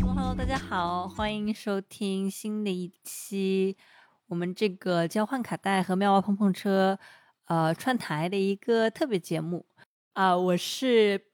[0.00, 3.76] Hello，大家好，欢迎收听新的一期
[4.28, 6.98] 我们这个交换卡带和妙蛙碰碰车
[7.46, 9.66] 呃串台的一个特别节目。
[10.14, 11.26] 啊、我是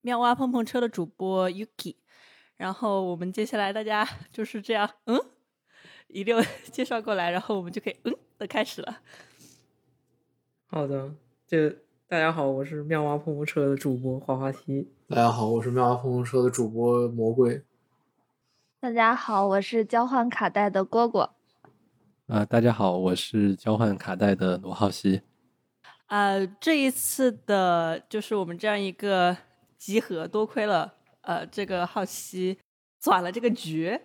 [0.00, 1.96] 妙蛙碰碰车的主播 Yuki，
[2.56, 5.20] 然后我们接下来大家就是这样，嗯，
[6.12, 6.42] 一溜
[6.72, 8.98] 介绍过来，然后我们就可以嗯的开始了。
[10.66, 11.12] 好的，
[11.46, 11.70] 这
[12.08, 14.90] 大家好，我是妙蛙碰碰车的主播滑滑梯。
[15.08, 17.62] 大家好，我是妙蛙碰碰车的主播魔鬼。
[18.80, 21.30] 大家好，我是交换卡带的蝈蝈。
[22.26, 25.22] 啊、大家好，我是交换卡带的罗浩西。
[26.06, 29.36] 呃，这一次的就是我们这样一个
[29.76, 32.58] 集合，多亏了呃这个浩熙
[33.00, 34.00] 转了这个局，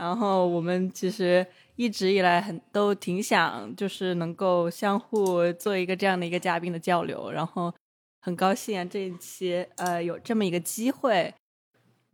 [0.00, 1.46] 然后我们其实
[1.76, 7.70] 一直以来很都挺想就是能够相互做一个这样的一个嘉宾的交流，然后
[8.18, 11.34] 很高兴啊这一期呃有这么一个机会，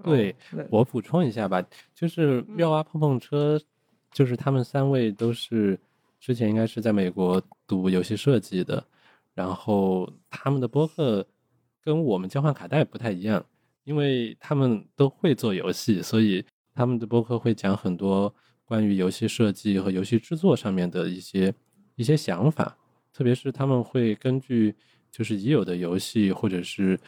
[0.03, 3.61] 对哦，我补充一下吧，就是妙蛙碰碰车，
[4.11, 5.79] 就是他们三位都是
[6.19, 8.85] 之前应该是在美国读游戏设计的，
[9.33, 11.25] 然后他们的播客
[11.85, 13.47] 跟我们交换卡带不太一样，
[13.85, 16.45] 因为他们都会做游戏，所以
[16.77, 18.33] 他们的播客会讲很多
[18.67, 21.53] 关于游戏设计和游戏制作上面的一些
[21.95, 22.77] 一些想法，
[23.15, 24.75] 特别是他们会根据
[25.11, 27.01] 就是已有的游戏，或者是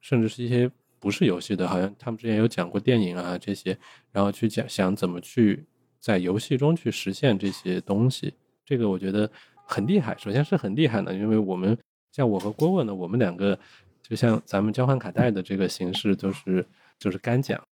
[0.00, 3.76] 甚至是一些不是游戏的，好像他们之前有讲过电影啊这些，
[4.10, 5.66] 然后去讲想怎么去
[5.98, 8.32] 在游戏中去实现这些东西，
[8.64, 9.30] 这个我觉得
[9.66, 10.16] 很厉害。
[10.18, 11.76] 首先是很厉害的，因为我们
[12.10, 13.58] 像我和郭郭呢，我们两个
[14.02, 16.64] 就像咱们交换卡带的这个形式，都是
[16.98, 17.62] 就是干讲。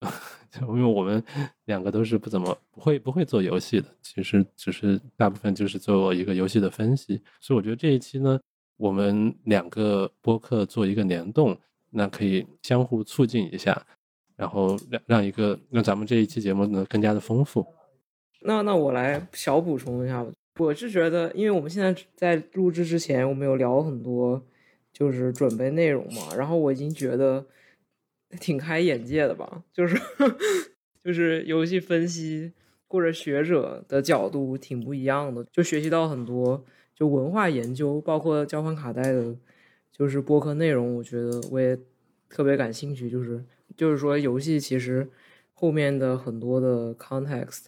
[0.62, 1.22] 因为我们
[1.66, 8.40] 两个都是不怎么不会不会做游戏的，其实只是大部分就是做一个游戏的分析，所以我觉得这一期呢，
[8.76, 11.56] 我们两个播客做一个联动，
[11.90, 13.80] 那可以相互促进一下，
[14.36, 17.66] 然后让让一个让咱们这一期节目呢更加的丰富。
[18.40, 20.26] 那那我来小补充一下。
[20.58, 24.42] 我是觉得，因为我们现在在录制之前，我们有聊很多
[24.92, 27.46] 就是准备内容嘛，然后我已经觉得
[28.40, 29.96] 挺开眼界的吧，就是
[31.02, 32.52] 就是游戏分析
[32.86, 39.34] 或者学者的角度挺不一样的，就学习到很多就文化研究，包括交换卡带的，
[39.92, 41.78] 就是播客内容，我觉得我也
[42.28, 43.44] 特别感兴趣，就是
[43.76, 45.08] 就是说游戏其实
[45.54, 47.66] 后面的很多的 context。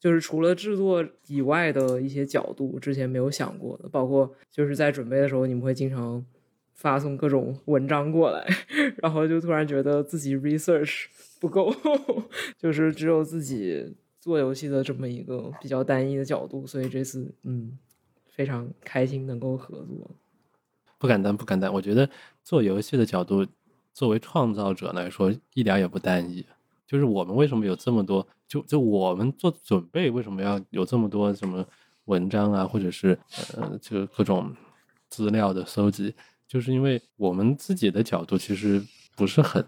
[0.00, 6.26] 就是除了制作以外的一些角度，之前没有想过的，包括就是在准备的时候，你们会经常
[6.82, 8.44] 发送各种文章过来，
[9.00, 11.04] 然后就突然觉得自己 research
[11.40, 11.72] 不够，
[12.58, 17.78] 就是只有自己做游戏的这么一个比较单一的角度，所以这次嗯
[18.26, 20.10] 非常开心能够合作。
[20.98, 21.72] 不敢当，不敢当。
[21.72, 22.10] 我觉得
[22.42, 23.46] 做游戏的角度，
[23.92, 26.44] 作为创造者来说，一点也不单一。
[26.84, 31.64] 就是我们为什么有这么多，就就我们做准备为什么要有这么多什么
[32.06, 33.16] 文章啊，或者是
[33.56, 34.52] 呃，这个各种
[35.08, 36.14] 资料的搜集，
[36.52, 38.84] 就是因为我们自己的角度其实
[39.16, 39.64] 不是很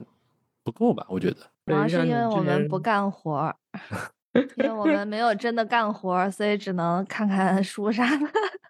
[0.63, 1.07] 不够吧？
[1.09, 1.37] 我觉得。
[1.65, 3.11] 主要是因为我们不干。
[3.11, 3.57] 活儿，
[4.59, 8.27] 因为我们没有真的干活儿，所以只能看看书啥的。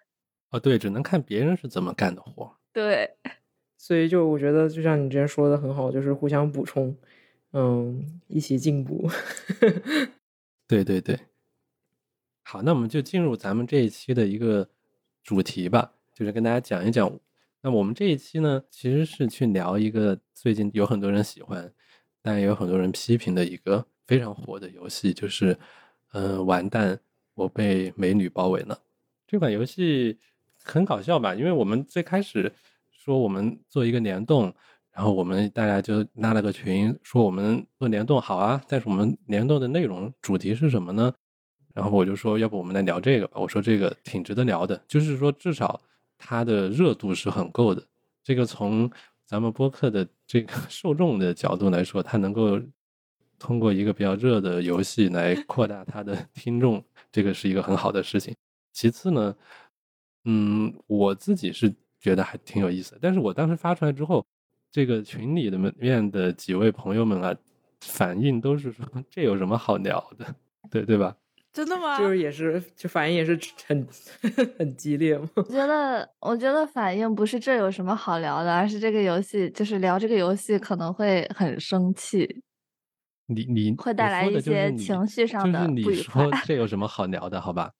[0.51, 2.55] 哦，对，只能看别人是怎么干的活。
[2.71, 3.17] 对，
[3.77, 6.95] 所以就我觉得，就像你之前说的很好，就是互相补充，
[7.51, 9.09] 嗯，一起进步。
[10.65, 11.19] 对对对，
[12.43, 14.69] 好，那我们就进入咱们这一期的一个
[15.21, 17.11] 主题吧，就是跟大家讲一讲。
[17.65, 21.73] 那我们这一期呢，其实是去聊一个最近有很多人喜欢，
[22.21, 25.57] 但也有很多人批评的一个非常火的游戏，就是，
[26.13, 26.99] 嗯、完蛋，
[27.33, 28.79] 我被美女包围了。
[29.25, 30.19] 这款游戏
[30.63, 31.33] 很搞笑吧？
[31.33, 32.53] 因为我们最开始
[32.91, 34.53] 说我们做一个联动，
[34.93, 41.11] 然后我们大家就拉了个群，说我们做联动好啊，但是我们联动的内容主题是什么呢？
[41.73, 43.41] 然后我就说，要不我们来聊这个吧？
[43.41, 45.81] 我说这个挺值得聊的，就是说至少
[46.17, 47.83] 它的热度是很够的。
[48.23, 48.89] 这个从
[49.25, 52.59] 咱们播客的这个受众的角度来说，它能够
[53.37, 58.35] 通过一个比较热的游戏来扩大它的 听众，这个是一个很好的事情。
[58.71, 59.35] 其次呢，
[60.25, 64.25] 嗯，我自己是觉得还挺有意思的，但是我当时发出来之后，
[64.71, 67.35] 这个群里的面的几位朋友们啊，
[67.81, 70.35] 反应都是说 这有什么好聊的，
[70.69, 71.15] 对对吧？
[71.55, 71.97] 真的吗？
[71.97, 73.87] 就是也是，就反应也是很
[74.59, 75.29] 很激烈吗。
[75.37, 82.41] 我觉得，我觉得反应不是这有什么好聊的，而是这个游戏，就是聊这个游戏可能会很生气。
[83.27, 87.39] 你你会带我来一些说的就是你情绪上就是你的不愉说快这有什么好聊的？
[87.39, 87.71] 好吧？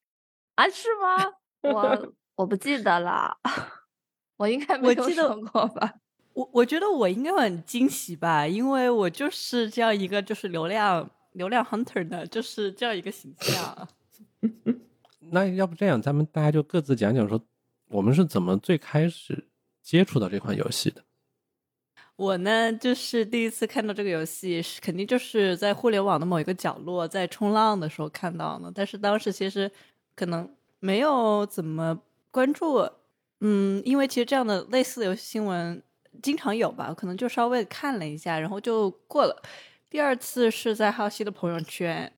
[0.55, 0.65] 啊？
[0.69, 1.33] 是吗？
[1.73, 3.37] 我我不记得了，
[4.37, 5.95] 我应该没记得说过吧？
[6.33, 13.87] 我我觉得我应该很惊喜吧，因为我就是这样一个就是流量流量 hunter 的，就是这样一个形象。
[15.31, 17.41] 那要不这样，咱们大家就各自讲讲说，
[17.87, 19.47] 我们是怎么最开始
[19.81, 21.03] 接触到这款游戏的？
[22.15, 28.71] 我呢，就是第一次看到这个游戏，是肯定就是在互联网的某一个角落，在冲浪的时候看到的。
[28.73, 29.69] 但是当时其实
[30.15, 30.49] 可能
[30.79, 31.99] 没有怎么
[32.31, 32.89] 关注，
[33.41, 35.83] 嗯，因为其实这样的类似的游戏新闻
[36.23, 39.43] 经常有吧，可能就稍微看了一下，然后就过了。
[39.95, 42.11] 第二次是在浩西的朋友圈，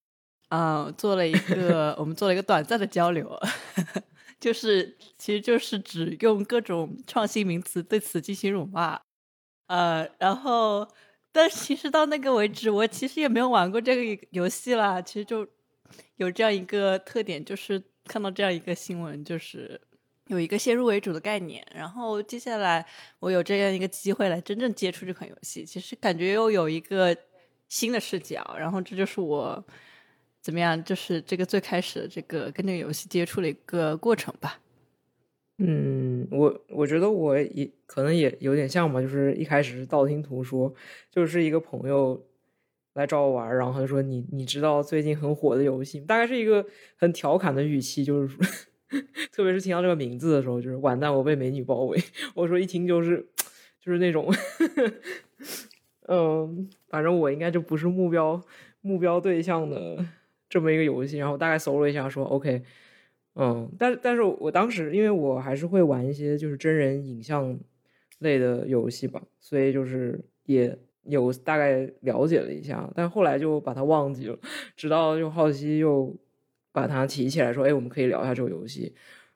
[0.50, 3.40] 啊、做了一个 我们做了一个短暂的交流，
[4.42, 9.00] 就是其实就是只用各种创新名词对此进行辱骂。
[9.68, 10.88] 呃，然后，
[11.32, 15.00] 但其实到那个为止，我其实也没有玩过这个游戏啦。
[15.00, 15.48] 其实就
[16.16, 19.80] 有这样一个特点，就是看到这样一个新闻，就是
[20.30, 21.64] 有一个先入为主的概念。
[21.76, 22.84] 然后接下来
[23.20, 27.16] 我有这样一个机会来真正接触这款游戏，其实感觉又有一个
[27.68, 28.56] 新的视角。
[28.60, 29.64] 然后这就是我
[30.42, 34.60] 怎么样，就是这个最开始的这个跟这个游戏接触的一个过程吧。
[35.60, 40.72] 嗯，我我觉得我也可能也有点像吧，就是一开始是道听途说，
[41.10, 42.24] 就是一个朋友
[42.94, 46.64] 来找我玩，然后他说你你知道最近很火的游戏，大概是一个
[46.96, 48.38] 很调侃的语气，就是，
[49.34, 52.00] 特别是听到这个名字的时候，就是完蛋，我被美女包围。
[52.36, 53.28] 我说一听就是
[53.82, 54.32] 就是那种，
[56.08, 58.42] 嗯，反正我应该就不是目标
[58.82, 60.06] 目标对象的
[60.50, 62.64] 这么一个游戏，然后大概搜了一下说 OK。
[63.36, 67.56] 嗯，但但是我当时因为我还是会玩一些就是真人影像
[68.20, 74.40] 类的游戏吧，所以就是也有大概了解了一下，但后来就把它忘记了，
[74.76, 76.16] 直到就好奇又
[76.72, 78.96] 把它提起来说，哎，我们可以聊一下这个游戏，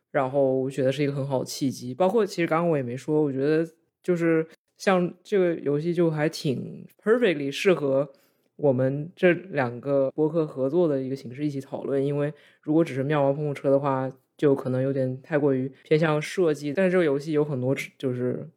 [0.09, 1.94] 然后我觉得是一个很好的契机。
[1.94, 3.69] 包括其实刚刚我也没说，我觉得
[4.01, 4.47] 就是
[4.81, 8.12] 像这个游戏就还挺 perfectly 适合。
[8.56, 16.74] 我们这两个播客合作的一个形式一起讨论，因为如果只是妙蛙碰碰车的话，就可能有点太过于偏向设计。
[16.74, 18.50] 但是这个游戏有很多就是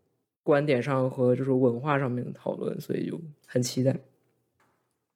[0.42, 3.94] 观点上和就是文化上面的讨论，所以就很期待。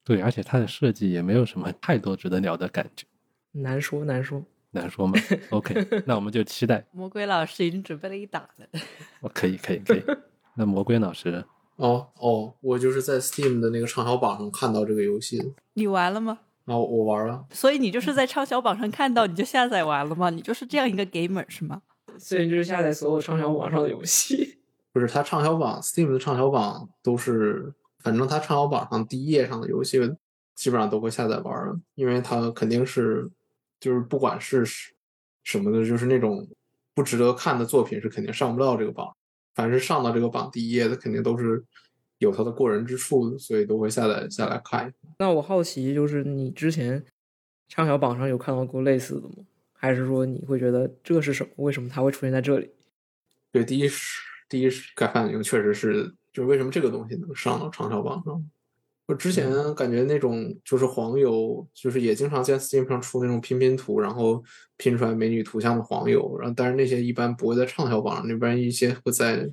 [0.04, 3.06] 对，而且它的设计也没有什么太多值得聊的感觉，
[3.52, 5.18] 难说难说，难说吗
[5.48, 6.84] ？OK，那我们就期待。
[6.92, 8.66] 魔鬼老师已经准备了一打了。
[9.20, 10.02] 我，可以，可以，可以。
[10.58, 11.44] 那魔鬼老师，
[11.76, 15.44] 哦哦，我就是在 Steam 的那个畅销榜上看到这个游戏的，
[15.74, 16.36] 你玩了吗？
[16.64, 17.46] 然后我玩了。
[17.52, 20.30] 所以你就是在畅销榜上看到，你就下载完了吗？
[20.30, 21.80] 你就是这样一个 gamer 是吗？
[22.18, 24.58] 所以就是下载所有畅销榜上的游戏。
[24.92, 30.00] 不是它畅销榜，Steam 的畅销榜都是，反正它畅销榜上第一页上的游戏
[30.56, 33.30] 基本上都会下载玩了，因为它肯定是
[33.78, 34.64] 就是不管是
[35.44, 36.44] 什么的，就是那种
[36.96, 39.14] 不值得看的作品是肯定上不到这个榜。
[39.58, 41.60] 凡是上到这个榜第一页的，肯定都是
[42.18, 44.94] 有它的过人之处的，所以都会下载下来看。
[45.18, 47.04] 那我好奇，就是你之前
[47.66, 49.34] 畅销榜上有看到过类似的吗？
[49.72, 51.50] 还是说你会觉得这是什么？
[51.56, 52.70] 为什么它会出现在这里？
[53.50, 58.50] 对，第一是第一是感反应确实是，就是为什么这个东西能上到畅销榜上？
[59.08, 64.44] 我之前感觉那种就是黄油，就是也经常在 Steam 上出那种拼拼图，然后
[64.76, 69.50] 拼出来美女图像的黄油，然后但是那些一般不会在畅销榜上，那边一些会在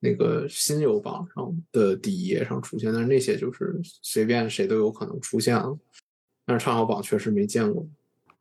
[0.00, 5.78] 那个新游榜上的第一页上出现，但是那些就是随便谁都有可能出现了，
[6.44, 7.86] 但是畅销榜确实没见过。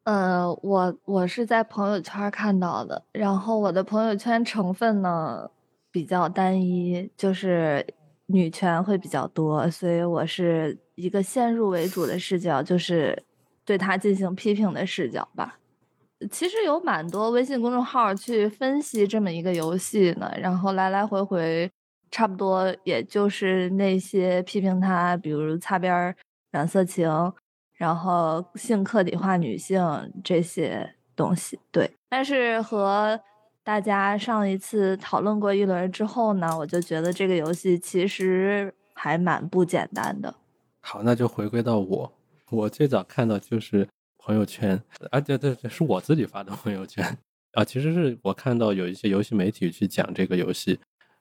[0.03, 5.49] 呃，我我是在朋友圈看到的，然后我的朋友圈成分呢
[5.89, 7.85] 比较单一，就是
[8.29, 13.23] 女权会比较多，所以我是一个先入为主的视角，就是
[13.65, 15.59] 对他进行批评的视角吧。
[16.31, 21.69] 其实有蛮多微信公众号去分析这么一个游戏呢，然后来来回回，
[22.11, 26.15] 差不多也就是那些批评他，比如擦边儿、
[26.51, 27.09] 染色情。
[27.79, 29.81] 然后性客体化女性
[30.21, 31.89] 这些东西，对。
[32.09, 33.17] 但是和
[33.69, 40.33] 大家上一次讨论过一轮之后呢，我就觉得这个游戏其实还蛮不简单的。
[40.79, 42.11] 好，那就回归到我，
[42.49, 47.15] 我最早看到就是朋友圈，啊，对对对，是我自己发的朋友圈
[47.51, 47.63] 啊。
[47.63, 50.79] 其实是我看到有一些游戏媒体去讲这个游戏，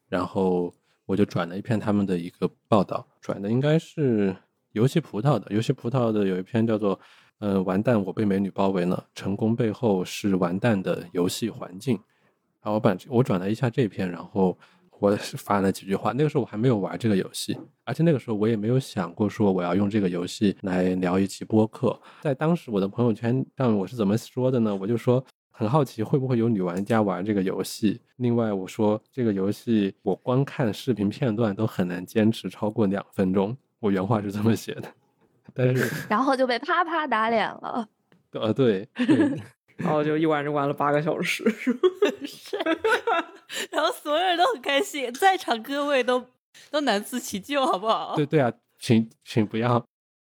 [0.08, 0.72] 然后
[1.04, 4.34] 我就转了一篇他们的一个报道，转的应该是。
[4.72, 6.98] 游戏葡萄的游戏葡萄的有一篇叫做
[7.40, 11.98] “呃完蛋，我被美女包围了，成功背后是完蛋的游戏环境”。
[12.62, 14.56] 然后我把我转了一下这篇，然后
[14.98, 16.12] 我是发了几句话。
[16.12, 21.98] 那个时候我还没有玩这个游戏，而且那个时候我也没有想过说我要用这个游戏来聊一期播客。
[22.20, 24.74] 在当时我的朋友圈上我是怎么说的呢？
[24.74, 28.00] 我就说很好奇会不会有女玩家玩这个游戏。
[28.16, 33.56] 另外我说这个游戏我光看视频片段都很难坚持超过两分钟。
[33.80, 34.88] 我原话是这么写的，
[35.54, 37.88] 但是然后就被啪啪打脸了。
[38.32, 39.40] 呃对对
[39.78, 41.78] 然后就一玩就玩了八个小时， 是
[43.70, 46.24] 然后所有人都很开心，在场各位都
[46.70, 48.14] 都难辞其咎，好不好？
[48.16, 49.82] 对对啊，请请不要，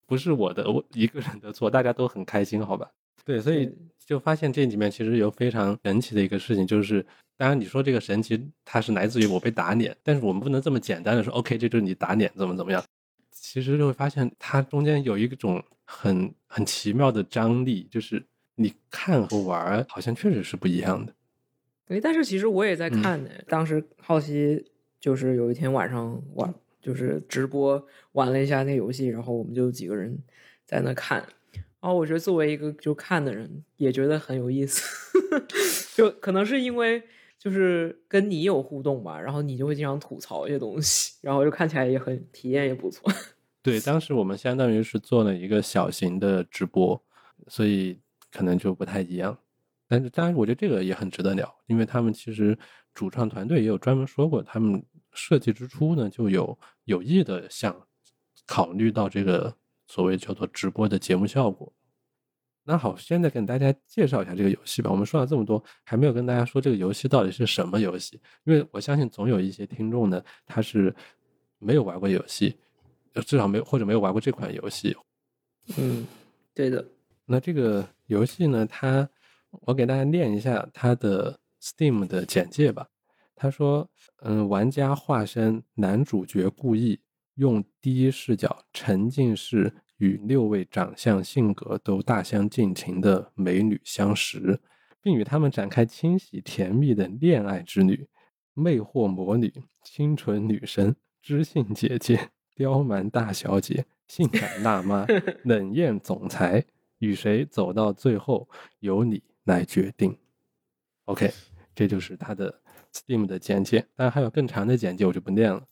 [0.07, 2.89] 不是我的我一个人的错，大家都很开心，好吧？
[3.25, 3.75] 对，所以
[4.07, 7.05] 就发现这里面其实有非常神奇的一个事情，就是
[7.37, 12.83] 当然你说这个神奇它是来自于我被打脸，但是我们不能这么简单的说，OK，这就是你打脸怎么怎么样，
[13.31, 18.23] 其实就会发现它中间有一种很很奇妙的张力，就是
[18.59, 21.15] 你看和玩好像确实是不一样的。
[21.87, 23.31] 对，但是其实我也在嗯看呢。
[23.47, 24.63] 当时好奇
[25.01, 30.19] 就是有一天晚上玩，就是直播玩了一下那游戏，然后我们就几个人
[30.67, 31.25] 在那看。
[31.81, 34.83] 然后我觉得作为一个就看的人，也觉得很有意思。
[35.95, 37.01] 就可能是因为
[37.39, 43.09] 就是跟你有互动吧，然后你就会经常吐槽一些东西，然后就看起来也很体验也不错。
[43.63, 47.01] 对，当时我们相当于是做了一个小型的直播，
[47.47, 47.99] 所以
[48.31, 49.37] 可能就不太一样。
[49.87, 52.57] 但是当然，我觉得这个也很值得聊，因为他们其实
[52.93, 57.75] 主创团队也有专门说过，他们设计之初呢就有有意的想
[58.47, 59.57] 考虑到这个
[59.87, 61.73] 所谓叫做直播的节目效果。
[62.65, 64.91] 那好，现在跟大家介绍一下这个游戏吧。
[64.91, 70.95] 我们说了这么多，还没有跟大家说这个游戏到底是什么游戏，因为我相信总有一些听众呢，他是
[71.59, 72.55] 没有玩过游戏，
[73.25, 74.95] 至少没有或者没有玩过这款游戏。
[75.79, 76.07] 嗯，
[76.55, 76.87] 对的。
[77.31, 79.09] 那这个游戏呢，它
[79.51, 82.89] 我给大家念一下它的 Steam 的简介吧。
[83.37, 83.89] 他说，
[84.23, 87.01] 嗯，玩家化身男主角故意，
[87.35, 94.59] 用第一视角沉浸式与六位长相、性格都大相径庭的美女相识，
[95.03, 98.09] 并与她们展开清晰甜蜜的恋爱之旅。
[98.55, 99.53] 魅惑魔女、
[99.85, 105.07] 清纯女神、知性姐姐、刁蛮大小姐、性感辣妈、
[105.45, 106.65] 冷艳总裁，
[106.99, 108.49] 与谁走到最后，
[108.81, 110.17] 由你来决定。
[111.07, 111.33] OK，
[111.75, 112.61] 这就是它的
[112.93, 115.63] Steam 的简介，当然还有更长的简介，我就不念了。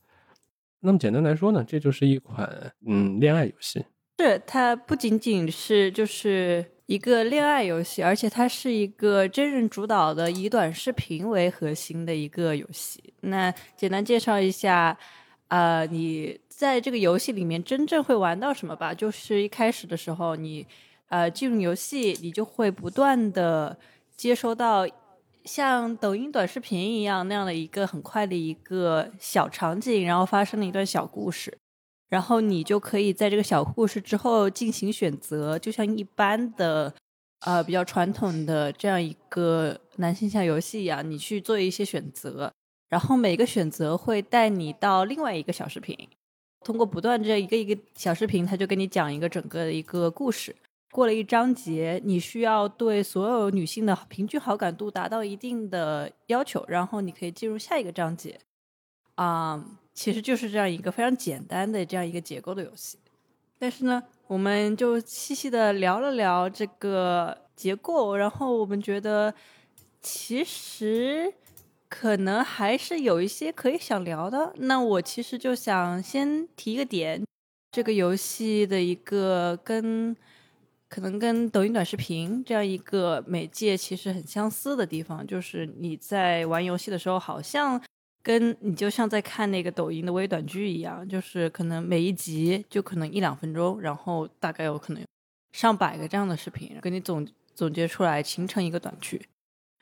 [0.81, 3.85] 那么简单来说呢，这就是一款嗯恋爱游戏。
[4.19, 13.13] 是它不仅仅是就是一个恋爱游戏，而且它是一个真人主导的，以短视频为核心的一个游戏。
[13.21, 14.97] 那简单介绍一下，
[15.49, 18.95] 呃，你在这个游戏里面真正会玩到什么吧？
[18.95, 20.67] 就是一开始的时候，你
[21.09, 23.79] 呃进入游戏，你就会不断的
[24.17, 24.87] 接收到
[25.45, 31.57] 像抖音短视频一样那样的一个很快的一个小场景，然后发生了一段小故事。
[32.09, 36.95] 然后你就可以在这个小故事之后进行选择，就像一般的，
[37.41, 42.53] 呃，比较传统的这样一个男性向游戏一样，你去做一些选择，
[42.89, 45.97] 然后每个选择会带你到另外一个小视频，
[46.65, 50.55] 通过不断这一个一个小视频，他就跟你讲一个整个的一个故事。
[50.97, 58.41] 过了一章节，你需要对所有女性的平均好感度达到一定的要求，然后你可以进入下一个章节。
[59.17, 59.63] 啊、
[59.93, 62.97] 其实就是这样一个非常简单的这样一个结构的游戏。
[63.59, 69.35] 但是呢，我们就细细的聊了聊这个结构，然后我们觉得
[70.01, 71.31] 其实
[71.91, 74.55] 可能还是有一些可以想聊的。
[74.57, 77.23] 那我其实就想先提一个点，
[77.71, 80.17] 这个游戏的一个跟
[80.89, 87.81] 可能跟抖音短视频这样一个媒介其实很相似的地方，就是你在玩游戏的时候，好像
[88.23, 95.03] 跟你就像在看那个抖音的微短剧一样，就是可能每一集就可能一两分钟，然后大概有可能
[95.53, 99.21] 上百个这样的视频，给你总总结出来，形成一个短剧。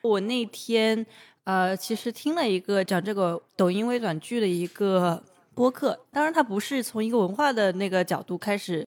[0.01, 1.05] 我那天
[1.43, 8.85] 呃，其实听了一个讲这个抖音微短剧的一个播客，当然它不是从一个文化的那个角度开始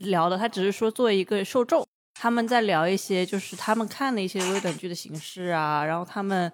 [0.00, 6.52] 聊的，他只是说作为一个受众，他们在聊一些就是他们看的一些微短剧的形式啊，然后他们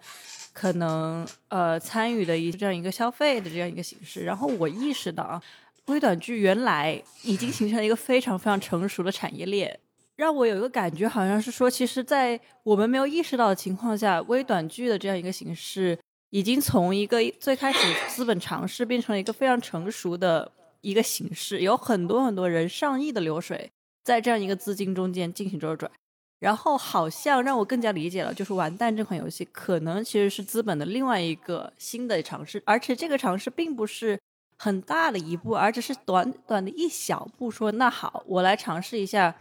[0.53, 5.43] 可能呃参与的一这样一个消费的这样一个形式，然后我意识到啊，
[5.87, 9.79] 微短剧原来已经形成了一个非常非常成熟的产业链。
[10.17, 15.99] 让我有一个感觉，好像是说，其实，在我们没有意识到的情况下，微短剧的这样一个形式，
[16.31, 20.51] 已经从一个最开始资本尝试，变成了一个非常成熟的
[20.87, 23.71] 一个形式，有很多很多人上亿的流水
[24.05, 25.91] 在这样一个资金中间进行周转。
[26.39, 34.21] 然后好像让我更加理解了，就是《完蛋》这款游戏可能其实是资本的另外一个新的尝试，而且这个尝试并不是
[34.59, 37.51] 很大的一步，而只是短短的一小步。
[37.51, 39.35] 说那好，我来尝试一下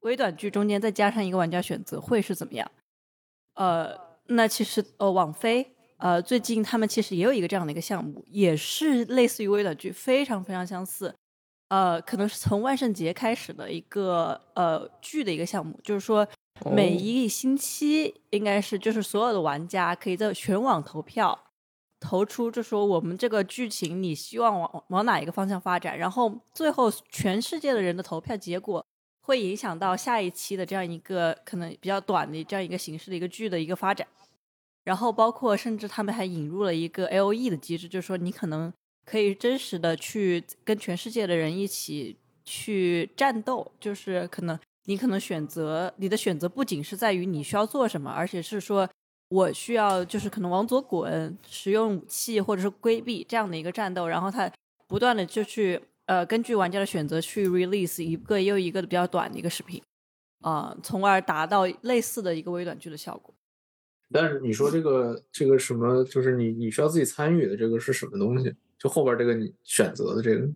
[0.00, 2.68] 微短剧中间再加上一个玩家选择会是怎么样？
[3.54, 3.94] 呃，
[4.28, 11.14] 那其实呃，网飞呃最近他们其实也有一个这样的一个项目，也是类似于微短剧，非常非常相似。
[11.68, 16.26] 呃，可能是从万圣节开始的一个呃剧的一个项目，就是说
[16.70, 21.38] 每一个星期应该是就是所有的玩家可以在全网投票，
[22.00, 28.82] 投出就说我们这个剧情你希望往往哪一个方向发展，然后最后全世界的人的投票结果
[29.20, 34.08] 会影响到下一期的这样一个可能比较短的这样一个形式的一个剧的一个发展，
[34.88, 38.72] 然后包括甚至他们还引入了一个 L E 的机制，就是说你可能。
[39.10, 42.14] 可以真实的去跟全世界的人一起
[42.44, 48.86] 去战斗，就是可能你可能选择你的选择不仅是在于你需要做什么，而且是说
[49.30, 54.52] 我需要就是可能往左滚，使用武器或者是规避这样的一个战斗，然后它
[54.86, 59.82] 不断的就去呃根据玩家的选择去 release 一个又一个的比较短的一个视频，
[60.42, 63.34] 啊，从而达到类似的一个微短剧的效果。
[64.12, 68.54] 但是你说这个这个什么，就是你你需要自己参与的这个是什么东西？
[68.78, 70.48] 就后边这个你选择的这个，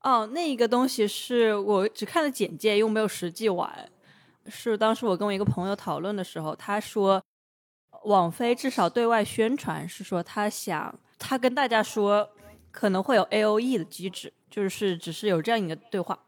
[0.00, 3.88] 哦，那一个东西是我只看了简介，又没有实际玩。
[4.46, 7.22] 是当时我跟我一个朋友讨论的时候，他说，
[8.04, 12.28] 网飞至少对外宣传是说他想，他跟大家说
[12.72, 16.18] 可能会有 A O E 的机制，就是只是有这样一个对话。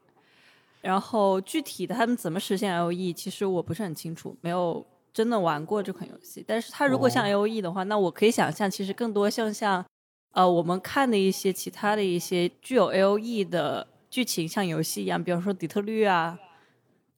[0.81, 6.43] 然后具体的他们怎么实现 A O E，其实我不是很清楚，没有真的玩过这款游戏。
[6.47, 9.85] 但是它如果像 A O E 的话，那我可以想象，其实更多像像。
[10.31, 16.39] 呃，我们看的一些其他的一些具有 L E 的剧情，像游戏一样，比方说底特律啊。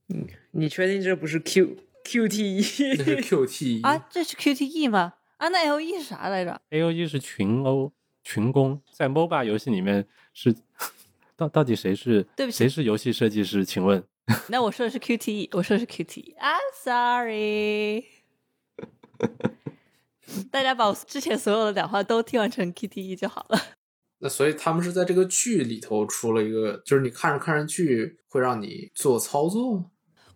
[0.09, 2.61] 嗯，你确定这不是 Q Q T E？
[2.61, 5.13] 这是 Q T E 啊，这是 Q T E 吗？
[5.37, 10.53] 啊，那 L E 是啥来着？L E 是群殴、群攻，在 MOBA 游戏里面是
[11.37, 12.21] 到到底谁是？
[12.35, 13.63] 对不起，谁是游戏设计师？
[13.63, 14.03] 请问？
[14.49, 16.35] 那我说的是 Q T E，我说的是 Q T E。
[16.39, 18.05] I'm sorry。
[20.51, 23.61] 大家把我之前所有的讲话都替换成 QTE 就好了。
[24.19, 29.85] 那所以他们是在这个剧里头出了一个，就是你看着看着剧会让你做操作吗。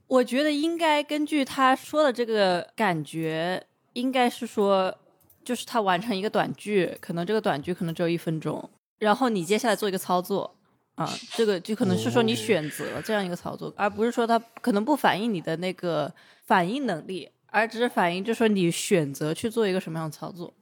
[0.07, 4.95] 我觉得应该根据他说的这个感觉，应该是说，
[5.43, 10.55] 就是他完成一个短剧，可能这个短剧可能只有一分钟，然后你接下来做一个操作
[10.99, 16.13] 啊，这个就可能是说你选择这样一个操作，而不是说它可能不反映你的那个
[16.45, 17.29] 反应能力。
[17.51, 20.53] 而只是反映，就是说你选择去做一个什么样的操作，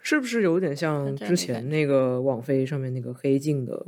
[0.00, 3.86] 是不是有点像之前那个网飞上面那个黑镜的，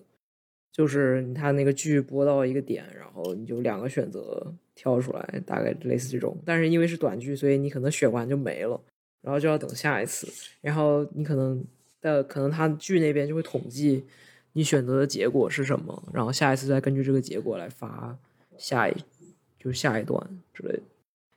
[0.73, 6.37] 就是他那个剧播到一个点，然后你就两个选择跳出来，大概类似这种。
[6.45, 8.81] 但是因为是短剧，所以你可能选完就没了，
[9.21, 10.27] 然后就要等下一次。
[10.63, 11.65] 然后你可能
[12.01, 14.05] 的可能他剧那边就会统计
[14.53, 18.17] 你选择的结果是什么，然后下一次再根据这个结果来发
[18.57, 18.95] 下一
[19.59, 20.21] 就是下一段
[20.53, 20.83] 之类的。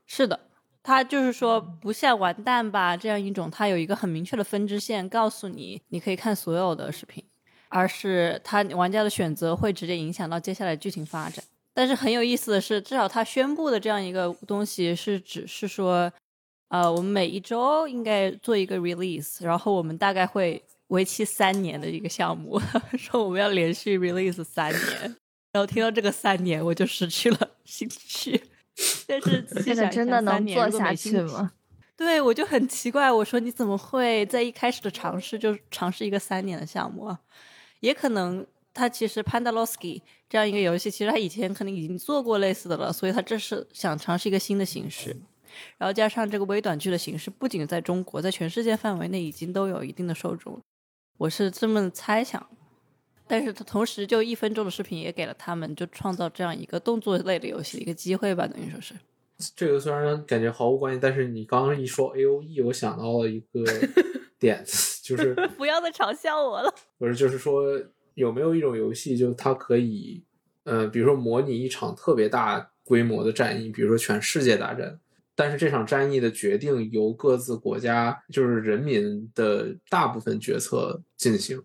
[0.05, 0.39] 是的。
[0.87, 7.23] 他就是说，不像完蛋吧这样一种，它有一个很明确的分支线，告诉你你可以看所有的视频，
[7.69, 11.43] 而是他玩家的选择会直接影响到接下来剧情发展。
[11.73, 16.13] 但是很有意思的是，至少他宣布的这样一个东西是只是说，
[16.67, 22.61] 呃，我们每一周应该做一个 release，然后我们大概会为期三年的一个项目，
[22.97, 25.15] 说我们要连续 release 三年。
[25.53, 28.41] 然后听到这个三年，我就失去了兴趣。
[29.07, 31.53] 但是 这个真的能做下去吗？
[31.95, 33.09] 对，我就很奇怪。
[33.09, 37.17] 我说你怎么会在一开始的尝试就尝试一个三年的项目啊？
[37.79, 45.15] 也可能他其实 Pandalowski 这样一个游戏，其实他以前可能已经做过类似的了，所以他这是想尝试一个新的形式。
[45.77, 50.59] 然后加上这个微短剧的形式，不仅在中国，在全世界范围内已经都有一定的受众。
[51.17, 52.47] 我是这么猜想。
[53.27, 58.93] 但是同时就一分钟的视频也给了他们，就创造这样一个动作类的游戏的一个机会吧，等于说是。
[59.55, 63.63] 这个虽然感觉毫无关系，但是你刚刚一说 A O E，我想到了一个
[64.37, 66.71] 点子，就是 不要再嘲笑我了。
[66.99, 67.63] 不是，就是说
[68.13, 70.23] 有没有一种游戏，就它可以，
[70.63, 74.99] 呃，比如说模拟一场特别大规模的战役，比如说全世界大战，
[75.35, 81.61] 但是这场战役的决定由各自国家就是人民的大部分决策进行。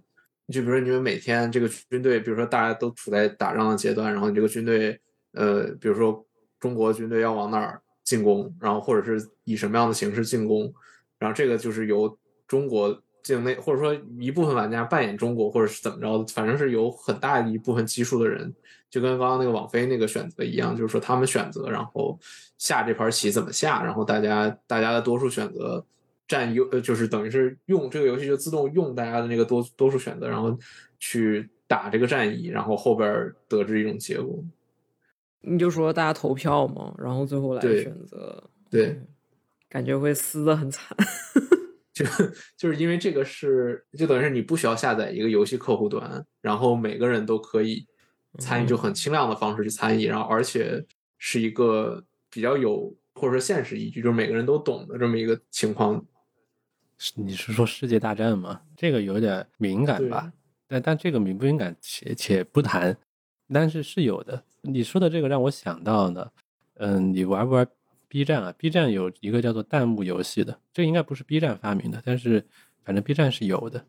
[0.49, 5.01] 就比如说你们每天这个军队，比如说大家都处在打仗的阶段，然后你这个军队，
[5.35, 6.27] 呃，比如说
[6.59, 10.75] 中国军队要往哪儿进攻，然后或者是以什么样的形式进攻，
[11.21, 18.53] 然后这个就是由中国境内，或者说一部分玩家扮演中国，或者是怎么着的，反正是有很大一部分基数的人，
[18.91, 22.19] 就跟刚刚那个网飞那个选择一样，就是说他们选择，然后
[22.59, 25.85] 下这盘棋怎么下，然后大家大家的多数选择
[26.27, 30.57] 占优，呃，就是等于是用这个游戏就自动用大家的那个多多数选择，然后
[30.99, 34.43] 去打这个战役，然后后边得知一种结果。
[35.43, 39.07] 你就说大家投票嘛，然后最后来对选择，对嗯，
[39.69, 40.97] 感觉会撕的很惨。
[42.05, 42.25] 就
[42.57, 47.87] 就是因为这个是，就等于是你不需要下载一个游戏客户端，然后每个人都可以
[48.39, 50.85] 参与，就很轻量的方式去参与，然后而且
[51.19, 56.05] 是一个比较有或者说现实依据，就是每个人都懂的这么一个情况。
[57.15, 58.61] 你是说世界大战吗？
[58.77, 60.33] 这个有点敏感吧？
[60.67, 62.97] 但但这个敏不敏感且且不谈，
[63.53, 64.45] 但是是有的。
[64.63, 66.31] 你说的这个让我想到呢，
[66.75, 67.67] 嗯，你玩不玩
[68.11, 72.45] B 站啊？B 站有一个叫做弹幕游戏的，这应该不是 B 站发明的，但是
[72.83, 73.87] 反正 B 站是有的。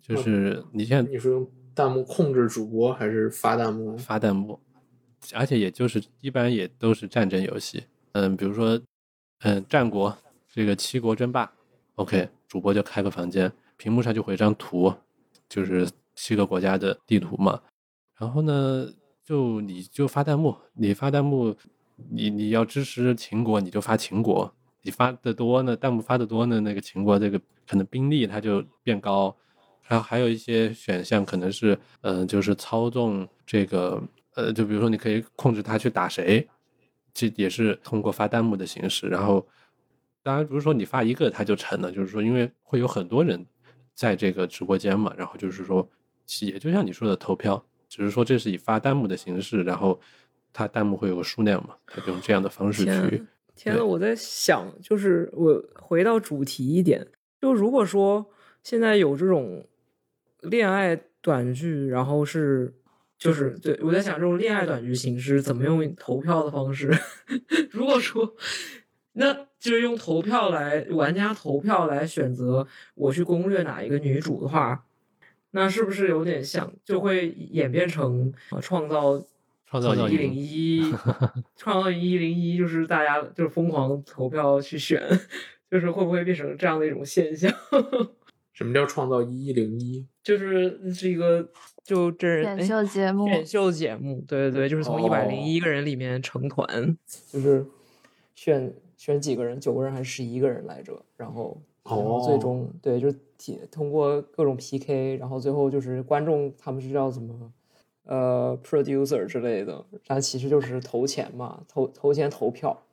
[0.00, 3.94] 就是你现在你说用弹幕控制主播还是发弹幕？
[3.98, 4.58] 发弹幕，
[5.34, 8.80] 而且也就是一般也都是战争游戏，嗯，比如说，
[9.40, 10.16] 嗯，战国
[10.48, 11.52] 这个七国争霸
[11.96, 14.92] ，OK，主播就开个房间，屏幕上就会有一张图，
[15.46, 17.60] 就是七个国家的地图嘛，
[18.16, 18.90] 然后呢，
[19.22, 21.54] 就你就发弹幕，你发弹幕，
[22.10, 29.34] 你你要支持秦国，你就发秦国，你发的多呢，弹幕发的多呢，那个秦国这个可能兵力它就变高，
[29.88, 34.02] 然后还有一些选项可能是，嗯、就是操纵这个，
[34.34, 36.48] 呃，就比如说你可以控制他去打谁，
[37.12, 39.08] 这也是通过发弹幕的形式。
[39.08, 39.46] 然后，
[40.22, 43.44] 当然不是说你发一个它就成了，就是说因为会有很多人
[43.94, 45.86] 在这个直播间嘛，然后就是说，
[46.40, 50.00] 也就像你说的投票，只是说这是以发弹幕的形式，然后
[50.52, 53.24] 它弹幕会有个数量嘛，它就用这样的方式去。
[53.54, 57.06] 天呐，对我在想，就是我回到主题一点，
[57.40, 58.26] 就如果说
[58.62, 59.66] 现在有这种
[60.40, 62.74] 恋爱短剧，然后是
[63.18, 66.90] 就是对我在想这种恋爱短剧形式怎么用投票的方式？
[67.70, 68.34] 如果说
[69.12, 74.86] 那就是用投票来玩家投票来选择我去攻略哪一个女主的话，
[75.50, 79.22] 那是不是有点像就会演变成呃创造
[79.80, 80.94] 创造一零营一，
[81.56, 85.02] 创造一零一就是大家就是疯狂投票去选，
[85.70, 87.50] 就是会不会变成这样的一种现象？
[88.52, 90.06] 什么叫创造一一零一？
[90.22, 91.48] 就是是一个
[91.82, 96.94] 就真人秀节目，选秀节目，对对对，就是从一百零一个人里面成团，
[97.30, 97.64] 就是
[98.34, 101.02] 选选几个人，九个人还是十一个人来着？
[101.16, 107.50] 然后然后最哦终对，就是提通过各种 PK，然后最后就是观众他们是叫什么？
[108.04, 112.84] 呃，producer 之类的，它其实就是投钱嘛，投投钱投票，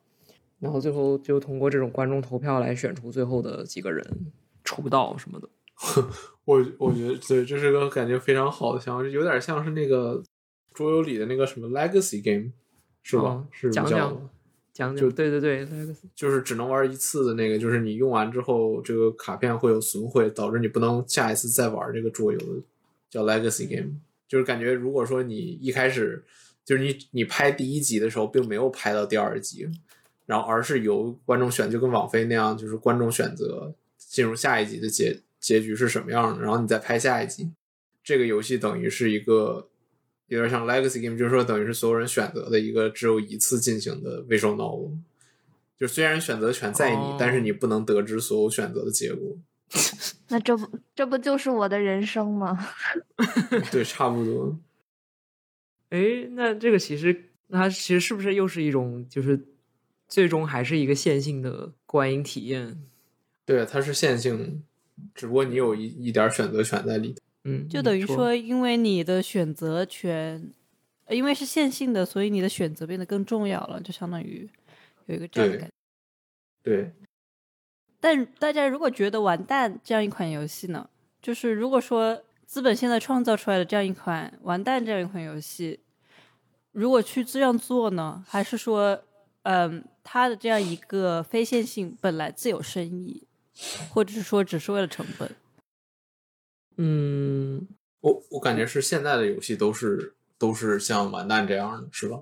[0.60, 4.06] 然后最后就通过这种观众投票来选出最后的几个人
[4.64, 5.50] 出道什么的。
[6.46, 10.22] 我我觉得对，这是个感觉非常好的想法，有点像是那个
[10.74, 12.52] 桌游里的那个什么 Legacy Game，
[13.02, 13.36] 是吧？
[13.38, 14.30] 嗯是讲讲讲
[14.74, 22.40] 讲就讲，对对对，Legacy 就是只能玩一次的那个，就是你用完之后，这个卡片会有损毁，导致你不能下一次再玩这个桌游，
[23.10, 24.02] 叫 Legacy Game。
[24.30, 26.24] 就是感觉如果说你一开始
[26.64, 29.68] 就是你你拍第一集的时候，并没有拍到第二集，
[30.28, 37.50] 然后而是由观众选，就跟网飞那样，就是观众选择进入下一集的结结局是什么样的，然后你再拍下一集。
[38.04, 39.68] 这个游戏等于是一个
[40.28, 44.92] 有点像 Legacy Game，就是说等于是所有人选择的一个只有一次进行的 visual novel。
[45.78, 49.38] 就虽然选择权在你，哦但是你不能得知所有选择的结果。
[50.30, 52.58] 那这不这不就是我的人生吗？
[53.72, 54.58] 对，差不多。
[55.90, 59.48] 哎，那这个其实，那它其实是不是又是一种，就是
[60.08, 62.80] 最终还是一个线性的观影体验？
[63.46, 64.64] 对，它是线性，
[65.16, 67.20] 只不过你有一一点选择权在里头。
[67.46, 70.54] 嗯，就等于说，因为你的选择权，
[71.06, 74.48] 呃因为是线性的，所以你的选择变得更重要了，就相当于
[75.08, 75.74] 有一个这样的感觉。
[76.62, 76.92] 对，
[78.00, 80.90] 但大家如果觉得《完蛋》这样一款游戏呢，
[81.22, 85.80] 就是如果说资本现在创造出来的这样一款《完蛋》这样一款游戏，
[86.72, 89.02] 如果去这样做呢，还是说，
[89.44, 93.28] 嗯，它的这样一个非线性本来自有深意，
[93.90, 95.36] 或者是说只是为了成本？
[96.78, 97.68] 嗯，
[98.00, 102.22] 我我感觉是现在的游戏都是都是像完蛋这样的，是吧？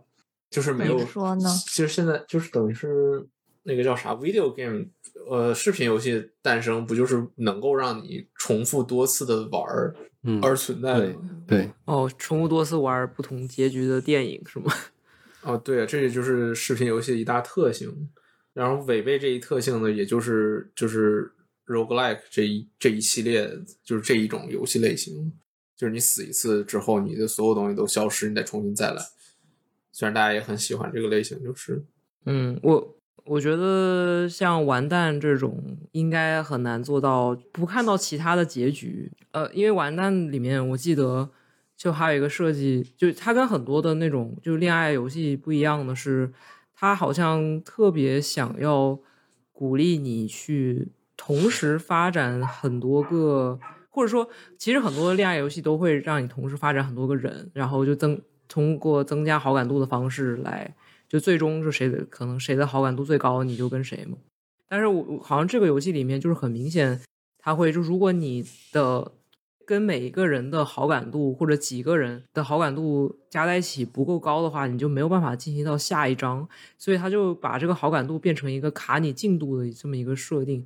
[0.50, 3.28] 就是没有说呢其实现在就是等于是
[3.68, 4.86] 那个叫啥 video game，
[5.30, 11.44] 呃，视频游戏诞生不就是能够让你重复多次的玩儿嗯，而存在吗？
[11.46, 14.72] 对，哦，重复多次玩不同结局的电影是吗？
[15.44, 18.10] 哦，对，这也就是视频游戏的一大特性。
[18.54, 21.32] 然后违背这一特性的，也就是就是
[21.68, 23.48] roguelike 这一这一系列，
[23.84, 25.32] 就是这一种游戏类型，
[25.76, 29.04] 就是你死一次之后，你的所有东西都消失，你得重新再来。
[29.92, 31.84] 虽然大家也很喜欢这个类型，就是
[32.26, 39.12] 嗯，我我觉得像完蛋这种应该很难做到不看到其他的结局。
[39.32, 41.30] 呃，因为完蛋里面我记得
[41.76, 46.32] 就还有一个设计，就它跟很多的那种就恋爱游戏不一样的是，
[46.74, 48.98] 它好像特别想要
[49.52, 60.74] 鼓励你去同时发展很多个，或者说其实很多恋爱游戏都会让你同时发展很多个人，然后就增通过增加好感度的方式来。
[61.08, 64.18] 就最终是谁的可能谁的好感度最高，你就跟谁嘛。
[64.68, 67.02] 但是我好像这个游戏里面就是很明显，
[67.38, 69.14] 它会就如果你的
[69.66, 76.46] 跟每一个人的好感度或者几个人的好感度加在一起不够高的话，你就没有办法进行到下一章。
[76.78, 80.66] 所以他就把这个好感度变成一个卡你进度的这么一个设定。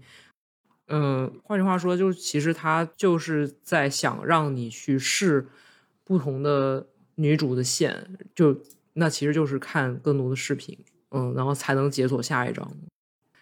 [0.88, 5.48] 嗯，换句话说，就是其实他就是在想让你去试
[6.04, 8.58] 不同的女主的线，就。
[8.94, 10.78] 那其实就是看更多的视频，
[11.12, 12.72] 嗯，然后才能解锁下一章。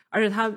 [0.10, 0.52] 而且它，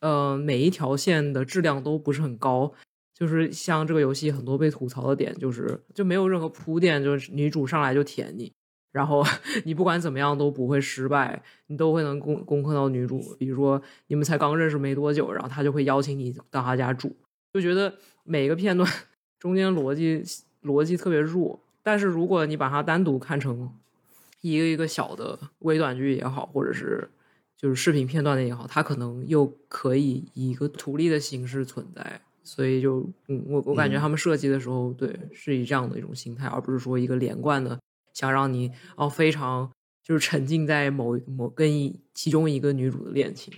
[0.00, 2.72] 呃，每一条线的质量都不是很高，
[3.12, 8.50] 就是像这个游戏很多被吐槽的点，就是就没有任何铺垫，就是女主上来就舔你，
[8.92, 9.22] 然后
[9.64, 13.20] 你不管怎么样都不会失败，你都会能攻攻克到女主。
[13.38, 17.14] 比如说你们才刚认识没多久，然后他就会邀请你到他家住，
[17.52, 18.90] 就觉得每个片段
[19.38, 20.22] 中间逻辑
[20.62, 21.60] 逻辑特别弱。
[21.82, 23.70] 但是如果你把它单独看成
[24.52, 27.08] 一个一个小的微短剧也好，或者是
[27.56, 32.20] 就是视频片段的也好，它可能又可以以一个独立的形式存在。
[32.42, 37.80] 所以就嗯，我我感觉他们设计的时候，对，是以这样的一种心态，而不是说一个连贯的，
[38.12, 43.50] 想让你哦非常就是沉浸在某某跟一其中一个女主的恋情。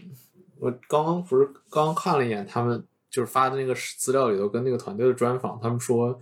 [0.61, 6.21] 我刚刚不是刚刚看了一眼他们就是发的那个资料里头跟那个团队的专访，他们说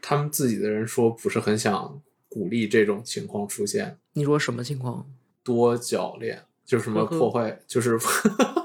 [0.00, 2.00] 他们自己的人说不是很想。
[2.28, 5.10] 鼓励这种情况出现，你说什么情况？
[5.42, 7.98] 多角恋就是什么破坏，就是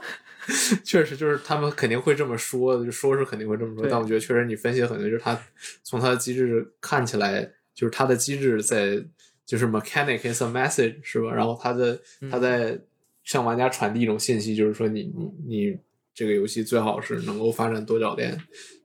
[0.84, 3.88] 确实就是他们肯定会这么说，就说是肯定会这么说。
[3.90, 5.42] 但我觉得确实你分析的很对，就是他
[5.84, 9.02] 从他的机制看起来，就是他的机制在
[9.46, 11.34] 就是 mechanic is a message 是吧？
[11.34, 11.98] 然后他的
[12.30, 12.78] 他在
[13.24, 15.80] 向玩家传递一种信息，就是说你你你
[16.14, 18.38] 这个游戏最好是能够发展多角恋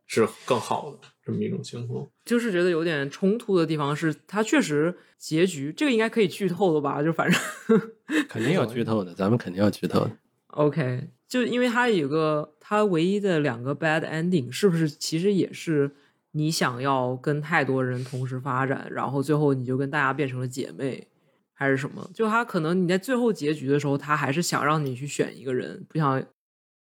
[0.07, 1.09] 是更好的。
[1.29, 7.03] 这么一种情况，就是觉得有点冲突的地方是，它确实结局这个应该可以剧透的吧？
[7.03, 7.39] 就反正
[8.27, 10.11] 肯定要剧透的，咱们肯定要剧透的。
[10.47, 15.91] OK，就因为它有个它唯一的两个 bad ending，是不是其实也是
[16.33, 21.07] 你想要跟太多人同时发展，然后最后你就跟大家变成了姐妹，
[21.53, 22.11] 还是什么？
[22.15, 26.25] 就他可能你在最后结局的时候，他还是想让你去选一个人，不想。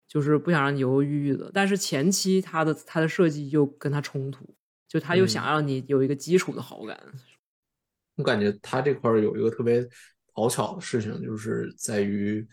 [0.08, 4.42] 就是不想让你犹犹豫豫的，但是前期他的他的设计又跟他冲突，
[4.88, 6.98] 就他又想让你有一个基础的好感。
[8.14, 9.86] 我感觉他这块有一个特别
[10.34, 12.44] 讨巧的事情，就是在于，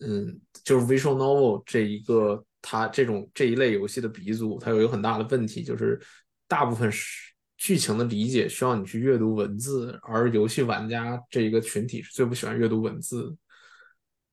[0.00, 5.98] 嗯，就是 visual novel 这一个它这种这一类游戏的鼻祖，它有一个很大的问题，就是
[6.46, 13.34] 大部分是剧情的理解需要你去阅读文字，而游戏玩家这一个群体是最不喜欢阅读文字，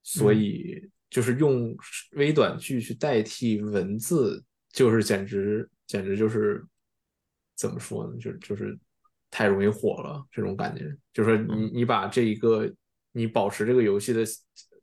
[0.03, 0.91] 所以。
[1.11, 1.75] 就是用
[2.13, 6.65] 微短剧去代替文字，就是简直简直就是
[7.55, 8.17] 怎么说呢？
[8.17, 8.75] 就就是
[9.29, 10.89] 太容易火了，这种感觉。
[11.13, 12.73] 就是说，你你把这一个
[13.11, 14.23] 你保持这个游戏的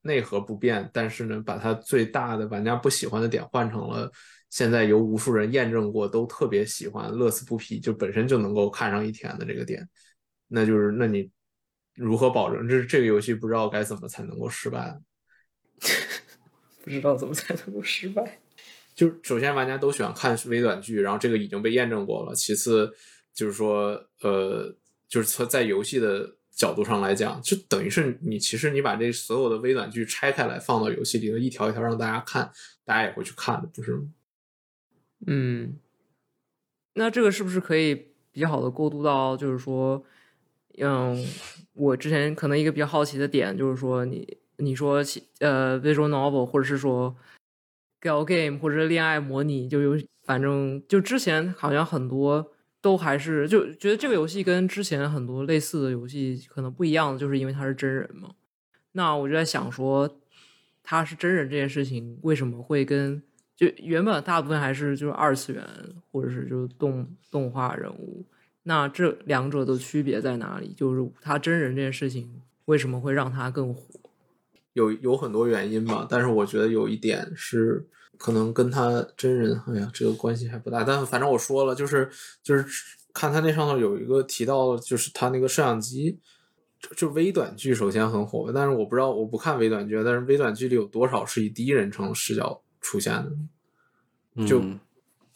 [0.03, 4.13] 内核不变，但是呢，把它最大的玩家不喜欢的点换成了
[4.51, 9.87] 现在由无数人验证过都特别喜欢、乐此不疲，就本身就能够看上一天的这个点，
[10.47, 11.31] 那就是那你
[11.95, 14.95] 如何保证这这个游戏不知道该怎么才能够失败？
[16.83, 18.41] 不知道怎么才能够失败。
[18.95, 22.35] 就是首先，玩家都喜欢看微短剧，然后这个已经被验证过了。
[22.35, 22.93] 其次，
[23.33, 23.91] 就是说，
[24.23, 24.75] 呃，
[25.09, 32.51] 就是从在游戏的角度上来讲，就等于是你其实你把这所有的微短剧拆开来放到游戏里头，一条一条让大家看，
[32.85, 34.09] 大家也会去看的，不是吗？
[35.29, 35.79] 嗯，
[36.95, 37.95] 那这个是不是可以
[38.33, 40.05] 比较好的过渡到，就是说，
[40.79, 41.25] 嗯，
[41.75, 44.39] 我之前可能一个比较好奇的点，就是说你。
[44.59, 44.97] 你说，
[45.39, 47.17] 呃，visual novel，或者是说
[48.01, 58.31] ，gal game，或者是恋爱模拟，就有，反正就之前好像很多都还是就觉得这个游戏跟之前很多类似的游戏可能不一样的，就是因为它是真人嘛。
[58.93, 60.21] 那我就在想说，
[60.83, 63.23] 它是真人这件事情为什么会跟
[63.55, 65.65] 就原本大部分还是就是二次元
[66.11, 68.25] 或者是就是动动画人物，
[68.65, 70.73] 那这两者的区别在哪里？
[70.77, 73.83] 就是它真人这件事情为什么会让它更火？
[74.79, 77.85] 有有很多原因吧，但是我觉得有一点是，
[78.17, 80.85] 可能跟他真人，哎呀，这个关系还不大。
[80.85, 82.09] 但反正我说了，就是
[82.43, 82.65] 就是
[83.13, 86.17] 看他那上头有一个提到，就是他那个摄像机，
[86.81, 93.13] 就就微短剧首先很火，但是我不知道，我不看微短剧，但是微短剧里有多少是以第一人称视角出现
[94.37, 94.47] 的？
[94.47, 94.63] 就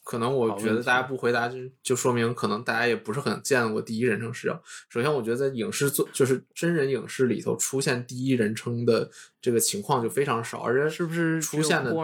[0.04, 4.62] 可能我觉得大家不回答，就就说明可能大家也不是很见过第一人称视角。
[4.88, 9.10] 首先，我觉得在影视作就是真人影视里头出现第一人称的
[9.40, 11.92] 这个情况就非常少，而且是不是出现的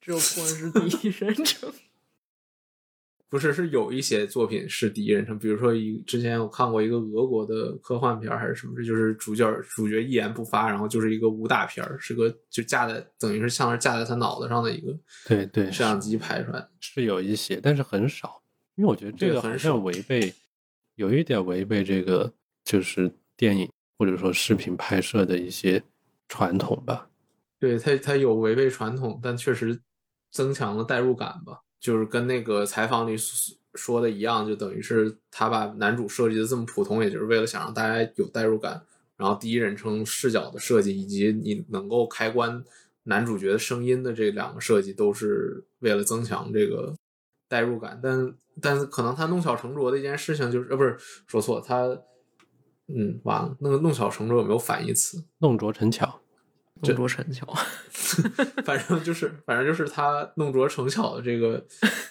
[0.00, 1.70] 只有 porn 是第一人称。
[3.30, 16.70] 不是，是有一些作品是第一人称，比如说一之前我看过一个俄国的科幻片儿还是什么，这就是主角主角一言不发，然后就是一个武打片儿，是个就架在等于是像是架在他脑袋上的一个对对摄像机拍出来的。
[16.80, 18.42] 是有一些，但是很少，
[18.76, 20.32] 因为我觉得这个很像少违背，
[20.94, 22.32] 有一点违背这个
[22.64, 25.82] 就是电影或者说视频拍摄的一些
[26.28, 27.10] 传统吧。
[27.58, 29.78] 对他，他有违背传统，但确实
[30.30, 31.60] 增强了代入感吧。
[31.80, 33.16] 就是跟那个采访里
[33.74, 38.82] 说的一样，就等于是他把男主设计的这么普通，也就是为了想让大家有代入感。
[39.16, 42.64] 然后第一人称视角的设计，以及你能够开关
[43.02, 46.94] 男主角的声音的这两个设计，都是为了增强这个
[47.48, 47.98] 代入感。
[48.02, 51.98] 但但是可能他弄巧成拙的一件事情就是，呃，不是说错，他
[52.86, 55.22] 嗯，完了，那个弄巧成拙有没有反义词？
[55.38, 56.20] 弄拙成巧，
[56.82, 57.46] 弄拙成巧，
[58.64, 61.64] 反正就是，反正就是他弄拙成巧的这个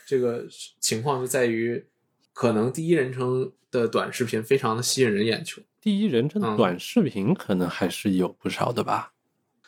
[0.06, 0.46] 这个
[0.80, 1.86] 情况，就在于
[2.34, 5.62] 可能第一人称的短视频非常的吸引人眼球。
[5.80, 9.14] 第一人称短视频可能还是有不少的吧。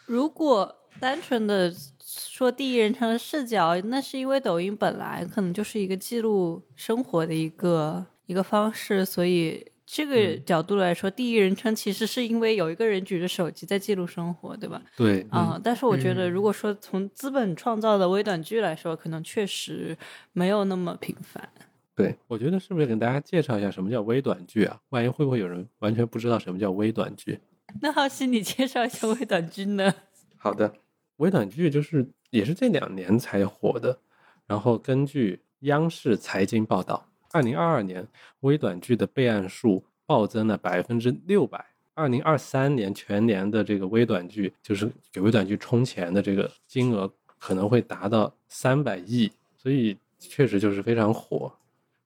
[0.06, 14.80] 如果单纯的说第一人称的视角，那是因为抖音本来可能就是一个记录生活的一个一个方式，所以这个嗯角度来说，第一人称其实是因为有一个人举着手机在记录生活，对吧？
[14.96, 19.98] 对，啊、但是我觉得，嗯如果说从资本创造的微短剧来说，可能确实
[20.32, 21.50] 没有那么频繁。
[21.96, 24.80] 对，我觉得是不是给大家介绍一下什么叫微短剧啊？
[24.90, 27.40] 万一会不会有人完全不知道什么叫微短剧？
[27.82, 29.92] 那好奇你介绍一下微短剧呢？
[30.38, 30.72] 好的，
[31.18, 34.00] 微短剧就是也是这两年才火的。
[34.46, 38.08] 然后根据央视财经报道，二零二二年
[38.42, 41.66] 微短剧的备案数暴增了百分之六百。
[41.94, 51.52] 二零二三年全年的这个微短剧，就是给微短剧充钱的这个金额可能会达到三百亿，所以确实就是非常火。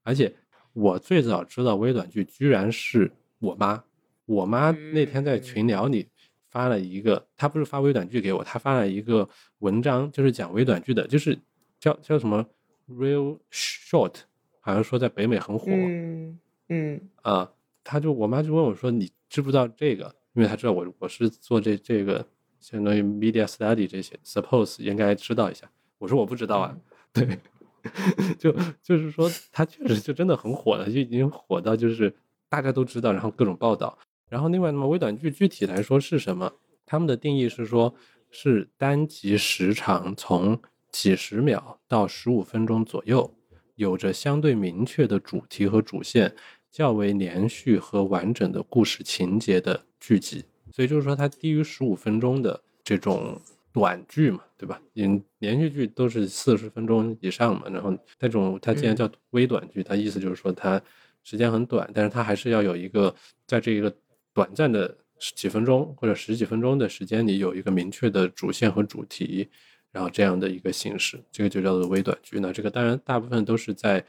[0.01, 0.33] 而且
[0.73, 3.83] 我最早知道微短剧，居然是我妈。
[4.25, 6.07] 我妈那天在群聊里
[6.49, 11.37] 发了一个，她不是发微短剧给我，她发了一个文章，就是讲微短剧的，就是
[11.79, 12.43] 叫叫什么
[12.89, 14.15] real short，
[14.65, 15.65] 好像说在北美很火。
[15.67, 17.51] 嗯嗯啊，
[17.83, 22.25] 他就我妈就问我说：“你知不知道这个？”因为她知道我我是做这这个
[22.59, 25.69] 相当于 media study 这些，suppose 应该知道一下。
[25.99, 26.75] 我说我不知道啊，
[27.11, 27.37] 对，
[28.39, 32.15] 就就是说他确实就真的很火了，就已经火到就是
[32.49, 33.97] 大家都知道，然后各种报道。
[34.29, 36.51] 然后另外那么微短剧具体来说是什么？
[36.85, 37.93] 他们的定义是说
[38.31, 40.59] 是单集时长从
[40.91, 43.31] 几十秒到十五分钟左右，
[43.75, 46.33] 有着相对明确的主题和主线，
[46.71, 50.43] 较为连续和完整的故事情节的剧集。
[50.71, 53.39] 所以就是说，它低于十五分钟的这种
[53.71, 54.81] 短剧嘛，对吧？
[54.93, 60.81] 连连续剧都是四十分钟以上嘛，然后那种它既然叫微短剧，它意思就是说它
[61.23, 63.13] 时间很短，但是它还是要有一个
[63.45, 63.95] 在这一个
[64.33, 64.97] 短暂的
[65.35, 69.47] 几分钟或者十几分钟的时间里有一个明确的主线和主题，
[69.93, 72.39] 然后这样的一个形式，这个就叫做微短剧。
[72.41, 74.03] 那这个当然大部分都是在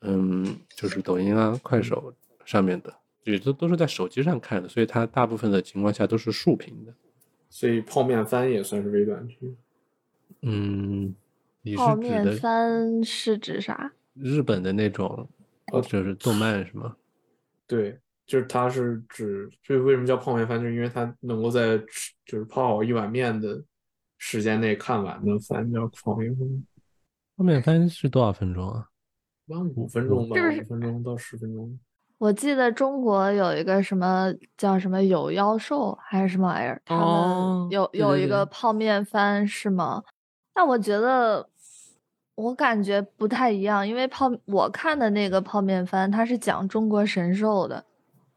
[0.00, 2.12] 嗯，就是抖音啊、快手
[2.44, 2.92] 上面的，
[3.24, 6.94] 也都都是在手机上看的，所以它大部分的情况下都是竖屏的。
[7.50, 9.54] 所以泡面番也算是微短剧。
[10.42, 11.14] 嗯，
[11.62, 13.92] 你是指泡面的番是指啥？
[14.14, 15.28] 日本的那种，
[15.72, 16.96] 哦就是动漫是吗？
[17.66, 23.62] 对，就是它是指，就是为什么叫泡面番，就是因为它能够在吃就是泡好一碗面的
[24.18, 26.66] 时间内看完的番叫泡面番，
[27.36, 28.88] 泡面番是多少分钟啊？
[29.46, 31.78] 一般五分钟吧，五分钟到十分钟。
[32.18, 40.02] 我记得中国有一个什么叫什么有妖兽还是什么玩意儿，他哦们有有一个泡面番是吗？
[40.54, 41.46] 但我觉得
[42.34, 47.84] 我感觉不太一样，因为泡我看的那个泡面番，它是讲中国神兽的，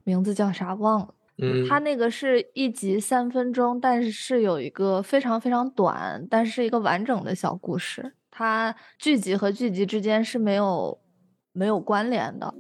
[0.04, 1.14] 名字叫啥忘了。
[1.42, 8.14] 嗯，它那个是一集三分钟，但是是有一个非常非常短，但是一个完整的小故事。
[8.30, 11.00] 它剧集和剧集之间是没有
[11.52, 12.54] 没有关联的，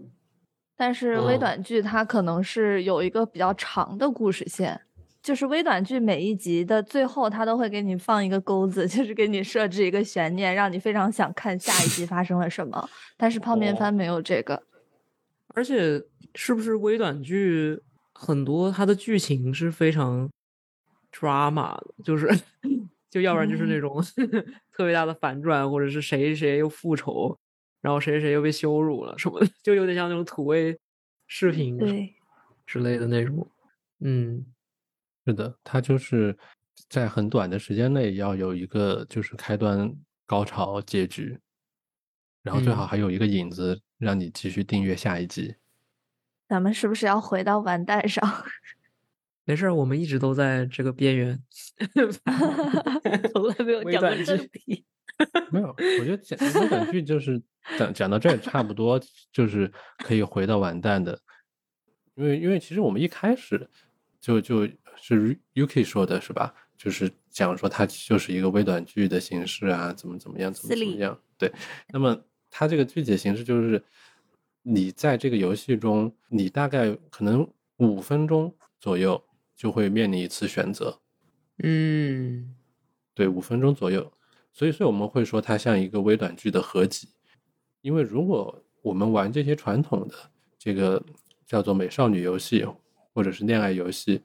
[0.76, 4.82] 但是微哦短剧它可能是有一个比较长的故事线，
[5.22, 12.90] 就是微短剧每一集的最后，它都会给你放一个钩子， 就是给你设置一个悬念，让你非常想看下一集发生了什么。
[13.18, 14.64] 但是泡面番没有这个。
[15.56, 16.02] 而且
[16.36, 17.82] 是不是微短剧
[18.22, 20.30] 很多它的剧情是非常
[21.10, 22.28] drama 的，就是
[23.10, 24.04] 就要不然就是那种
[24.74, 27.38] 特别大的反转，或者是谁谁又复仇，
[27.82, 30.78] 然后谁谁谁又被羞辱了什么的， 就有点像那种土味
[31.28, 32.14] 视频对，
[32.66, 33.50] 之类的那种。
[34.02, 34.46] 嗯，
[35.26, 36.38] 是的，它就是
[36.90, 39.90] 在很短的时间内要有一个就是开端、
[40.26, 41.40] 高潮、结局，
[42.44, 45.56] 然后最好嗯还有一个引子让你继续订阅下一集。
[46.50, 48.24] 咱们是不是要回到完蛋上？
[49.46, 51.40] 没事儿，我们一直都在这个边缘
[53.34, 54.86] 从来没有讲过微短剧正题。
[55.52, 57.40] 没有，我觉得讲微短剧就是
[57.78, 59.00] 讲讲到这儿差不多，
[59.32, 61.20] 就是可以回到完蛋的，
[62.16, 63.70] 因为因为其实我们一开始
[64.20, 66.54] 就就是 Yuki 说的是吧？
[66.78, 71.20] 就是讲说它就是一个微短剧的形式啊，怎么怎么样，怎么怎么样。
[71.38, 71.52] 对，
[71.90, 72.18] 那么
[72.50, 73.84] 它这个具体的形式就是
[74.72, 77.48] 你在这个游戏中，你大概可能
[77.78, 79.20] 五分钟左右
[79.56, 81.00] 就会面临一次选择，
[81.64, 82.56] 嗯
[83.16, 84.14] 对，五分钟左右。
[84.54, 87.10] 所以，所以我们会说它像一个微短剧的合集，
[87.82, 90.14] 因为如果我们玩这些传统的
[90.60, 91.04] 这个
[91.48, 92.64] 叫做美少女游戏
[93.12, 94.22] 或者是恋爱游戏，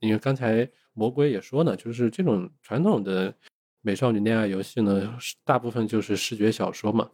[0.00, 3.34] 因为刚才魔鬼也说呢，就是这种传统的
[3.80, 7.08] 美少女恋爱游戏呢，大部分就是视觉小说嘛。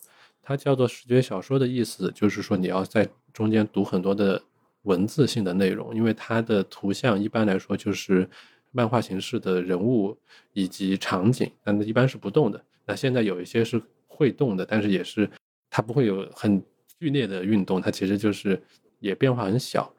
[0.45, 4.41] 它叫做视觉小说的意思，就是说你要在中间读很多的
[4.83, 8.29] 文字性的内容，因为它的图像一般来说就是
[8.71, 10.17] 漫画形式的人物
[10.53, 12.63] 以及场景，但一般是不动的。
[12.85, 15.29] 那现在有一些是会动的，但是也是
[15.71, 16.63] 它不会有很
[17.01, 18.63] 剧烈的运动，它其实就是
[19.01, 19.91] 也变化很小。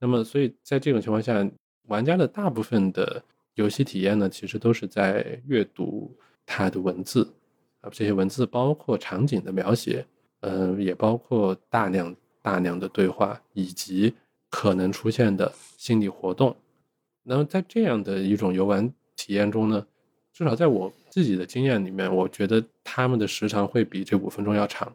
[0.00, 1.48] 那么，所以在这种情况下，
[1.86, 3.22] 玩家的大部分的
[3.54, 6.14] 游戏体验呢，其实都是在阅读
[6.44, 7.32] 它的文字
[7.90, 10.06] 这些文字包括场景的描写，
[10.40, 14.14] 嗯、也包括大量大量的对话以及
[14.50, 16.54] 可能出现的心理活动。
[17.22, 19.86] 那么在这样的一种游玩体验中呢，
[20.32, 24.94] 至少在我自己的经验里面，我觉得他们的时长会比这五分钟要长，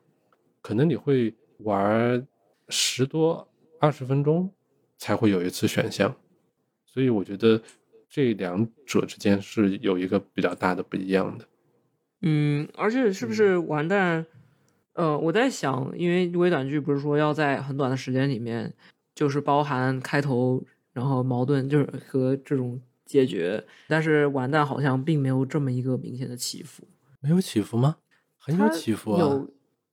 [0.61, 2.27] 可能你会玩
[2.67, 3.47] 十多
[3.79, 4.49] 二十分钟
[4.97, 6.15] 才会有一次选项，
[6.85, 7.59] 所以我觉得
[8.07, 11.47] 这两者之间是有一个比较大的不一样的。
[12.21, 14.25] 嗯，而且是不是完蛋？
[14.93, 18.73] 呃，我在想，因为微短剧不是说要在很短的时间里面，
[19.15, 20.61] 就是包含开头，
[20.91, 26.85] 然后矛盾，就是和这种解决，但是完蛋好像并没有这么一个明显的起伏。
[27.21, 27.97] 没有起伏吗？
[28.37, 29.19] 很有起伏啊！
[29.19, 29.49] 有，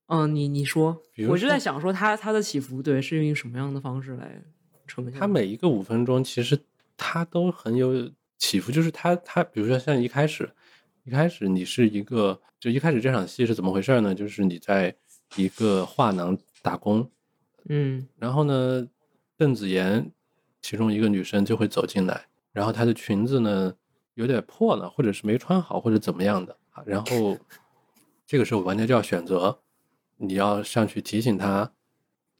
[0.06, 4.42] 嗯，你你说我就在想说它它的起伏，对，是用什么样的方式来
[4.88, 5.20] 呈现？
[5.20, 6.58] 它每一个五分钟，其实
[6.96, 8.72] 它都很有起伏。
[8.72, 10.50] 就是它它，比如说像一开始，
[11.06, 14.12] 一开始你是一个，就一开始这场戏是怎么回事呢？
[14.12, 14.92] 就是你在
[15.36, 17.08] 一个画廊打工，
[17.68, 18.84] 嗯然后呢，
[19.36, 20.10] 邓紫妍
[20.60, 23.72] 其中一个女生就会走进来，然后她的裙子呢
[24.14, 26.82] 有点破了，或者是没穿好，或者怎么样的啊。
[26.84, 27.38] 然后
[28.26, 29.60] 这个时候玩家就要选择，
[30.16, 31.70] 你要上去提醒她，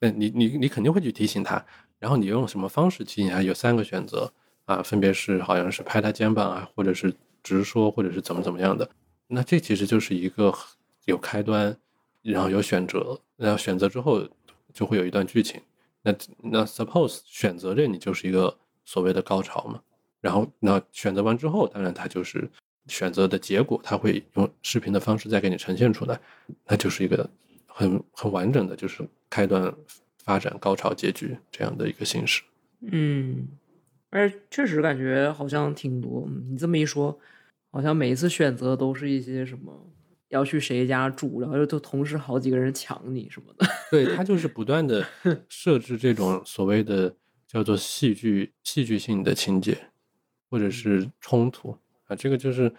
[0.00, 1.64] 那你你你肯定会去提醒她，
[2.00, 3.40] 然后你用什么方式提醒她？
[3.40, 4.32] 有三个选择
[4.64, 7.14] 啊，分别是好像是拍她肩膀啊，或者是
[7.46, 8.90] 直说，或者是怎么怎么样的。
[9.28, 10.52] 那这其实就是一个
[11.04, 11.76] 有开端，
[12.22, 14.28] 然后有选择，然后选择之后
[14.74, 15.60] 就会有一段剧情。
[16.02, 19.80] 那那 suppose 选择这你就是一个所谓的高潮嘛，
[20.20, 22.50] 然后那选择完之后，当然它就是
[22.88, 26.20] 选择的结果，它会用视频的方式再给你呈现出来，
[26.66, 27.30] 那就是一个
[27.66, 29.72] 很很完整的，就是开端、
[30.18, 32.42] 发展、高潮、结局这样的一个形式。
[32.82, 33.48] 嗯，
[34.10, 36.28] 而确实感觉好像挺多。
[36.48, 37.18] 你这么一说，
[37.76, 39.70] 好像每一次选择都是一些什么
[40.28, 43.66] 要去谁家住，然后又都同时好几个人抢你什么的。
[43.92, 45.06] 对，他就是不断的
[45.46, 47.14] 设置这种所谓的
[47.46, 49.76] 叫做戏剧戏剧性的情节，
[50.48, 52.72] 或者是冲突啊，这个就是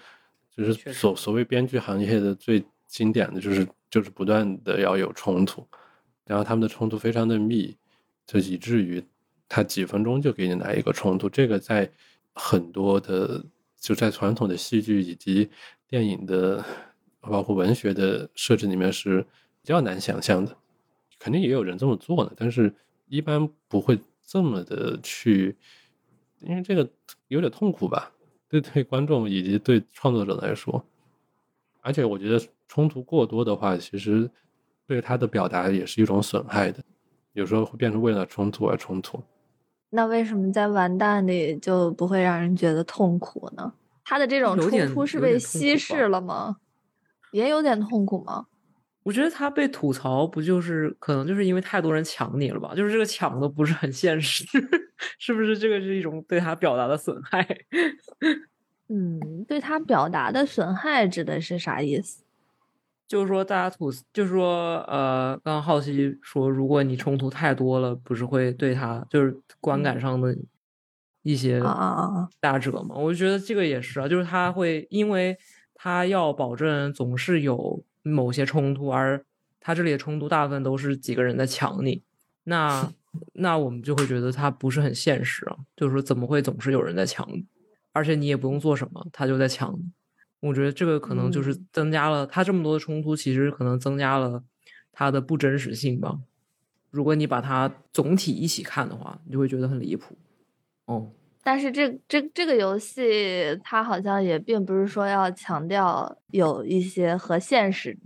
[0.52, 5.64] 就是所所谓编剧行业的最经典的就是就是不断的要有冲突，
[6.26, 7.78] 然后他们的冲突非常的密，
[8.26, 9.04] 就以至于
[9.48, 11.88] 他几分钟就给你来一个冲突，这个在
[12.34, 13.46] 很多的
[13.88, 15.50] 就在传统的戏剧以及
[15.88, 16.62] 电影的
[17.22, 19.22] 包括文学的设置里面是
[19.62, 20.54] 比较难想象的。
[21.18, 22.76] 肯定也有人这么做呢，但是
[23.08, 25.56] 一般不会这么的去，
[26.40, 26.86] 因为这个
[27.30, 28.12] 有点痛苦吧，
[28.50, 30.84] 对对观众以及对创作者来说，
[31.80, 34.30] 而且我觉得冲突过多的话，其实
[34.86, 36.84] 对他的表达也是一种损害的，
[37.32, 39.24] 有时候会变成为了冲突而冲突。
[39.90, 43.74] 那为什么在完蛋里就不会让人觉得痛苦呢？
[44.04, 46.58] 他的这种冲突是被稀释了吗？
[47.32, 48.48] 也有点痛苦吗？
[49.04, 52.74] 我觉得他被吐槽不就是可能就是因为太多人抢你了吧？
[52.76, 54.46] 就是这个抢的不是很现实，
[55.20, 55.58] 是不是？
[55.58, 57.46] 这个是一种对他表达的损害。
[58.90, 62.24] 嗯，对他表达的损害指的是啥意思？
[63.08, 70.36] 就是说，大家吐，就是说，呃，刚刚浩熙说，如果你冲突太多了，不是会对他就是观感上的
[71.24, 72.96] 一些啊啊啊啊打折吗？
[72.96, 75.38] 我就觉得这个也是啊，就是他会，因为
[75.74, 79.24] 他要保证总是有某些冲突，而
[79.62, 82.04] 他这里的冲突大部分都是几个人在抢你，
[82.44, 82.92] 那
[83.34, 87.46] 那我们就会觉得他不是很现实啊，就是说怎么会总是有人在抢你，
[87.94, 89.92] 而且你也不用做什么，他就在抢你。
[90.40, 94.44] 我觉得这个可能就是嗯增加了他这么多的冲突，其实可能增加了
[94.92, 96.20] 他的不真实性吧。
[96.92, 100.18] 如果你把它总体一起看的话，你就会觉得很离谱。
[100.86, 101.12] 哦，
[101.44, 107.98] 但是这这这个游戏，它好像也并不是说要强调有一些和现实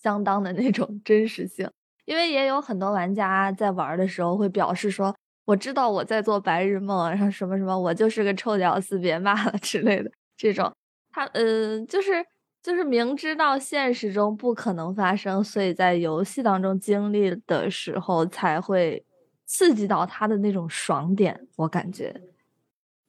[0.00, 1.68] 相当的那种 真实性，
[2.04, 5.14] 因为也有很多玩家在玩的时候会表示说，
[5.46, 10.72] 我知道我在做白日梦，然后什么什么，我就是个臭屌丝，别骂了之类的这种。
[11.12, 12.24] 他嗯、就是
[12.62, 19.04] 就是明知道现实中不可能发生，所以在游戏当中经历的时候才会
[19.46, 22.20] 刺激到他的那种爽点，我感觉。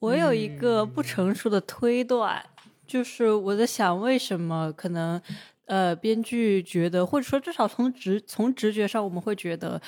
[0.00, 2.44] 我有一个不嗯成熟的推断，
[2.86, 5.20] 就是我在想，为什么可能
[5.66, 9.80] 呃，编剧觉得，或者说至少从直从直觉上，我们会觉得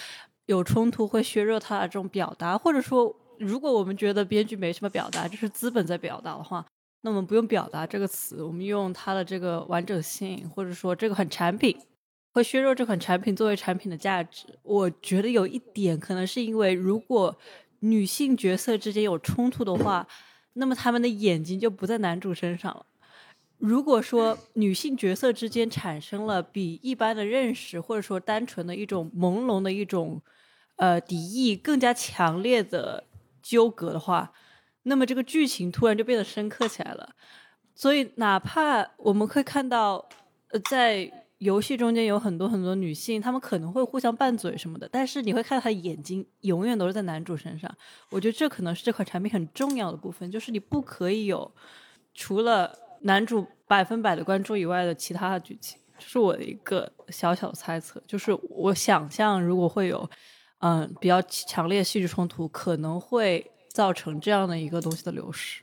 [0.46, 6.64] 有冲突会削弱他的这种表达，或者说，如果我们觉得编剧没什么表达，就是资本在表达的话，
[7.04, 11.76] 那我们不用表达这个词，我们用它的这个完整性，或者说这款产品。
[12.32, 14.58] 会削弱这款产品作为产品的价值。
[14.64, 17.38] 我觉得有一点可能是因为，如果
[17.80, 20.08] 女性角色之间有冲突的话，
[20.54, 22.86] 那么他们的眼睛就不在男主身上了。
[23.58, 30.20] 如果说女性角色之间产生了比一般的认识，或者说单纯的一种朦胧的一种
[30.74, 33.04] 呃敌意更加强烈的
[33.40, 34.32] 纠葛的话，
[34.84, 37.14] 那么这个剧情突然就变得深刻起来了。
[37.74, 40.08] 所以，哪怕我们会看到，
[40.52, 47.68] 呃，在游戏中间有很多很多女性，她们可能会互相拌嘴什么的，但是你会看到她的眼睛永远都是在男主身上。
[48.10, 51.52] 我觉得这可能是这款产品很重要的部分，就是你不可以有
[52.14, 55.78] 除了男主百分百的关注以外的其他的剧情。
[55.98, 60.08] 这是我的一个小小猜测，就是我想象如果会有
[60.58, 65.62] 嗯比较强烈戏剧冲突，可能会造成这样的一个东西的流失。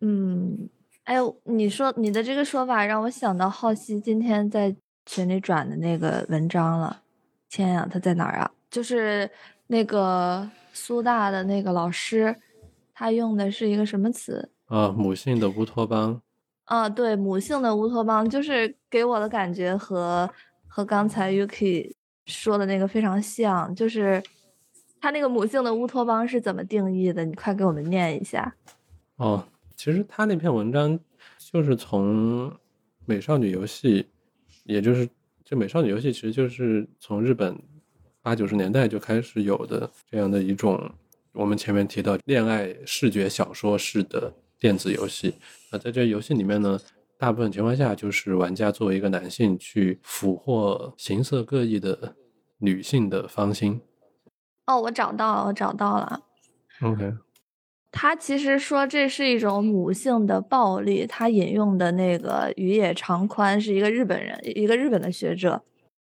[0.00, 0.70] 嗯，
[1.04, 4.74] 哎，你说你的这个说法让我想到浩熙今天在
[5.04, 7.02] 群里转的那个文章了。
[7.50, 8.50] 天呀，他在哪儿啊？
[8.70, 9.28] 就是
[9.66, 12.34] 那个苏大的那个老师，
[12.94, 14.48] 他用的是一个什么词？
[14.66, 16.22] 啊，母性的乌托邦，
[16.66, 20.30] 啊，对，母性的乌托邦，就是给我的感觉和
[20.68, 21.92] 和刚才 Yuki
[22.26, 24.22] 说的那个非常像，就是
[25.00, 27.24] 他那个母性的乌托邦是怎么定义的？
[27.24, 28.54] 你快给我们念一下。
[29.16, 29.46] 哦，
[29.76, 30.98] 其实他那篇文章
[31.38, 32.52] 就是从
[33.06, 34.06] 美少女游戏，
[34.64, 35.08] 也就是
[35.44, 37.58] 这美少女游戏，其实就是从日本
[38.22, 40.90] 八九十年代就开始有的这样的一种，
[41.32, 45.34] 我们前面提到恋爱视觉小说式的电子游戏。
[45.72, 46.78] 那在这游戏里面呢，
[47.16, 52.14] 大部分情况下就是玩家作为一个男性去俘获形色各异的
[52.58, 53.80] 女性的芳心。
[54.70, 56.20] 哦，我找到了，我找到了。
[56.80, 57.12] OK，
[57.90, 65.62] 他其实说这是一种母性的暴力，他引用的那个宇野长宽是一个日本人，一个日本的学者。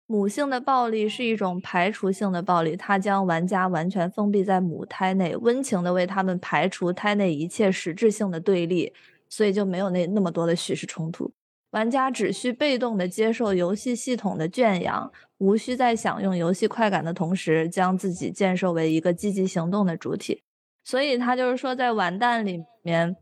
[0.08, 8.92] 母性的暴力是一种排除性的暴力，它将玩家完全封闭在母胎内，温情的为他们排除胎内一切实质性的对立，
[9.30, 11.32] 所以就没有那那么多的叙事冲突。
[11.72, 20.42] 玩家只需被动的接受游戏系统的圈养，无需在享用游戏快感的同时，将自己建设为一个积极行动的主体。
[20.84, 23.16] 所以他就是说，在完蛋里面，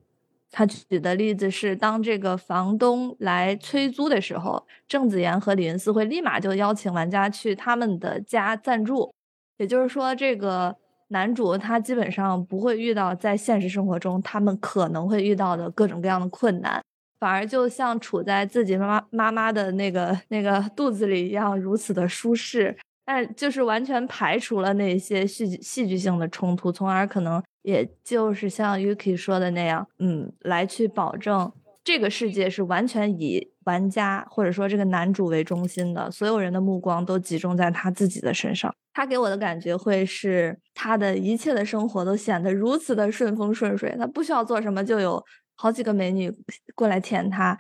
[0.50, 9.14] 他举的例子是，当这个房东来催租的时候，郑子妍和李云思会立马就邀请玩家去他们的家暂住。
[9.58, 10.76] 也就是说，这个
[11.10, 16.82] 男主他基本上不会遇到在现实生活中他们可能会遇到的各种各样的困难，
[17.20, 22.76] 反而就像处在自己妈妈妈妈的那个那个肚子里一样，如此的舒适。
[23.06, 31.52] 但就是完全排除了那些戏剧戏剧性的冲突，从而可能也就是像 Yuki 说的那样，嗯，来去保证
[31.84, 38.72] 这个世界是完全以玩家或者说这个男主为中心的，所有人的目光都集中在他自己的身上。
[38.94, 45.24] 他给我的感觉会是他的一切的生活都显得如此的顺风顺水，他不需要做什么就有
[45.62, 46.34] 好几个美女
[46.74, 47.60] 过来舔他，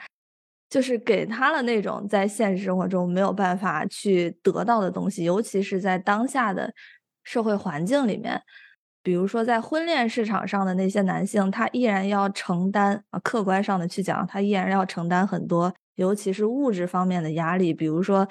[0.69, 6.73] 就是给他了那种在现实生活中没有办法去得到的东西，尤其是在当下的
[7.25, 8.41] 社会环境里面。
[9.03, 17.73] 比如说，在婚恋市场上的那些男性，他依然要承担啊，客观上的去讲，他依然要承担很多，尤其是物质方面的压力。
[17.73, 18.25] 比如说，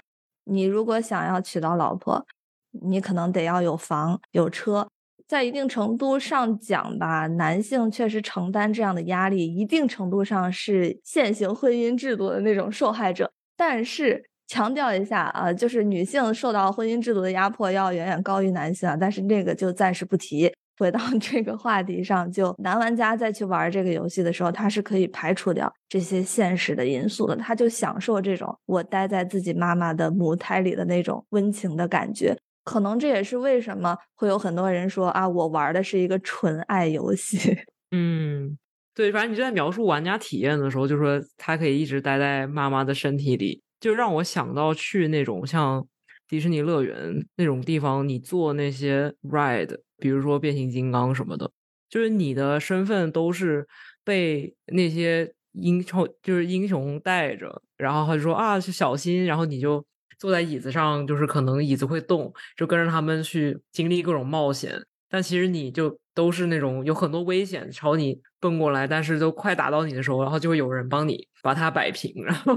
[0.44, 2.24] 你如果想要娶到老婆，
[2.70, 4.88] 你可能得要有房有车，
[5.28, 13.30] 在一定程度上讲吧，男性确实承担这样的压力，一定程度上是现行婚姻制度的那种受害者。
[13.54, 20.50] 但是强调一下啊，就是女性受到婚姻制度的压迫要远远高于男性啊，但是那个就暂时不提。
[20.78, 32.34] 回到 这个话题上，就男玩家再去玩这个游戏的时候，他是可以排除掉这些现实的因素的，他就享受这种我待在自己妈妈的母胎里的那种温情的感觉。
[32.68, 37.38] 可能这也是为什么会有很多人说啊，我玩的是一个纯爱游戏。
[37.92, 38.58] 嗯，
[38.94, 45.86] 对，反正你就在描述玩家体验的时候，就说他可以一直待在妈妈的身体里，就让我想到去那种像
[46.28, 49.78] 迪士尼乐园那种地方，你做那些 ride。
[50.00, 51.50] 比如说变形金刚什么的，
[51.88, 53.66] 就是你的身份都是
[54.04, 59.84] 被那些英雄，就是英雄带着，然后他就说啊，小心，然后你就
[60.18, 64.82] 坐在椅子上，就是可能椅子会动，就跟着他们去经历各种冒险。
[65.08, 72.54] 但其实你就都是那种有很多危险朝你奔过来，但是都快打到你的时候，然后就会有人帮你把它摆平， 然后。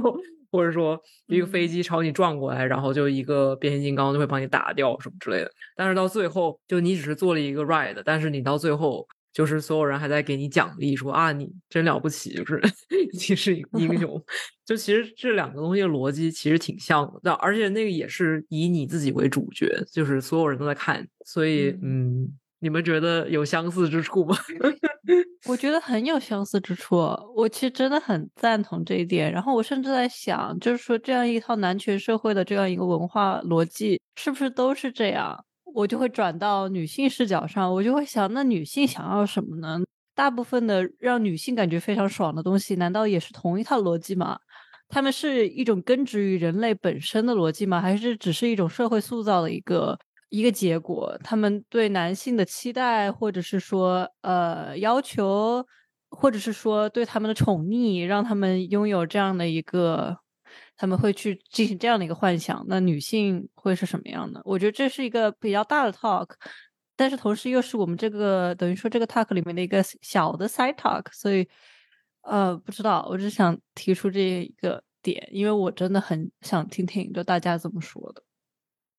[0.53, 5.49] 或者说一个飞机朝你撞过来，然后就一个变形金刚就会帮你打掉什么之类的。
[5.78, 12.61] 但是到最后，就你只是做了一个 ride，但是你到最后就是所有人还在给你奖励，说啊你真了不起，就是
[13.13, 14.23] 你是英雄。
[14.65, 22.32] 就其实这两个东西的逻辑其实挺像的，但而且那个也是以你自己为主角，就是所有人都在看，所以嗯。
[22.63, 24.38] 你们觉得有相似之处吗？
[25.49, 26.95] 我觉得很有相似之处，
[27.36, 29.32] 我其实真的很赞同这一点。
[29.32, 35.43] 然后我甚至在想，就是说这样一套男权社会的这样一个文化逻辑，是不是都是这样？
[35.74, 39.80] 我就会转到女性视角上，我就会想，那女性想要什么呢？
[40.13, 44.38] 大部分的让女性感觉非常爽的东西，难道也是同一套逻辑吗？
[44.89, 47.80] 他们是一种根植于人类本身的逻辑吗？
[47.82, 49.97] 还是只是一种社会塑造的一个？
[50.34, 55.61] 一个结果，他们对男性的期待，或者是说，呃，要求，
[56.09, 60.15] 或者是说对他们的宠溺，让他们拥有这样的一个，
[60.82, 62.65] 他们会去进行这样的一个幻想。
[62.67, 64.41] 那女性会是什么样的？
[64.43, 66.32] 我觉得这是一个比较大的 talk，
[66.95, 71.05] 但是同时又是我们这个等于说这个 talk 里面的一个小的 side talk。
[71.11, 71.47] 所以，
[72.23, 78.23] 呃，不知道，我只想提出这一个点，因为我真的很想听听就大家怎么说的。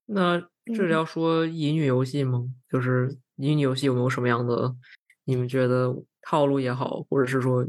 [0.06, 0.48] 那。
[0.66, 2.44] 这是要说乙女游戏吗？
[2.70, 4.72] 就是乙女游戏有没有什么样的
[5.24, 7.66] 你们觉得套路也好，或者是说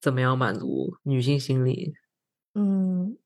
[0.00, 1.92] 怎么样满足女性心理？
[2.56, 3.16] 嗯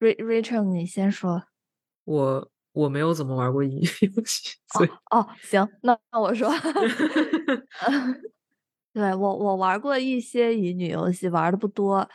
[0.00, 1.44] ，Rachel，你先说。
[2.04, 3.82] 我我没有怎么玩过乙女
[4.16, 6.50] 游戏，所以哦，行，那那我说
[8.94, 12.08] 对我我玩过一些乙女游戏，玩的不多。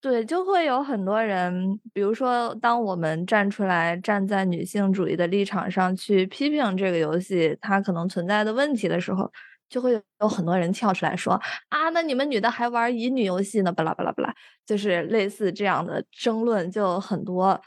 [0.00, 9.30] 对，就会有很多人，比如说，当我们站出来，站在女性主义的立场上去批评这个游戏它可能存在的问题的时候，
[9.70, 11.40] 就会有很多人跳出来说
[11.70, 14.34] ：“啊，那你们女的还玩乙女游戏呢？”巴拉巴拉巴拉，
[14.66, 17.58] 就是类似这样的争论就很多。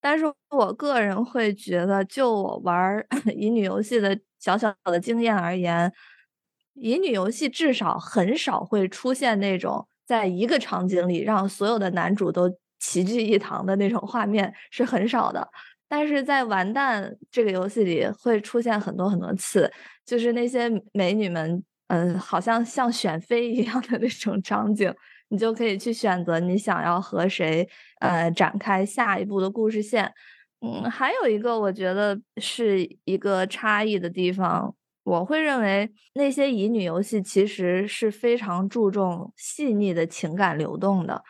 [0.00, 3.04] 但是我个人会觉得，就我玩
[3.36, 5.92] 乙女游戏的小小的经验而言，
[6.74, 9.88] 乙女游戏至少很少会出现那种。
[10.06, 12.50] 在一个场景里，让所有的男主都
[12.80, 15.46] 齐聚一堂的那种画面是很少的，
[15.88, 19.72] 但是在完蛋这个游戏里会出现很多很多次，
[20.04, 24.94] 就是那些美女们，嗯，好像像选妃一样的那种场景，
[25.28, 27.68] 你就可以去选择你想要和谁，
[28.00, 30.12] 呃，展开下一步的故事线。
[30.60, 34.74] 嗯，还有一个我觉得是一个差异的地方。
[35.04, 41.22] 我会认为那些乙女游戏其实是非常注重细腻的情感流动的。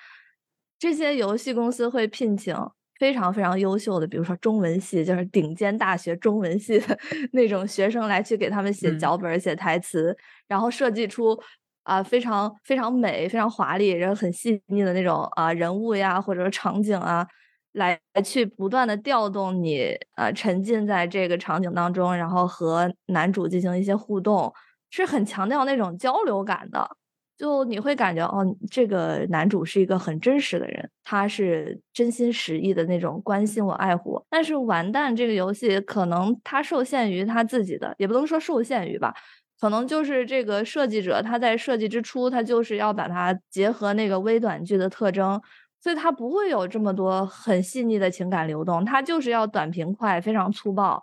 [0.80, 2.56] 这些游戏公司会聘请
[2.98, 6.98] 非常非常优秀的，比如说中文系，就是顶尖大学中文系的
[7.32, 10.16] 那种学生来去给他们写脚本、写台词，
[10.48, 11.38] 然后设计出
[11.84, 17.26] 啊非常非常美、非常华丽、然后很细腻的那种啊人物呀，或者说场景啊。
[17.72, 24.52] 来去不断的调动你，呃，沉浸在这个场景当中，然后和男主进行一些互动，
[24.90, 26.96] 是很强调那种交流感的。
[27.38, 34.26] 就你会感觉哦，这个男主是一个很真实的人，他是真心实意的那种关心我、爱护我。
[34.28, 39.14] 但是完蛋这个游戏可能它受限于他自己的，也不能说受限于吧，
[39.60, 45.40] 可能就是这个设计者他在设计之初，他就是要把它结合那个微短剧的特征，
[45.80, 51.00] 所以他不会有这么多很细腻的情感流动，他就是要短平快、非常粗暴。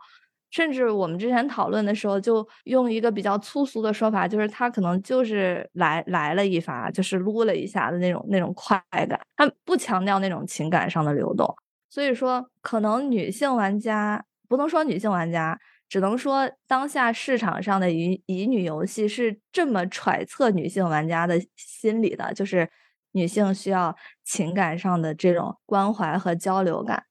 [0.55, 11.53] 甚至我们之前讨论的时候，就用一个比较粗俗的说法，就是他可能就是来来了一发，就是撸了一下的那种那种快感，他不强调那种情感上的流动。
[11.89, 22.69] 所以说，可能女性玩家不能说女性玩家，只能说当下市场上的乙乙女游戏是这么揣测女性玩家的心理的，就是
[23.11, 23.93] 女性需要
[24.23, 27.03] 情感上的这种关怀和交流感。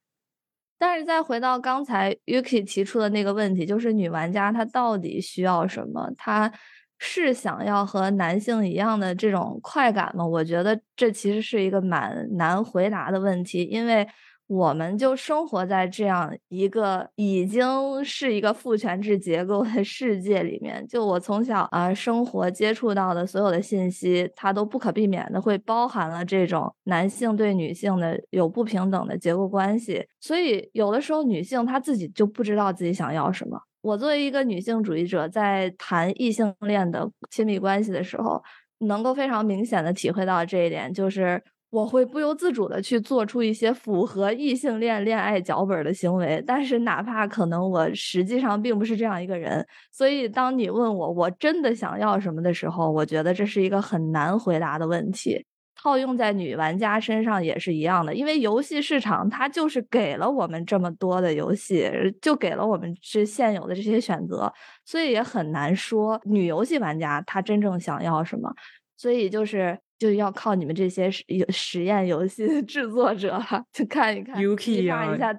[0.87, 6.11] 但是再回到刚才 Yuki 提出的那个问题，就是女玩家她到底需要什么？
[6.14, 6.53] 她
[6.99, 10.26] 是想要和男性一样的这种快感吗？
[10.26, 14.07] 我觉得这其实是一个蛮难回答的问题，因为。
[14.47, 20.86] 我们就生活在这样一个已经是一个父权制结构的世界里面。
[20.86, 30.07] 就我从小啊生活接触到的所有的信息，它都不可避免的会包含了这种男性对女性的有不平等的结构关系。
[30.20, 33.59] 所以有的时候女性她自己就不知道自己想要什么。
[33.80, 38.42] 我作为一个女性主义者，在谈异性恋的亲密关系的时候，
[38.80, 41.42] 能够非常明显的体会到这一点，就是。
[41.75, 55.45] 我会不由自主的去做出一些符合异性恋恋爱脚本的行为，但是哪怕可能我实际上并不是这样一个人，所以当你问我我真的想要什么的时候，我觉得这是一个很难回答的问题。
[55.75, 61.91] 套用在女玩家身上也是一样的，因为游戏市场它就是给了我们这么多的游戏，
[62.22, 64.53] 就给了我们这现有的这些选择，
[64.85, 68.49] 所以也很难说女游戏玩家她真正想要什么，
[68.97, 69.77] 所以就是。
[69.99, 73.40] 就要靠你们这些实实验游戏的制作者
[73.72, 75.34] 去看一看，激发一下，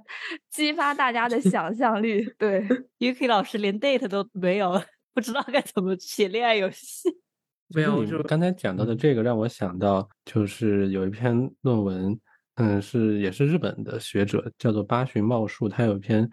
[0.49, 2.25] 激发大家的想象力。
[2.37, 2.65] 对，
[2.99, 4.81] UK 老师连 date 都没有，
[5.13, 7.09] 不知道该怎么写恋爱游戏。
[7.67, 12.19] 没有，就刚才讲到的这个，让我想到就是有一篇论文，
[12.55, 16.29] 嗯，是也是日本的学者，叫做八旬茂树，他有一篇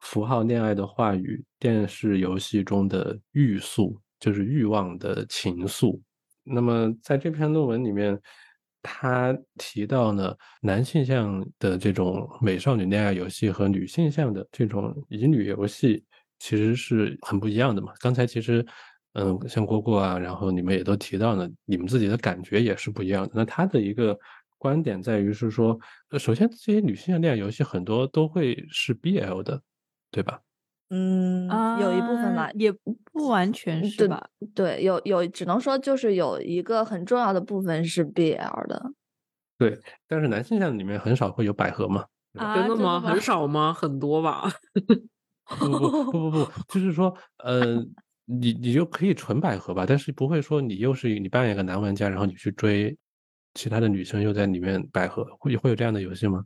[0.00, 5.98] 符号恋爱的话语，电视游戏中的欲速，就是欲望的情愫。
[6.44, 8.18] 那么在这篇论文里面，
[8.82, 16.04] 他提到呢，男性向的这种美少女恋爱游戏和女性向的这种乙女游戏
[16.38, 17.92] 其实是很不一样的嘛。
[18.00, 18.64] 刚才其实，
[19.14, 23.32] 嗯，像蝈蝈啊，然后你们也都提到了，你们自己的感觉也是不一样的。
[23.34, 24.18] 那他的一个
[24.58, 25.78] 观点在于是说，
[26.18, 29.62] 首先这些女性向恋爱游戏很多都会是 BL 的，
[30.10, 30.40] 对吧？
[30.96, 31.48] 嗯，
[31.80, 32.70] 有一部分吧，也
[33.12, 34.24] 不完全是吧？
[34.54, 38.92] 对，有有，只能说就是有一个很重要的部分是 BL 的。
[39.58, 39.76] 对，
[40.06, 42.04] 但是男性向里面很少会有百合嘛？
[42.54, 43.00] 真的吗？
[43.00, 43.72] 很少吗？
[43.72, 44.48] 很多吧？
[45.58, 47.76] 不不不不不，就是说，呃，
[48.24, 52.96] 你你就可以纯百合吧，但是不会说你又是你扮演一个男玩家，然后你去追
[53.54, 56.44] 其他的女生又在里面百合，会会有这样的游戏吗？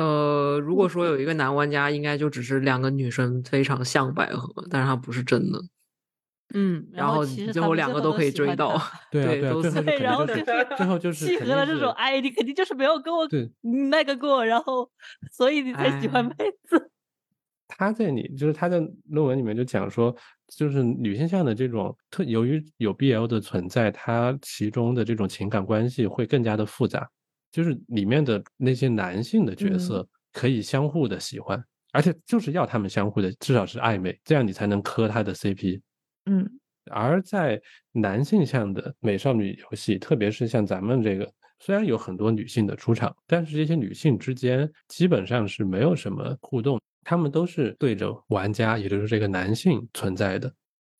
[0.00, 5.60] 呃，如果说有一个男玩家，应该就只是两个女生非常像百合，但是他不是真的。
[6.54, 8.76] 嗯，然后最后两个都可以追到，
[9.12, 10.44] 对对，对， 然后就是
[10.76, 13.28] 最后就是契合了这种哎，你肯定就是没有跟我
[13.90, 14.90] 那个过，然后
[15.30, 16.34] 所以你才喜欢妹
[16.64, 16.90] 子。
[17.68, 18.80] 他在你就是他在
[19.10, 20.12] 论文里面就讲说，
[20.48, 27.08] 就是女性向的这种特，由于有 BL 的存在，它其中的这种情感关系会更加的复杂。
[27.50, 35.80] 就是里面的那些男性的角色可以相互的喜欢，而且就是要他们相互的，至少是暧昧，这样你才能磕他的 CP。
[36.26, 36.48] 嗯，
[36.90, 37.60] 而在
[37.92, 50.52] 男性向的美少女游戏，特别是像咱们这个，虽然有很多女性的出场，但是这些女性之间基本上是没有什么互动，他们都是对着玩家，也就是这个男性存在的。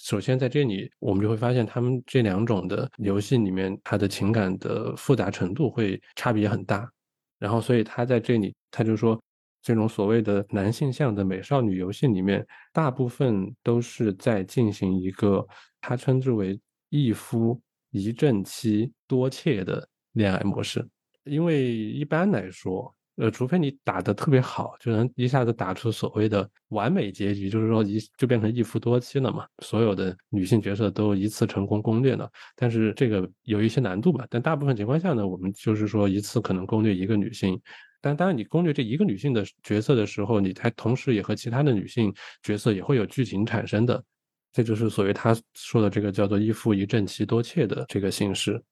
[0.02, 6.90] 首先，在这里我们就会发现，他们这两种的游戏里面，它的情感的复杂程度会差别很大。
[7.38, 9.22] 然后，所以他在这里他就说，
[9.60, 15.46] 这种所谓的男性向的美少女游戏里面，大部分都是在进行一个
[15.82, 20.86] 他称之为一夫一正妻多妾的恋爱模式。
[21.24, 32.26] 因为一般来说，呃，除非你打得特别好，就能一下子打出所谓的完美结局，就是说一就变成一夫多妻了嘛，所有的女性角色都一次成功攻略了。
[32.56, 34.26] 但是这个有一些难度吧。
[34.30, 37.60] 但大部分情况下呢，我们就是说一次可能攻略一个女性。
[38.00, 42.10] 但当然，你攻略这一个女性的角色的时候，你还同时也和其他的女性
[42.42, 44.02] 角色也会有剧情产生的。
[44.50, 48.62] 这就是所谓他说的这个叫做一夫一正妻多妾的这个形式。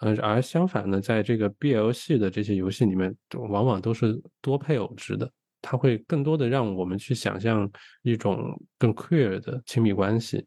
[0.00, 3.14] 呃，而相反呢，在这个 BL 系的这些游戏里面，
[3.50, 5.30] 往往都是多配偶制的，
[5.60, 7.70] 它会更多的让我们去想象
[8.00, 10.46] 一种更 queer 的亲密关系。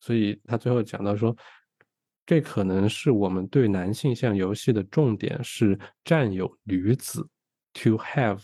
[0.00, 1.36] 所以他最后讲到说，
[2.24, 7.28] 这可能是我们对男性向游戏的重点是占有女子
[7.74, 8.38] ，to have；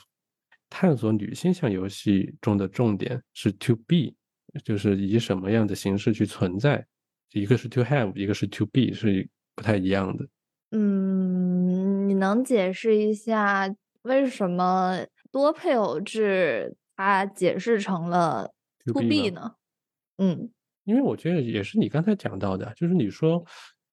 [0.69, 4.15] 探索女性向游戏中的重点是 to be，
[4.63, 6.87] 就是以什么样的形式去存在。
[7.33, 9.27] 一个是 to have，一个是 to be，是。
[9.57, 10.29] 不太一样的，
[10.71, 18.53] 嗯，你能解释一下为什么多配偶制它解释成了
[18.85, 19.55] to B 呢？
[20.19, 20.51] 嗯，
[20.85, 23.43] 因为我觉得也是你刚才讲到的，就是你说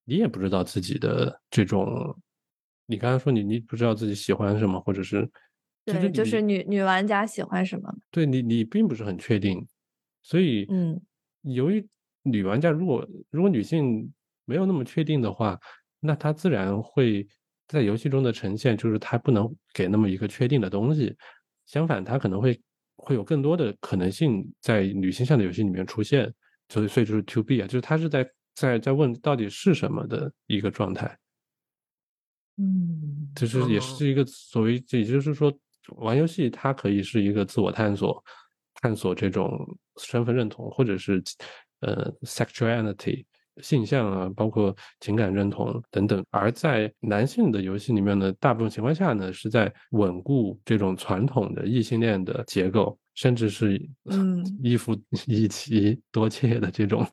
[0.04, 2.14] 你也不知道自己的这种，
[2.84, 5.26] 你刚才说你你不知道自己喜欢什么，或者是
[5.86, 7.90] 对，就是女女玩家喜欢什么？
[8.10, 9.66] 对你你并不是很确定，
[10.22, 11.00] 所以嗯，
[11.40, 11.88] 由于
[12.22, 14.12] 女玩家如果如果女性。
[14.44, 15.58] 没有那么确定的话，
[16.00, 17.26] 那它自然会
[17.68, 21.16] 在游戏中的呈现，就是它不能给那么一个确定的东西。
[21.66, 22.60] 相反，它可能会
[22.96, 26.32] 会有更多的可能性在女性向的游戏里面出现。
[26.68, 31.18] 所以，所以就是 to B 啊，就是它是在在在问到底是什么的一个状态。
[32.56, 35.52] 嗯，就是也是一个所谓，也就是说，
[35.96, 38.22] 玩游戏它可以是一个自我探索，
[38.74, 39.58] 探索这种
[39.96, 41.22] 身份认同，或者是
[41.80, 43.24] 呃 sexuality。
[43.62, 53.80] 性向啊，包括情感认同等等，而在男性的游戏里面呢，大部分情况下呢，是在稳固这种传统的异性恋的结构，甚至是
[54.10, 54.96] 嗯一夫
[55.26, 57.06] 一妻多妾的这种。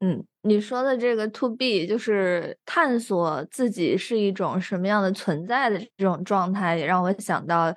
[0.00, 7.72] 嗯，你说的这个 to B 就是探索自己是一种什么样的存在的这种状态，也让我想到，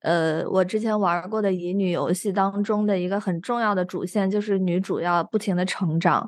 [0.00, 6.26] 呃，我之前玩过的乙女游戏当中的一个很重要的主线，就是女主要不停的成长。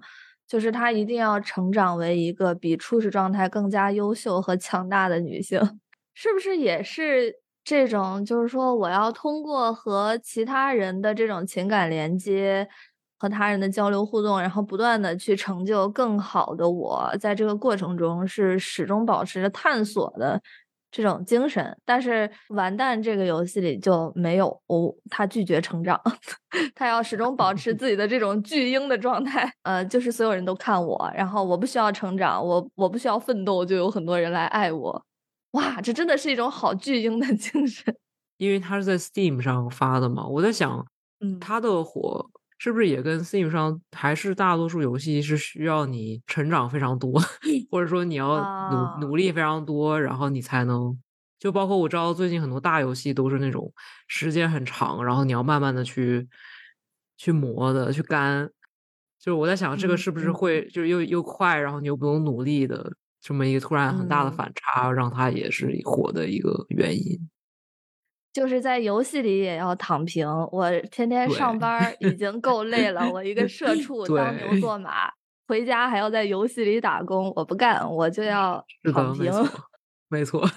[0.49, 5.61] 就是她一定要成长为一个比初始状态更加优秀和强大的女性，
[6.15, 8.25] 是不是也是这种？
[8.25, 12.67] 就是说，我要通过和其他人的这种情感连接，
[13.19, 20.41] 和他人的交流互动，然后不断的去成就更好的我，在这个过程中是始终保持着探索的。
[20.91, 26.01] 这种精神，但是完蛋，这个游戏里就没有哦，他拒绝成长，
[26.75, 35.05] 他要始终保持 自己的这种巨婴的状态，呃，就是所有人都看我，然后我不需要成长，我我不需要奋斗，就有很多人来爱我，
[35.53, 37.95] 哇，这真的是一种好巨婴的精神，
[38.39, 40.87] 因为他是在 Steam 上发的嘛，我在想，
[41.21, 42.31] 嗯，他的火。
[42.59, 47.21] 是不是也跟 Steam 上还是大多数游戏是需要你成长非常多，
[47.71, 50.99] 或者说你要努努力非常多，然后你才能
[51.39, 53.73] 就包括我知道最近很多大游戏都是那种
[54.09, 56.29] 时间很长，然后你要慢慢的去
[57.17, 58.51] 去磨的去干。
[59.21, 67.19] 就是我在想这个是不是会就是又又快，然后你又不用努力的这么一个突然很大的反差，让它也是火的一个原因。
[68.39, 75.11] 就是在游戏里也要躺平，我天天上班已经够累了，我一个 社畜当牛做马，
[75.49, 79.33] 回家还要在游戏里打工，我不干，我就要躺平。
[80.09, 80.49] 没错，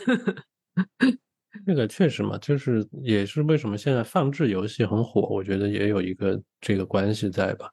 [1.66, 7.68] 这个确实嘛，就是也是为什么现在放置游戏很火，我觉得也有一个这个关系在吧，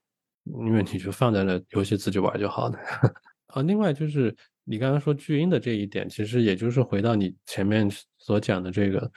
[0.44, 2.78] 因为你就放在了游戏自己玩就好了。
[3.52, 4.34] 啊，另外就是
[4.64, 7.86] 你刚刚说巨婴的这一点，其实也就是回到你前面
[8.16, 9.12] 所讲的这个。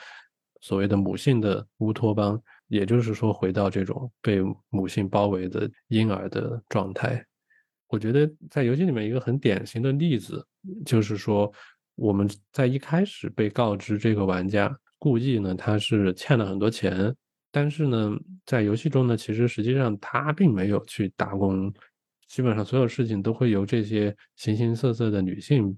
[0.62, 4.39] 所谓的母性的乌托邦，也就是说，回到这种被
[4.70, 7.24] 母性包围的婴儿的状态。
[7.88, 10.45] 我觉得在游戏里面一个很典型的例子，
[10.86, 11.51] 就是说
[11.95, 17.14] 我们在一开始被告知这个玩家故意呢，他是欠了很多钱，
[17.51, 18.12] 但是呢，
[18.45, 21.74] 在游戏中呢，其实实际上他并没有去打工，
[22.30, 25.76] 基本上所有事情都会由这些形形色色的女性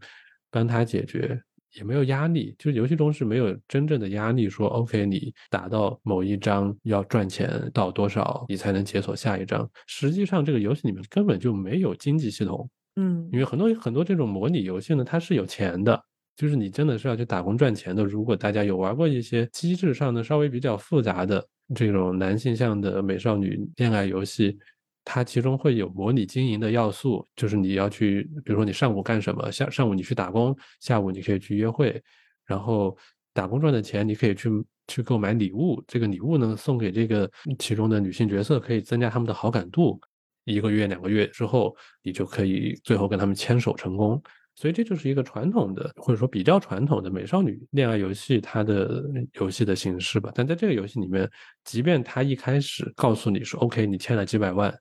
[0.51, 1.41] 帮他解决。
[1.73, 9.69] 也没有压力，就是游戏中是没有真正的压力，说 OK，你打到某一章要赚钱到多少，你才能解锁下一章。
[9.87, 15.99] 实际上，这个游戏里面根本就没有经济系统，嗯，因为很多很多这种模拟游戏呢，它是有钱的，
[16.35, 18.03] 就是你真的是要去打工赚钱的。
[18.03, 21.43] 如果大家有玩过一些机制上的稍微比较复杂的
[21.73, 24.57] 这种男性向的美少女恋爱游戏。
[25.05, 32.01] 它其中会有模拟经营的要素，就是你要去，比如说你上午干什么，下上午你去打工，下午你可以去约会，
[32.45, 32.97] 然后
[33.33, 34.49] 打工赚的钱你可以去
[34.87, 37.29] 去购买礼物，这个礼物呢送给这个
[37.59, 39.99] 其中的女性角色，可以增加他们的好感度，
[40.45, 44.21] 一个月两个月之后，你就可以最后跟他们牵手成功。
[44.55, 50.31] 所以这就是一个传统的，或者说比较传统的美少女恋爱游戏，它的游戏的形式吧。
[50.33, 51.29] 但在这个游戏里面，
[51.63, 54.73] 即便他一开始告诉你说 “OK，你欠了几百万，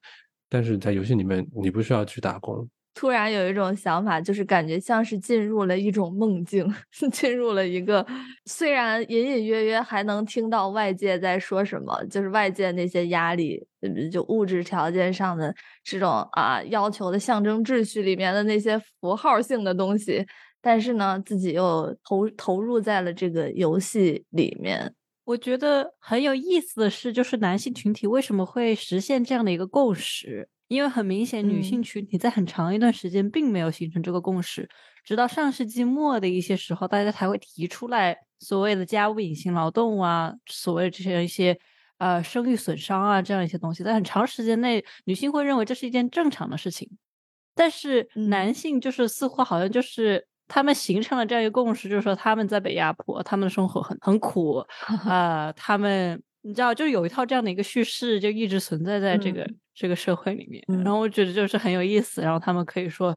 [0.48, 2.68] 但是在游戏里面你不需要去打工。
[2.94, 6.66] 突然有一种想法，就是感觉像是进入了一种梦境，
[7.10, 8.06] 进入了一个
[8.44, 13.66] 虽然隐隐约约还能听到外界在说什么，就是外界那些压力，
[14.12, 20.24] 就物质条件上的这种啊要求的象征秩序里面的那些符号性的东西，
[20.60, 24.94] 但是呢，自己又投投入在了这个游戏里面。
[25.24, 30.48] 我觉得很有意思的是，就是男性群体为什么会实现这样的一个共识？
[30.72, 34.66] 因为很明显，女性群体在很长一段时间并没有形成这个共识，
[35.04, 41.58] 直到上世纪末的一些时候，大家才会提出来所谓的家务隐形劳动啊，所谓这些一些
[41.98, 46.88] 呃生育损伤啊这样一些东西，在很长时间内，女性会认为这是一件正常的事情，
[47.54, 54.64] 但是男性就是似乎好像就是他们形成了这样一个共识，就是说他们在被压迫，他们的生活很很苦
[55.04, 56.22] 啊， 他们。
[56.42, 60.62] 你知道，就有一套这样的一个叙事，就一直存在在这个这个社会里面。
[60.84, 62.20] 然后我觉得就是很有意思。
[62.20, 63.16] 然后他们可以说，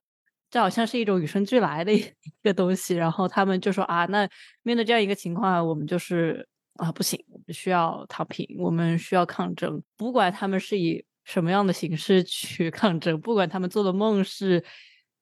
[0.49, 2.05] 这好像是一种与生俱来的一
[2.43, 2.95] 个东西。
[2.95, 4.30] 然后他们就说啊，那
[4.61, 9.82] 面对这样一个情况，我们就是啊，不行，我们需要躺平，我们需要抗争。
[9.97, 14.63] 不管他们是以什么样的形式去抗争，不管他们做的梦是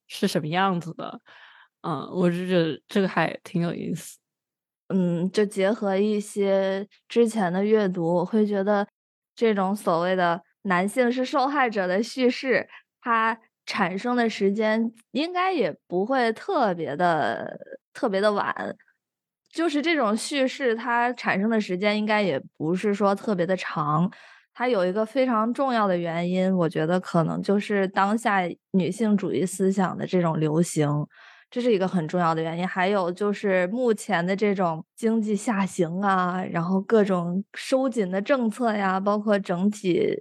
[0.07, 1.21] 是什么样子的，
[1.81, 4.17] 嗯，我就觉得这个还挺有意思。
[4.93, 8.87] 嗯，就结合一些之前的阅读，我会觉得
[9.35, 12.67] 这种所谓的男性是受害者的叙事，
[13.01, 13.35] 它
[13.65, 17.59] 产生的时间应该也不会特别的
[17.91, 18.75] 特别的晚。
[19.51, 24.11] 就是这种叙事，它产生的时间应该也不是说特别的长。
[24.53, 28.41] 它有一个非常重要的原因，我觉得可能就是当下
[28.71, 30.87] 女性主义思想的这种流行。
[31.53, 40.19] 这是一个很重要的原因，还有就是目前的这种经济下行啊，然后各种收紧的政策呀，包括整体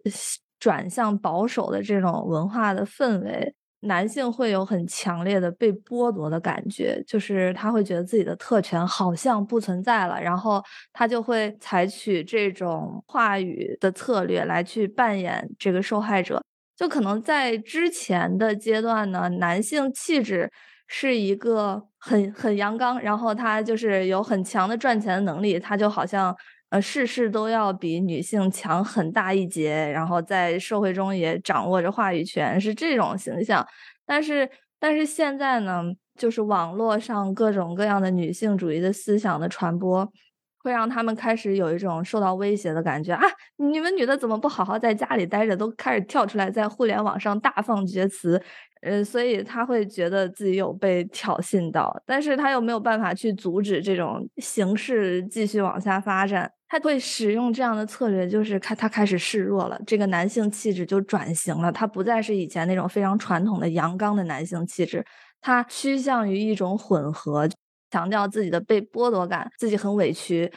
[0.61, 10.63] 转向保守的这种文化的氛围，男性会有很强烈的被剥夺的感觉，就是他会觉得自己的特权好像不存在了，然后
[10.93, 16.43] 他就会采取这种话语的策略来去扮演这个受害者，
[16.77, 20.53] 就可能在之前的阶段呢，男性气质。
[20.87, 26.37] 是一个很很阳刚，然后他就是有很强的赚钱的能力，他就好像
[26.71, 33.67] 呃事事都要比女性强很大一截，然后在社会中也掌握着话语权，是这种形象。
[34.05, 35.85] 但是但是现在呢，
[36.19, 40.07] 就是网络上各种各样的女性主义的思想的传播，
[40.59, 43.23] 会让他们开始有一种受到威胁的感觉啊！
[43.57, 48.43] 你们女的怎么不好好在家里待着，都开始跳出来在互联网上大放厥词。
[48.83, 56.51] 呃，所以他会觉得自己有被挑衅到，但是他又没有办法去阻止这种形势继续往下发展。
[56.69, 65.05] 他会使用这样的策略，就是开他开始示弱了，这个男性气质就转型了，他不再是以前那种非常传统的阳刚的男性气质，
[65.41, 67.47] 他趋向于一种混合，
[67.91, 70.51] 强调自己的被剥夺感，自己很委屈。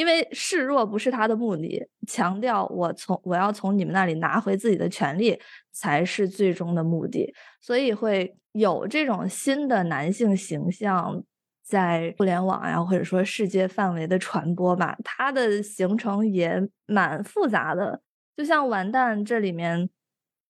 [0.00, 5.38] 因为示弱不是他的目的，强调我从我要从你们那里拿回自己的权利
[5.72, 11.22] 才是最终的目的，所以会有这种新的男性形象
[11.62, 14.96] 在互联网呀，或者说世界范围的传播吧。
[15.04, 18.00] 它的形成也蛮复杂的，
[18.34, 19.86] 就像完蛋这里面，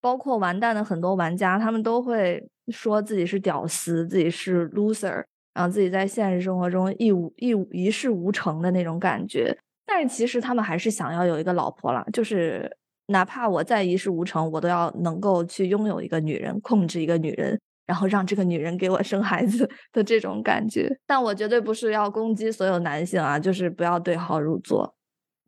[0.00, 5.24] 包括完蛋的很多玩家，他们都会说自己是屌丝，自己是 loser。
[5.52, 12.70] 然后自己在现实生活中一无一无一事无成的那种感觉，但是其实他们还是想要有一个老婆了，就是
[13.06, 20.88] 哪怕我再一事无成，我都要能够去拥有一个女人，控制一个女人，然后让这个女人给我生孩子的这种感觉。
[21.06, 24.94] 但我绝对不是要攻击所有男性啊，就是不要对号入座。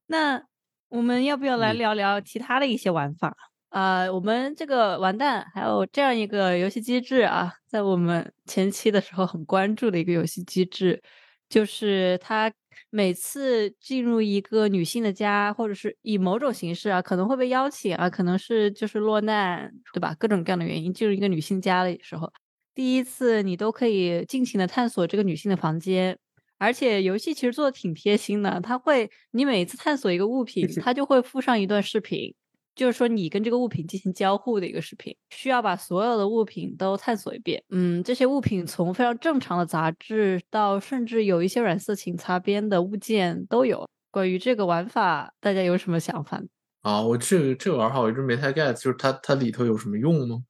[0.08, 0.42] 那
[0.88, 3.34] 我们要不要来聊聊其他的一些玩法？
[3.72, 11.02] 啊，我们这个完蛋，还有这样一个游戏机制啊，在我们前期的时候很关注的一个游戏机制，
[11.48, 12.52] 就是他
[12.90, 20.14] 每次进入一个女性的家，或者是以某种形式啊，可能会被邀请啊，可能是就是落难，对吧？
[20.18, 22.30] 各种各样的原因进入一个女性家的时候，
[22.74, 26.18] 第一次你都可以尽情的探索这个女性的房间，
[26.58, 32.34] 而且游戏其实做的挺贴心的，它会你每次探索一个物品，它就会附上一段视频。
[32.74, 37.62] 就是说，你跟这个物品进行交互的一个视频，需要把所有的物品都探索一遍。
[37.70, 43.88] 嗯，这些物品从非常正常的杂志到甚至有一些软色情擦边的物件都有。
[44.10, 46.42] 关于这个玩法，大家有什么想法？
[46.82, 50.42] 啊，我这个这个玩法我一直没太 get，就是它它里头有什么用吗？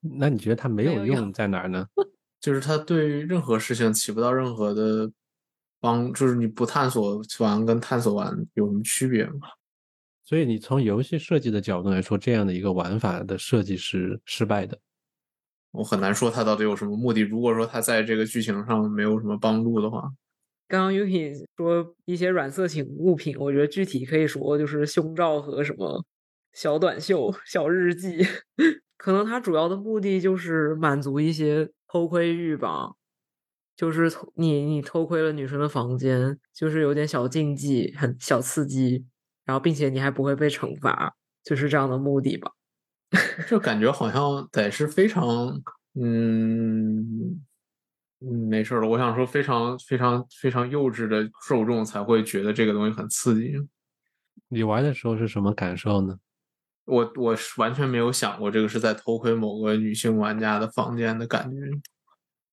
[0.00, 1.86] 那你觉得它没有用在哪儿呢？
[2.40, 5.10] 就是它对任何事情起不到任何的
[5.80, 9.48] 帮，就是你不探索完跟探索完有什么区别吗？
[10.28, 14.76] 所以你从游戏设计的角度来说，这样的一个玩法的设计是失败的。
[15.70, 17.20] 我很难说它到底有什么目的。
[17.20, 20.02] 如果说它在这个剧情上没有什么帮助的话，
[20.66, 26.04] 刚刚 Yuki 说一些软色情物品，我觉得具体可以说就是胸罩和什么
[26.52, 28.26] 小短袖、小日记。
[28.98, 32.94] 可能它主要的目的就是满足一些偷窥欲吧，
[33.76, 39.04] 就是你你偷窥了女生的房间，就是有点小禁忌，很小刺激，
[39.46, 42.52] 然后并且你还不会被惩罚，就是这样的目的吧。
[43.48, 45.24] 就感觉好像得是非常，
[45.94, 47.40] 嗯
[48.20, 48.86] 嗯，没事了。
[48.86, 53.54] 我想说，非常非常非常幼稚的受众才会觉得这个东西很刺激。
[54.48, 56.18] 你玩的时候是什么感受呢？
[56.84, 61.56] 我我是完全没有想过这个是在偷窥某个女性玩家的房间的感觉。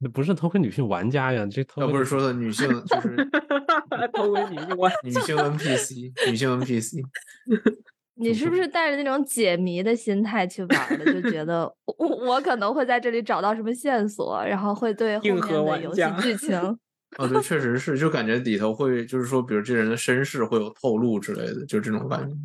[0.04, 3.16] 那不是偷窥女性玩家呀，这要不是说的女性就是
[4.14, 7.02] 偷窥女性玩女性 NPC，女性 NPC。
[8.16, 11.14] 你是不是带着那种解谜的心态去玩的？
[11.14, 16.56] 就觉得我我可能会在这里找到什么线索，然后会对后面的游戏剧情。
[17.18, 22.36] 哦，对，确实是，就感觉里头会就是说，比如这人的身世会有透露之类的，就这种感觉。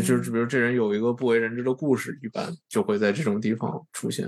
[0.00, 4.26] 就就比如这人有一个不为人知的故事，一般就会在这种地方出现。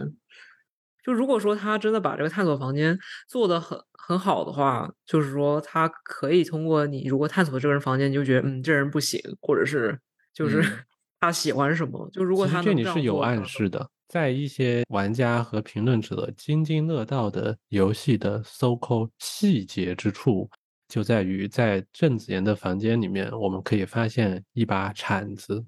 [1.03, 2.99] 就如果说他真的把这个探索房间
[3.29, 9.99] 做的很很好的话，就是说他可以通过你如果探索这个人房间，你就觉得嗯，这人不行，或者是。
[10.35, 10.63] 就是
[11.21, 20.49] 他喜欢什么，就如果他这里是有暗示的，在一些玩家和评论者津津乐道的游戏的 so called 细节之处，
[20.89, 25.63] 就在于在郑子言的房间里面，我们可以发现一把铲子。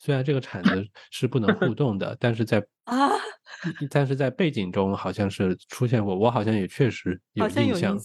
[0.00, 3.10] 虽然这个铲子是不能互动的，但是在 啊，
[3.90, 7.96] 但是在背景中好像是出现过，我好像也确实有印象。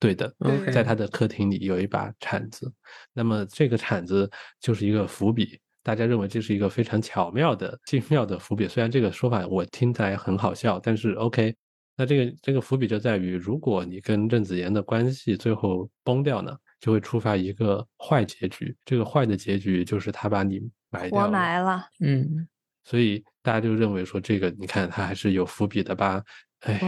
[0.00, 0.32] 对的，
[0.72, 2.72] 在他的客厅里有一把铲子，
[3.12, 4.30] 那么这个铲子
[4.60, 8.68] 就是一个伏笔，大家认为这是一个非常巧妙的、精妙的伏笔。
[8.68, 11.52] 虽然这个说法我听起来很好笑，但是 OK，
[11.96, 18.76] 那这个这个伏笔就在于，如果你跟郑子妍的关系最后崩掉呢，就会触发一个坏结局。
[18.84, 20.60] 这个坏的结局就是他把你
[20.90, 21.86] 埋掉，活埋了。
[22.00, 22.46] 嗯，
[22.84, 26.22] 所以大家就认为说，这个你看他还是有伏笔的吧。
[26.60, 26.80] 哎，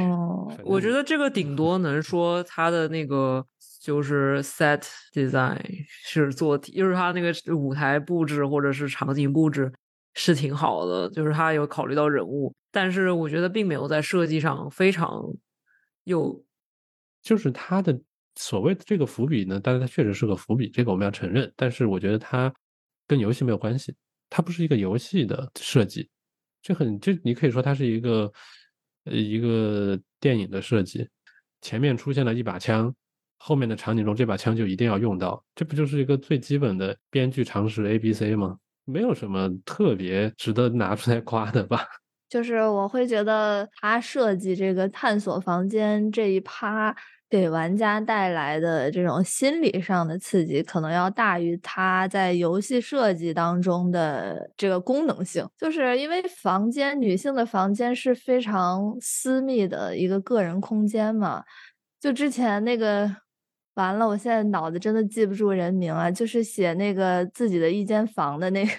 [0.64, 3.47] 我觉得这个顶多能说他的那个
[3.80, 4.82] 就是 set
[5.12, 9.72] design 是做，就是他那个舞台布置或者是场景布置
[10.14, 15.22] 是挺好的，就是他有考虑到人物，但是我觉得并没有在设计上非常
[16.03, 16.45] 有，
[17.22, 18.01] 就是他的
[18.41, 22.53] 所谓的这个伏笔呢，但是它确实是个伏笔，这个我们要承认，但是我觉得它
[23.07, 23.95] 跟游戏没有关系，
[24.28, 26.09] 它不是一个游戏的设计，
[26.62, 28.32] 这很就你可以说它是一个。
[29.05, 31.09] 呃，一个电影的设计，
[31.62, 32.95] 前面出现了一把枪，
[33.38, 38.59] 后面的场景中这把枪就一定要用到，这不就是一个最基本的编剧常识 A B C 吗？
[38.84, 41.82] 没有什么特别值得拿出来夸的吧？
[42.28, 46.95] 就是我会觉得他设计这个探索房间这一趴。
[47.31, 55.49] 给玩家带来的这种心理上的刺激，可能要大于它在游戏设计当中的这个功能性。
[55.57, 61.45] 就是因为房间，女性的房间是非常私密的一个个人空间嘛。
[62.01, 63.09] 就之前那个，
[63.74, 66.11] 完了，我现在脑子真的记不住人名啊。
[66.11, 68.72] 就是写那个自己的一间房的那个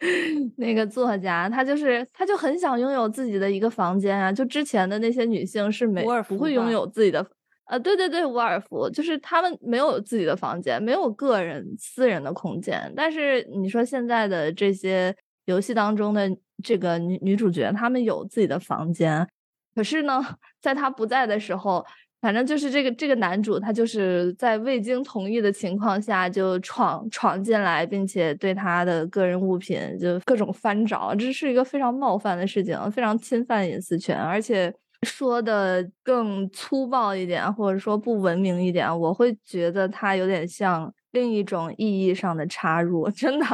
[0.58, 4.32] 那个作家，他就是他就很想拥有自己的一个房间啊。
[4.32, 7.24] 就之前的那些女性是没不会拥有自己的。
[7.68, 12.90] 啊，对对对，沃尔夫就是他们没有自己的房间，没有个人私人的空间。
[12.96, 15.14] 但是你说现在的这些
[15.44, 16.26] 游戏当中的
[16.64, 19.28] 这个女女主角，她们有自己的房间，
[19.74, 20.24] 可是呢，
[20.62, 21.84] 在她不在的时候，
[22.22, 34.74] 反正就是这个这个男主，他就是在未经同意的情况下就闯闯进来，并且对她的个人物品就各种翻找，这是一个非常冒犯的事情，非常侵犯隐私权，而且。
[35.06, 43.08] 说的更粗暴一点，或者说不文明一点，我会觉得它有点像另一种意义上的插入。
[43.10, 43.46] 真的，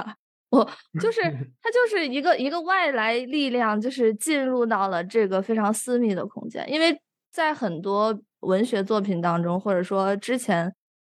[0.50, 0.64] 我
[0.98, 1.20] 就 是
[1.62, 6.64] 它就是一个一个外来力量，就是进入到了这个非常私密的空间。
[6.70, 6.98] 因为
[7.30, 10.72] 在很多文学作品当中，或者说之前，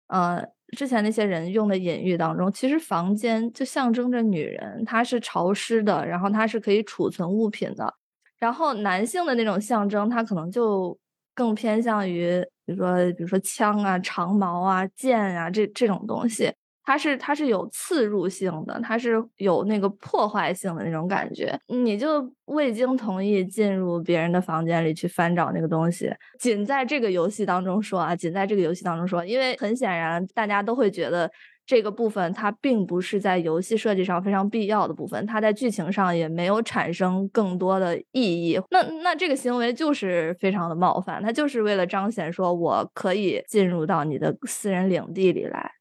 [0.08, 0.44] 呃，
[0.78, 7.96] 之前那些人用的隐喻当中，其实房间就象征着女人，它是潮湿的，然后它是可以储存物品的。
[8.40, 10.98] 然后男性的那种象征，它可能就
[11.36, 16.52] 更偏向于，比如说，比如说枪啊、长矛啊、剑啊这这种东西，
[16.84, 21.60] 它是它是有刺入性的，它是有那个破坏性的那种感觉。
[21.68, 26.10] 你就未经同意进入别人的房间里去翻找那个东西，
[26.40, 31.30] 仅在这个游戏当中说啊，仅在这个游戏当中说，因为很显然大家都会觉得。
[31.70, 38.60] 这个部分它并不是在游戏设计上非常必要的部分，它在剧情上也没有产生更多的意义。
[38.72, 45.72] 那那这个行为就是非常的冒犯，它就是为了彰显说我可以进入到你的私人领地里来。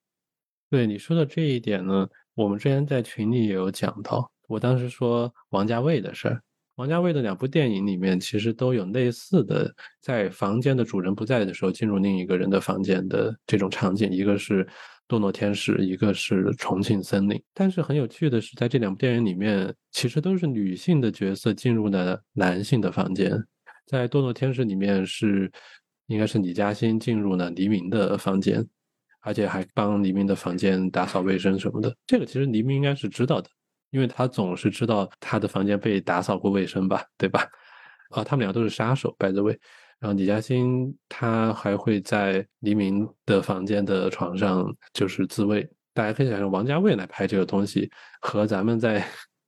[0.68, 6.42] 对你说的这一点呢，我们之前在群里也有讲到，我当时说王家卫的事儿。
[6.76, 14.12] 王家卫的两部电影里面，其实都有类似的，在房间的主人不在的时候进入另一个人的房间的这种场景。
[14.12, 14.64] 一个是
[15.08, 17.36] 《堕落天使》，一个是《重庆森林》。
[17.54, 23.32] 但是很有趣的是，在这两部电影里面，其实都是女性的角色进入了男性的房间。
[23.86, 25.50] 在《堕落天使》里面是，
[26.06, 28.64] 应该是李嘉欣进入了黎明的房间，
[29.22, 31.96] 而且还帮黎明的房间打扫卫生什么的。
[32.06, 33.48] 这个其实黎明应该是知道的。
[33.90, 37.48] 因为他总是知道他的房间被打扫过卫生吧，对吧？
[38.10, 39.58] 啊，他们俩都是杀手，by the way。
[40.00, 45.68] 然后李嘉欣他还会在黎明的房间的床上就是自慰。
[45.92, 49.00] 大家可以想象，王家卫来拍这个东西，和咱们在《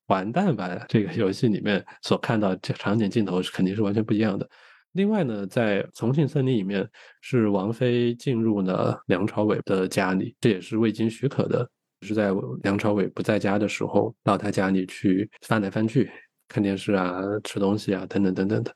[0.07, 4.49] 完蛋吧》这个游戏里面所看到这场景镜头是肯定是完全不一样的。
[4.93, 6.85] 另外呢，在《重庆森林》里面，
[7.21, 11.69] 是王菲进入了梁朝伟的家里，这也是未经许可的。
[12.03, 12.33] 是在
[12.65, 16.11] 梁朝伟不在家的时候，到他家里去翻来翻去、
[16.49, 18.75] 看电视啊、吃东西啊，等等等等的。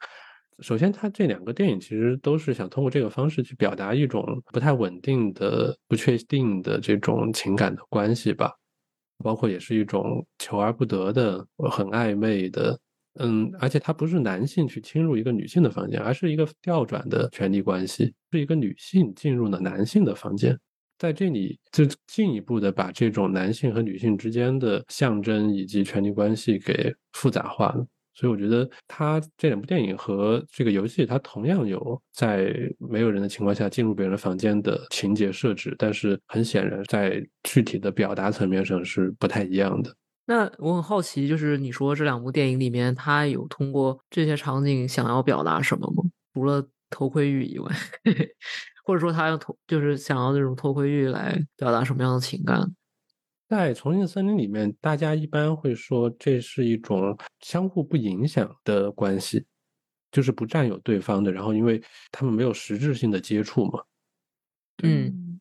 [0.61, 8.53] 首先，他这两个电影其实都是想通过这个方式去表达一种不太稳定的、不确定的这种情感的关系吧，
[9.19, 12.79] 包括也是一种求而不得的、很暧昧的。
[13.21, 20.59] 嗯，而且他不是男性去侵入一个女性的房间，而是一个调转的权力关系，是一个女性进入了男性的房间。
[20.99, 27.87] 在这里，就进一步的把这种男性和女性之间的象征以及权力关系给复杂化了。
[28.15, 39.95] 所以，我觉得他这两部电影和这个游戏，它同样有在没有人的情况下进入别人房间的情节设置，但是很显然，在具体的表达层面上是不太一样的。
[40.27, 46.03] 那我很好奇，就是你说这两部电影里面，他有通过这些场景想要表达什么吗？
[46.33, 47.71] 除了头盔欲以外？
[48.87, 52.61] 或者说他要偷，就是想要这种偷窥欲来表达什么样的情感？
[53.49, 59.45] 在重庆森林里面，大家一般会说这是一种相互不影响的关系，
[60.11, 61.31] 就是不占有对方的。
[61.31, 63.83] 然后，因为他们没有实质性的接触嘛。
[64.83, 65.41] 嗯。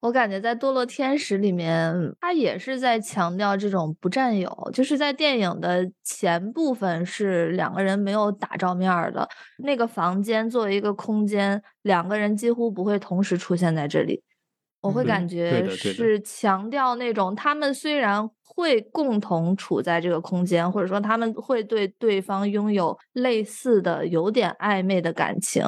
[0.00, 4.70] 我感觉在《堕落天使》里面，他也是在强调这种不占有。
[4.72, 9.28] 就是在电影的前部分是两个人没有打照面的，
[9.64, 14.22] 那个房间作为一个空间，两个人几乎不会同时出现在这里。
[14.86, 25.62] 我会感觉是强调那种他们虽然会共同处在这个空间，或者说他们会对对方拥有类似的有点暧昧的感情，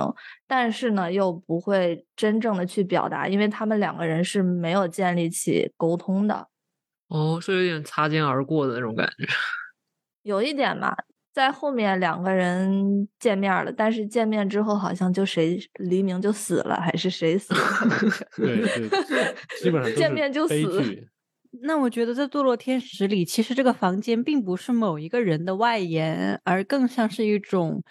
[0.47, 6.49] 但是呢又不会真正的去表达，因为他们两个人是没有建立起沟通的。
[7.09, 9.27] 哦，是有点擦肩而过的那种感觉，
[10.23, 10.95] 有一点嘛。
[11.33, 17.61] 在后面两个人见面了，但是见面之后好像就谁黎明就死了，还是谁死了？
[18.37, 18.57] 对
[19.07, 20.55] 对，基本上见面就死。
[21.63, 27.83] 那我觉得在《堕落天使》里，其实这个房间并不是某一个人的外延，而更像是一种，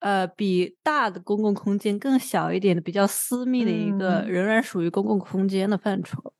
[0.00, 6.32] 呃，比大的公共空间更小一点的、比较私密的一个仍然属于公共空间的范畴。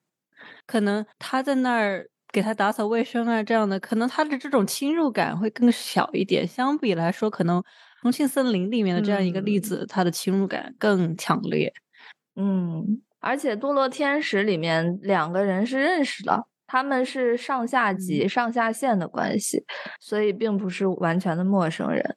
[0.67, 2.09] 可能他在那儿。
[2.35, 6.45] 给他打扫卫生啊，这样的可能他的这种侵入感会更小一点。
[6.45, 7.61] 相比来说，可能
[8.03, 11.73] 《重庆森林》里面的这样一个例子，它的侵入感更强烈。
[12.35, 19.65] 嗯，而且《堕落天使》里面两个人是认识的，他们是上下级、上下线的关系，
[20.01, 22.17] 所以并不是完全的陌生人。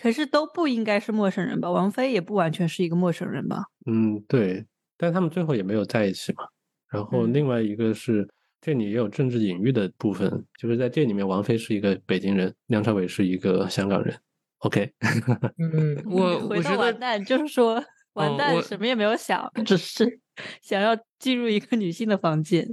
[0.00, 1.68] 可是都不应该是陌生人吧？
[1.68, 3.64] 王菲也不完全是一个陌生人吧？
[3.86, 4.64] 嗯，对。
[4.96, 6.44] 但他们最后也没有在一起嘛。
[6.88, 8.28] 然后另外一个是。
[8.60, 14.14] 这里也有政治隐喻的部分，就是在这里面，王菲是一个北京人，梁朝伟是一个香港人。
[14.58, 14.92] OK，
[15.56, 17.82] 嗯， 我回到完蛋，就是说
[18.12, 20.20] 完蛋，什么也没有想， 只是
[20.60, 22.68] 想要进入一个女性的房间。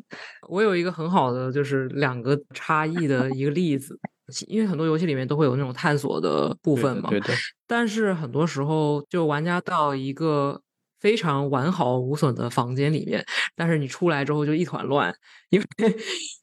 [0.49, 3.97] 我有一个很好的，就是两个差异的一个例子，
[4.47, 7.27] 因为很多游戏里面都会有那种探索的部分嘛，对的。
[7.65, 10.61] 但是很多时候，就玩家到一个。
[10.99, 13.23] 非常完好无损的房间里面，
[13.55, 15.13] 但是你出来之后就一团乱，
[15.49, 15.65] 因为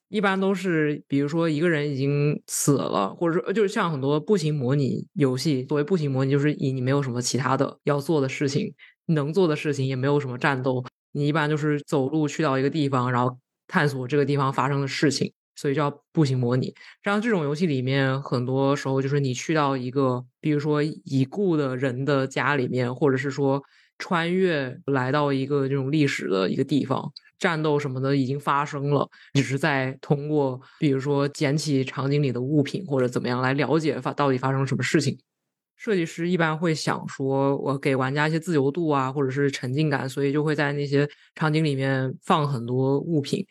[0.08, 8.72] 一般都是，比如说一个人已经死了，或者说就是像很多步行模拟游戏，所谓步行模拟就是以你没有什么其他的要做的事情，
[9.06, 13.36] 能做的事情也没有什么战斗，你一般就是走路去到一个地方，然后
[13.66, 16.72] 探索这个地方发生的事情，所以叫步行模拟。
[17.02, 23.60] 像这种游戏里面，很多时候就是你去到一个，比如说已故的人的家里面，或者是说。
[23.98, 35.18] 穿越来到一个这种历史的一个地方，战斗什么的已经发生了，只是在通过比如说捡起场景里的物品或者怎么样来了解发到底发生什么事情。
[35.76, 43.44] 设计师一般会想说，我给玩家一些自由度啊，或者是沉浸感，所以就会在那些场景里面放很多物品，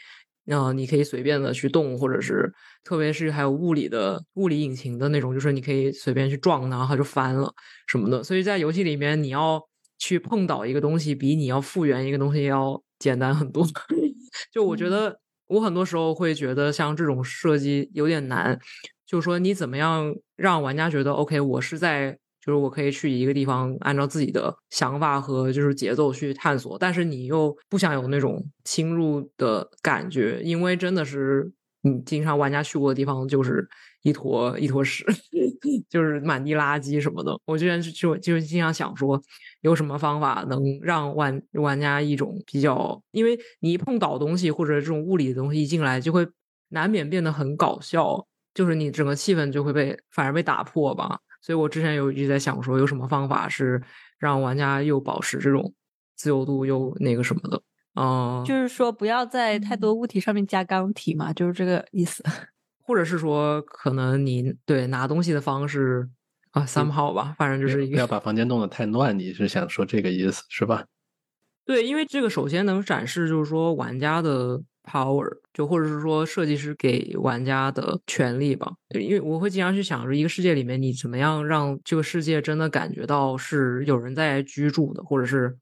[0.45, 2.51] 然后你可以随便的去动，或者是
[2.83, 7.53] 特别是还有物理的物理引擎的那种，就是你可以随便去撞，然后它就翻了
[7.87, 8.23] 什么的。
[8.23, 9.61] 所以在游戏里面，你要
[9.97, 13.65] 去碰倒一个东西，比你要复原一个东西要简单很多。
[14.51, 18.59] 就我觉得，我很多时候会觉得像这种设计有点难，
[19.05, 22.17] 就是说你怎么样让玩家觉得 OK，我是在。
[22.45, 31.49] 就是我可以去一个地方，按照自己的想法和就是节奏去探索，但是你又不想有那种侵入的感觉，因为真的是
[31.83, 33.65] 你经常玩家去过的地方就是
[34.03, 35.03] 一坨一坨屎，
[35.89, 37.37] 就是满地垃圾什么的。
[37.45, 39.21] 我之前就就经常想说，
[39.61, 46.27] 有什么方法能让玩玩家一种比较，因为你一碰倒东西或者这种物理的东西一进来，就会
[46.69, 51.17] 难免变得很搞笑，就是你整个气氛就会被反而被打破吧。
[51.41, 53.81] 所以我之前有一直在想说，有什么方法是
[54.19, 55.73] 让玩家又保持这种
[56.15, 57.61] 自由度又那个什么的？
[57.93, 62.23] 啊，就是说不要在太多物体上面加钢体嘛，就是这个意思。
[62.83, 66.07] 或者是说，可能你对拿东西的方式
[66.51, 69.17] 啊，三号吧，反正就是一个不要把房间弄得太乱。
[69.17, 70.85] 你是想说这个意思是吧？
[71.65, 74.61] 对，因为这个首先能展示，就是说玩家的。
[74.85, 85.57] power 就或者是说设计师给玩家的权利吧，因为我会经常去想说，一个世界里面你怎么样让这个世界真的感觉到是有人在居住的，或者是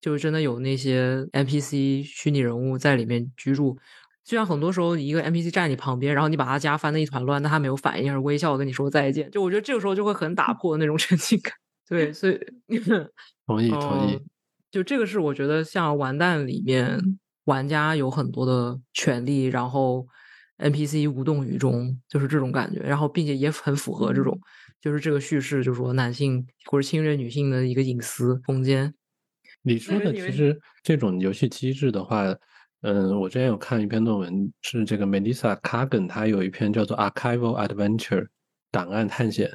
[0.00, 3.76] 就真的有那些 NPC 虚拟人物在里面居住。
[4.30, 9.28] 就像很多时候一个 NPC 站你旁边，然后你把他家翻的一团乱，但他没有反应，而微笑跟你说再见。
[9.32, 11.52] 就我觉得这个时候就会很打破那种沉浸感。
[11.88, 12.38] 对，所以
[13.44, 14.20] 同意同意。
[14.70, 17.18] 就这个是我觉得像完蛋里面。
[17.44, 20.06] 玩家有很多的权利，然后
[20.58, 22.78] NPC 无动于衷，就是这种感觉。
[22.80, 24.38] 然后，并且也很符合这种，
[24.80, 28.94] 就是这个叙事，就是说男性或者侵略女性的一个隐私空间。
[29.62, 32.24] 你说的其实这种游戏机制的话，
[32.82, 38.26] 嗯，我之前有看一篇论文，是这个 Melissa Kagan，他有一篇叫做 Archival Adventure
[38.70, 39.50] 档案探险，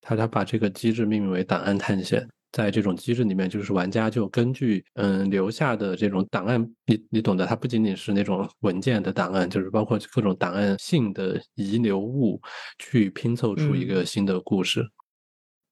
[0.00, 2.28] 他他把这个机制命名为档案探险。
[2.50, 12.40] 在这种机制里面，就是玩家就根据嗯留下的这种档案，你你懂得，它不仅仅是那种文件的档案，就是包括各种档案性的遗留物，
[12.78, 14.82] 去拼凑出一个新的故事。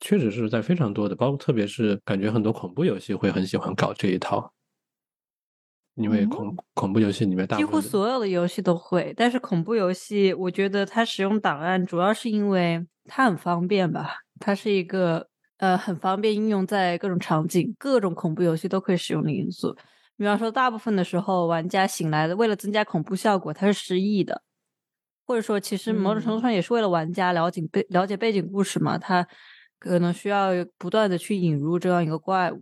[0.00, 4.52] 确实是在非常多的，包括特别是感觉很多恐怖游戏会很喜欢搞这一套，
[5.96, 15.28] 因为恐恐怖游戏里面几乎所有的游戏都会，但是恐怖游戏我觉得它使用档案主要是因为它很方便吧，它是一个。
[15.58, 19.74] 呃，很方便应用在各种场景，各种恐怖游戏都可以使用的因素。
[20.14, 24.42] 比方说，大部分的时候，玩家醒来的，为了增加恐怖效果，他是失忆的，
[25.26, 28.98] 或者说，其实某种程度上也是为了玩家了解背了解背景故事嘛。
[28.98, 29.26] 他
[29.78, 32.60] 可能需要不断的去引入这样一个怪物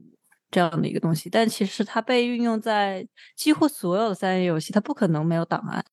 [0.54, 3.04] 这样的一个东西，但其实它被运用在
[3.36, 5.84] 几乎所有的三 A 游戏，它不可能没有档案。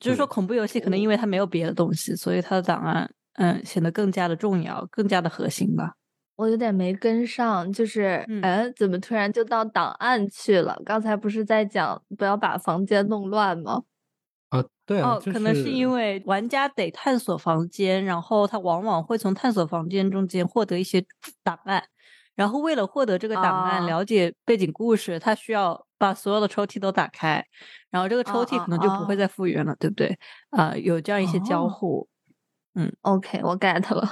[0.00, 5.92] 就是说，恐怖游戏可能因为它没有别的东西，所以它的档案嗯显得更加的重要，更加的核心吧。
[6.34, 10.76] 我有点没跟上，就是，嗯，怎么突然就到档案去了？
[10.84, 13.82] 刚才不是在讲不要把房间弄乱吗？
[14.48, 21.04] 啊，对啊，哦，可能是因为玩家得探索房间，然后他往往会从探索房间中间获得一些
[21.44, 21.84] 档案，
[22.34, 27.44] 然后为了获得这个档案，了解背景故事，他需要把所有的抽屉都打开，
[27.90, 30.18] 然后这个抽屉可能就不会再复原了，对不对？
[30.50, 32.08] 啊，有这样一些交互。
[32.74, 34.08] 嗯，OK，我 get 了。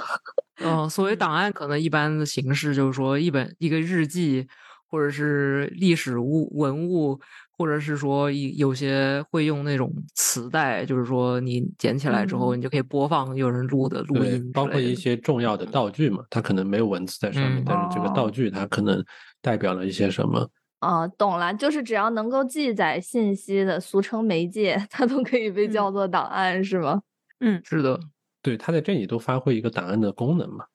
[0.63, 4.47] 嗯，所谓档案，可能一般的形式就是说一本一个日记，
[4.87, 7.19] 或者是历史物文物，
[7.57, 19.03] 或者是说有有些会用那种磁带，就是说你捡起来之后，你就可以播放有人录的录音，包括一些重要的道具嘛，它可能没有文字在上面，但是这个道具它可能
[19.41, 20.49] 代表了一些什么。
[20.79, 27.01] 啊，懂了，就是只要能够记载信息的，俗称媒介，它都可以被叫做档案，是吗？
[27.39, 27.99] 嗯，是的。
[28.41, 30.65] 对，它在这里都发挥一个档案的功能嘛。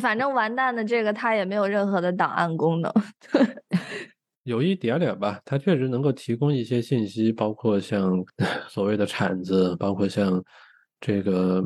[0.00, 2.92] 反正完蛋的这个，它也没有任何的档案功能。
[4.46, 8.24] 有一点点吧，它确实能够提供一些信息，包括像
[8.70, 10.42] 所谓的铲子，包括像
[11.00, 11.64] 这个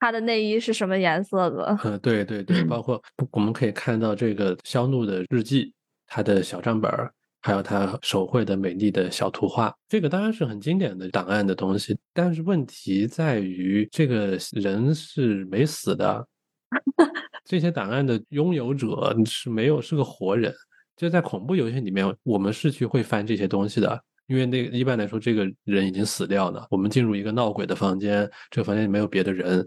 [0.00, 1.78] 他的内衣是什么颜色的。
[1.84, 3.00] 嗯，对对对，包括
[3.30, 5.72] 我们可以看到这个肖怒的日记，
[6.06, 7.12] 他的小账本儿。
[7.42, 11.96] 还有他手绘的美丽的小图画，这个当然是很经典的档案的东西。
[12.12, 16.26] 但是问题在于，这个人是没死的，
[17.46, 20.52] 这些档案的拥有者是没有是个活人。
[20.96, 26.66] 就在恐怖游戏里面，我们是去会翻这些东西的，因为那个一般来说，这个人已经死掉了。
[26.70, 29.60] 我们进入一个闹鬼的房间，这个房间里没有别的人，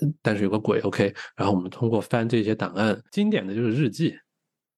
[0.00, 0.80] 呃但是有个鬼。
[0.80, 4.16] OK，然后我们通过翻这些档案，经典的就是日记，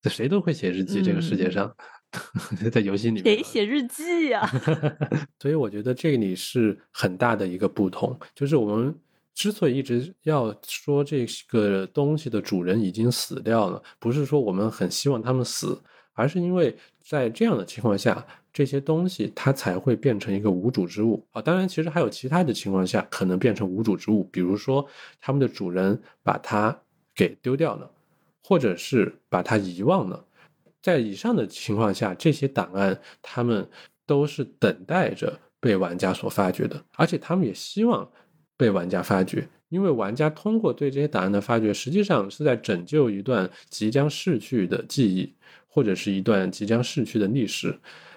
[0.04, 1.00] 谁都会写日记。
[1.00, 1.74] 这个世界上，
[2.72, 4.48] 在游戏里面，谁写日记呀、
[5.40, 8.94] 所以我觉得这里是很大的一个不同，就是我们
[9.38, 15.80] 之所以一直要说这个东西的主人已经死掉了，不是说我们很希望他们死，
[16.12, 21.40] 而是因为在这样的情况下，这些东西它才会变成一个无主之物啊。
[21.40, 24.84] 当然，其实还有其他的情况下可能变成无主之物，比如说
[25.20, 26.76] 他们的主人把它
[27.14, 27.88] 给丢掉了，
[28.42, 30.26] 或者是把它遗忘了。
[30.82, 33.70] 在以上的情况下，这些档案他们
[34.04, 38.10] 都是等待着被玩家所发掘的，而且他们也希望
[38.58, 45.32] 被玩家发掘，因为玩家通过对这些档案的发掘，实际上是在拯救一段即将逝去的记忆，
[45.66, 47.74] 或者是一段即将逝去的历史。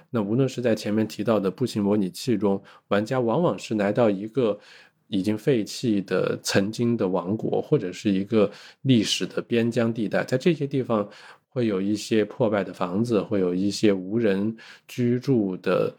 [0.10, 4.60] 那无论是在前面提到的步行模拟器中，玩家往往是来到一个
[5.08, 8.52] 已经废弃的曾经的王国，或者是一个
[8.82, 11.08] 历史的边疆地带，在这些地方
[11.50, 14.54] 会有一些破败的房子，会有一些无人
[14.88, 15.96] 居住的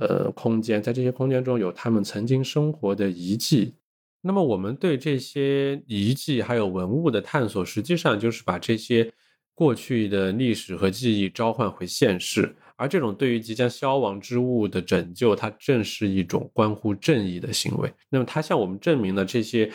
[0.00, 3.74] 呃空间，在这些空间中有他们曾经生活的遗迹。
[4.20, 9.10] 那么我们对这些遗迹还有文物的探索，实际上就是把这些
[9.54, 12.54] 过去的历史和记忆召唤回现世。
[12.76, 17.92] 而这种对于即将消亡之物的拯救，它正是一种关乎正义的行为。
[18.08, 19.68] 那么，它向我们证明了这些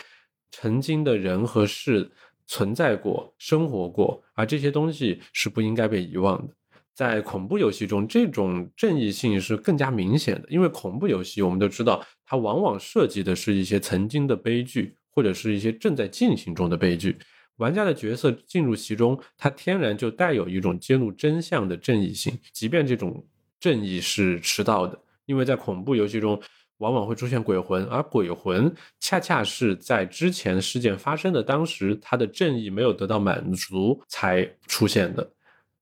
[0.52, 2.10] 曾经的人和事
[2.48, 6.54] 存在过、生活过，而这些东西是不应该被遗忘的。
[6.94, 17.18] 在恐怖游戏中，这种正义性是更加明显的，因为恐怖游戏我们都知道，它往往涉及的是一些曾经的悲剧，或者是一些正在进行中的悲剧。
[17.58, 23.26] 玩家的角色进入其中，它天然就带有一种揭露真相的正义性，即便这种
[23.60, 26.40] 正义是迟到的，因为在恐怖游戏中
[26.78, 35.32] 往往会出现鬼魂，而鬼魂恰恰是在之前事件发生的当时，他的正义没有得到满足才出现的。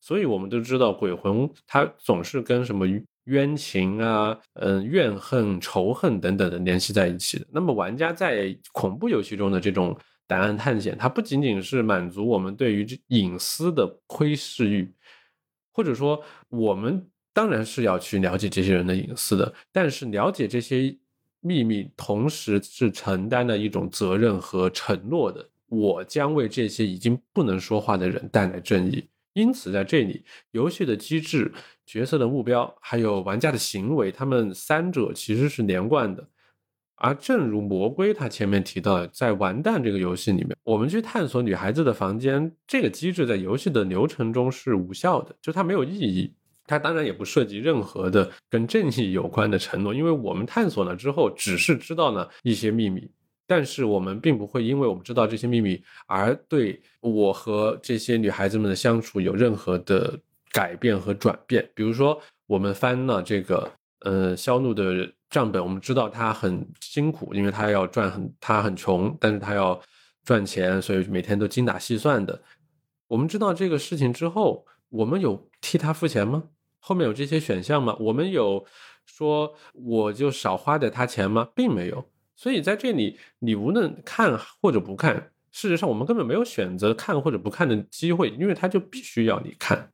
[0.02, 2.86] 所以我们都知道，鬼魂它总是跟什么
[3.26, 7.46] 冤情啊、嗯怨恨、仇恨等等的联系在一起的。
[7.52, 9.96] 那么玩家在恐怖游戏中的这种
[10.28, 14.92] 档案探险，它不仅仅是满足我们对于这隐私的窥视欲，
[15.72, 16.20] 或者说
[16.50, 20.98] 我们当然是要去了解这些人的隐私的，但是了解这些
[21.42, 25.48] 秘密，同时是承担了一种责任和承诺的。
[25.68, 29.08] 我将为这些已经不能说话的人带来正义。
[29.34, 31.52] 因此，在这里，游戏的机制、
[31.86, 36.28] 角色的目标，还有玩家的行为，他们三者其实是连贯的。
[36.96, 46.34] 而正如魔龟他前面提到，在《完蛋》这个游戏里面，我们去探索女孩子的房间，这个机制在游戏的流程中是无效的，就它没有意义。
[46.68, 53.10] 它当然也不涉及任何的跟正义有关的承诺，因为我们探索了之后，只是知道了一些秘密。
[53.48, 60.18] 但是我们并不会因为我们知道这些秘密而对我和这些女孩子们的相处有任何的
[60.52, 61.70] 改变和转变。
[61.74, 69.80] 比如说，我们翻了这个呃肖怒的账本，我们知道他很辛苦，因为他要赚很他很穷，但是他要
[70.24, 72.42] 赚钱，所以每天都精打细算的。
[73.08, 76.44] 我们知道这个事情之后，我们有替他付钱吗？
[76.80, 77.96] 后面有这些选项吗？
[78.00, 78.66] 我们有
[79.06, 81.50] 说我就少花点他钱吗？
[81.56, 82.11] 并没有。
[82.42, 89.92] 所以在这里，你无论看或者不看，事实上我们根本没有选择看或者不看的机会，因为它就必须要你看。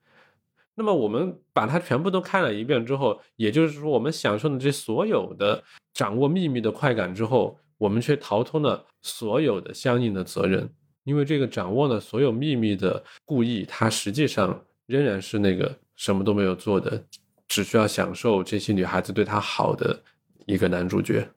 [0.73, 5.61] 那么我们把它全部都看了一遍之后，也就是说，我们享受了这所有的
[5.93, 10.69] 掌握秘密的快感之后，我们却逃脱了所有的相应的责任，
[11.03, 17.03] 因为这个掌握了所有秘密的故意，他实际上仍然是那个什么都没有做的，
[17.45, 20.01] 只需要享受这些女孩子对他好的
[20.45, 21.27] 一个男主角。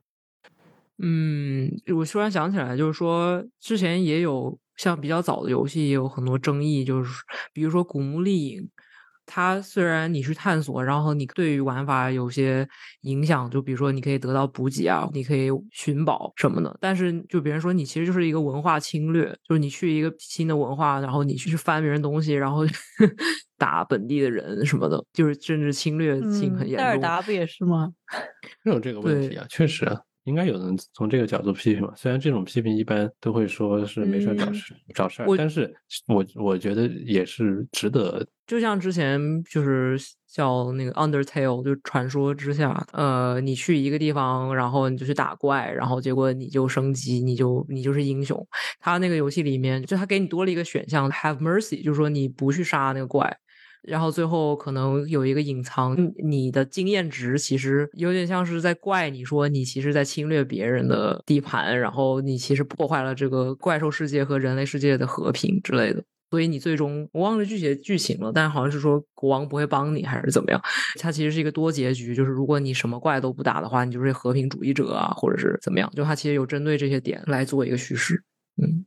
[1.03, 7.23] 嗯，我突然想起来，就是说之前也有像比较早的游戏也有很多争议，就是
[7.53, 8.61] 比如说《古墓丽影》，
[9.25, 12.67] 它虽然你去探索，然后你对于玩法有些
[13.01, 22.61] 影响，就比如说你可以得到补给啊，你可以寻宝什么的，但是就别人说你其实就是一个文化侵略，就是你去一个新的文化，然后你去翻别人东西，然后
[23.57, 27.01] 打本地的人什么的，就是政治侵略性很嗯，塞尔严重。
[27.01, 27.91] 达不也是吗？
[28.65, 31.93] 有这个问题啊，确实啊，应该有人从这个角度批评嘛。
[31.95, 35.73] 虽然这种批评一般都会说是没事儿找嗯事、找事儿，但是
[36.07, 38.25] 我我觉得也是值得。
[38.47, 48.45] 就像之前就是叫那个 Undertale，就传说之下，呃，你去一个地方，然后你就去打怪，然后结果你就升级，你就你就是英雄。
[48.79, 53.37] 他那个游戏里面，就他给你多了一个选项 Have Mercy，就是说你不去杀那个怪，
[53.83, 66.03] 然后最后可能有一个隐藏你的经验值，其实有点像是在怪你说你其实在侵略别人的地盘，然后你其实破坏了这个怪兽世界和人类世界的和平之类的。
[66.29, 70.61] 所以你最终我忘了具体的剧情了，但好像是说国王不会帮你还是怎么样？
[70.97, 75.91] 它其实是一个多结局，就是如果你什么怪都不打的话，你就是和平主义者啊，或者是怎么样？
[75.93, 78.23] 就它其实有针对这些点来做一个叙事。
[78.61, 78.85] 嗯，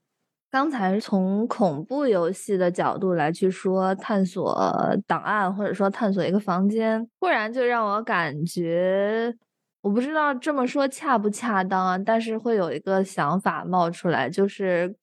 [0.55, 4.56] 刚才从恐怖游戏的角度来去说探索
[5.05, 9.35] 档案，或者说探索一个房间，忽然就让我感觉，
[9.82, 14.94] 我不知道这么说恰不恰当啊，但是会有一个想法冒出来，就是。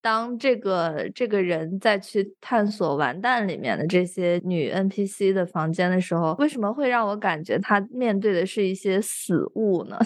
[0.00, 9.98] 当这个这个人再去探索完蛋里面的这些女 NPC 的房间的时候，为什么会让我感觉他面对的是一些死物呢？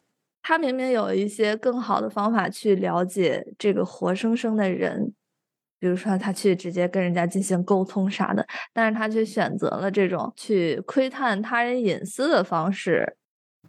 [0.43, 5.13] 他明明有一些更好的方法去了解这个活生生的人，
[5.79, 13.17] 比如说他去直接跟人家进行沟通啥的，但是他却选择了这种去窥探他人隐私的方式。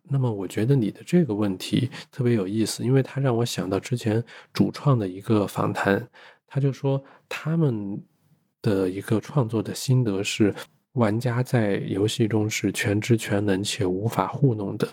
[0.03, 4.21] 那么，我觉得你的这个问题特别有意思，因为它让我想到之前
[4.51, 6.05] 主创的一个访谈，
[6.47, 8.01] 他就说他们
[8.61, 10.53] 的一个创作的心得是，
[10.93, 14.87] 玩家在游戏中是全知全能且无法糊弄的，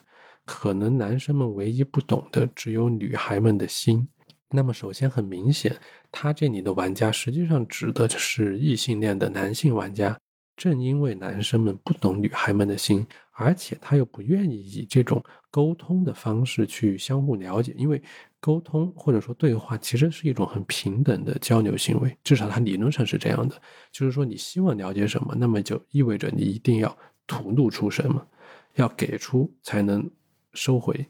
[0.48, 4.08] 可能男生们唯一不懂的只有女孩们的心。
[4.48, 5.76] 那么，首先很明显，
[6.10, 10.18] 他这里的玩家实际上指的是异性恋的男性玩家。
[10.56, 18.02] 正因为男生们不懂女孩们的心，而且他又不愿意以这种沟通的方式去相互了解，因为
[18.40, 23.54] 沟通或者说对话其实是一种很平等的交流行为，至少它理论上是这样的。
[23.92, 26.96] 就是说，你希望了解什么，那么就意味着你一定要
[27.26, 28.26] 吐露出什么，
[28.76, 30.10] 要给出才能
[30.58, 31.06] 收回。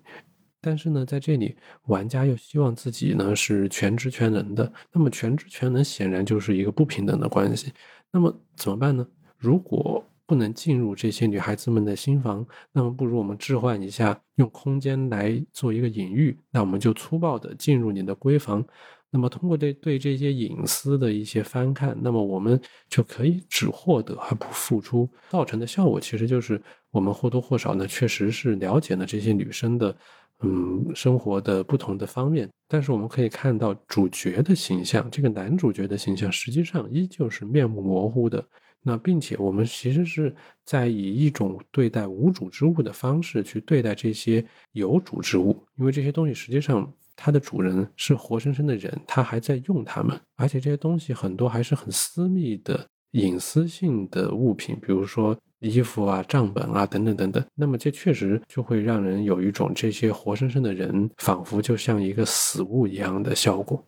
[0.61, 7.73] 但是呢，在这里，玩家又希望自己呢是全知全能的，那么全知全能显然就是一个不平等的关系。
[8.13, 9.07] 那么怎么办呢？
[9.39, 16.37] 如果不能进入这些女孩子们的心房，那么不如我们置换一下，用空间来做一个隐喻。
[16.51, 18.63] 那我们就粗暴的进入你的闺房，
[19.11, 22.61] 那么通过对对这些隐私的一些翻看，那么我们
[22.91, 29.97] 就可以只获得而不付出，造成的效果其实就是我们或多或少呢，确实是了解了这些女生的，
[30.41, 32.49] 嗯，生活的不同的方面。
[32.67, 38.45] 但是我们可以看到主角的形象，这个男主角的形象实际上依旧是面目模糊的。
[38.81, 40.35] 那并且我们其实是
[40.65, 57.45] 在以一种对待无主之物的方式去对待这些有主之物，因为这些东西实际上它的主人是活生生的人，他还在用它们，而且这些东西很多还是很私密的隐私性的物品，比如说衣服啊、账本啊等等等等。
[57.55, 63.85] 那么这确实就会让人有一种这些活生生的人仿佛就像一个死物一样的效果。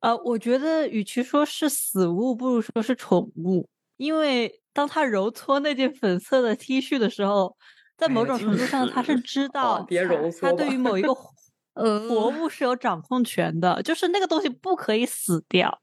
[0.00, 3.66] 呃，我觉得与其说是死物，不如说是宠物。
[3.96, 7.56] 因为当他揉搓那件粉色的 T 恤的时候，
[7.96, 11.16] 在某种程度上，他是知道别揉搓，他对于某一个
[11.72, 15.80] 呃活物是有掌控权的，就是那个东西不可以死掉，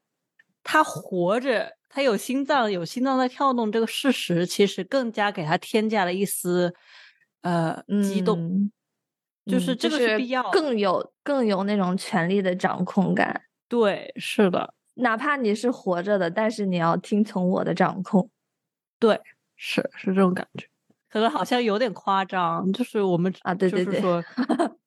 [0.64, 6.74] 他活着，他有心脏，有心脏在跳动，这个事实其实更加给他添加了一丝
[7.41, 8.72] 呃激动，
[9.45, 13.44] 就是这个是必要，更有更有那种权力的掌控感。
[13.70, 14.74] 对，是的。
[14.95, 18.28] 哪怕你是活着的，但是你要听从我的掌控。
[18.98, 19.22] 对，
[19.56, 20.65] 是是这种感觉，
[21.11, 24.24] 可能好像有点夸张，就是我们啊，对对对，说，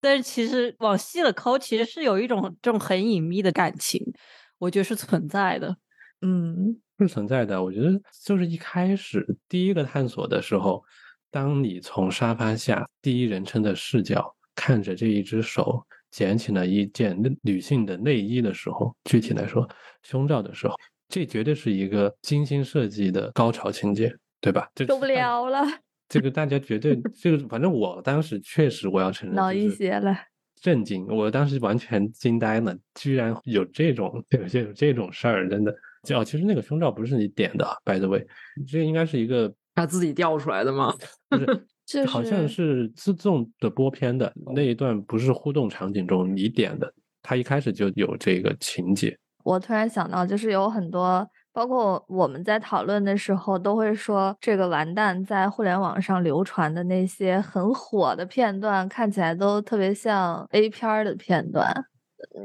[0.00, 4.12] 但是其实往细了抠，其实是有一种这种很隐秘的感情，
[4.58, 5.76] 我觉得是存在的。
[6.22, 7.62] 嗯，是存在的。
[7.62, 10.84] 我觉得就是一开始第一个探索的时候，
[11.30, 15.84] 当你从沙发下第一人称的视角看着这一只手。
[16.10, 19.64] 捡起了一件女性的内衣的时候，具体来说，
[20.02, 20.74] 胸罩的时候，
[21.08, 24.68] 这绝对是一个精心设计的高潮情节，对吧？
[24.88, 25.64] 受不了了，
[26.08, 30.12] 这个大家绝对， 这个反正我当时确实我要承认，老一些了，
[30.60, 35.72] 震惊，我当时完全惊呆了，居然有这种有些有这种事儿，真的。
[36.14, 38.26] 哦，其实那个胸罩不是你点的，by the way，
[38.66, 40.94] 这应该是一个他自己掉出来的吗？
[41.28, 41.66] 不是。
[42.06, 46.88] 好像是自动的播片的那一段，不是互动场景中你点的，
[47.20, 49.18] 他一开始就有这个情节。
[49.42, 61.74] 我突然想到，就是有很多，包括我们在讨论的时候，都会说这个完蛋在互联网上流传的那些很火的片段，看起来都特别像 A 片的片段。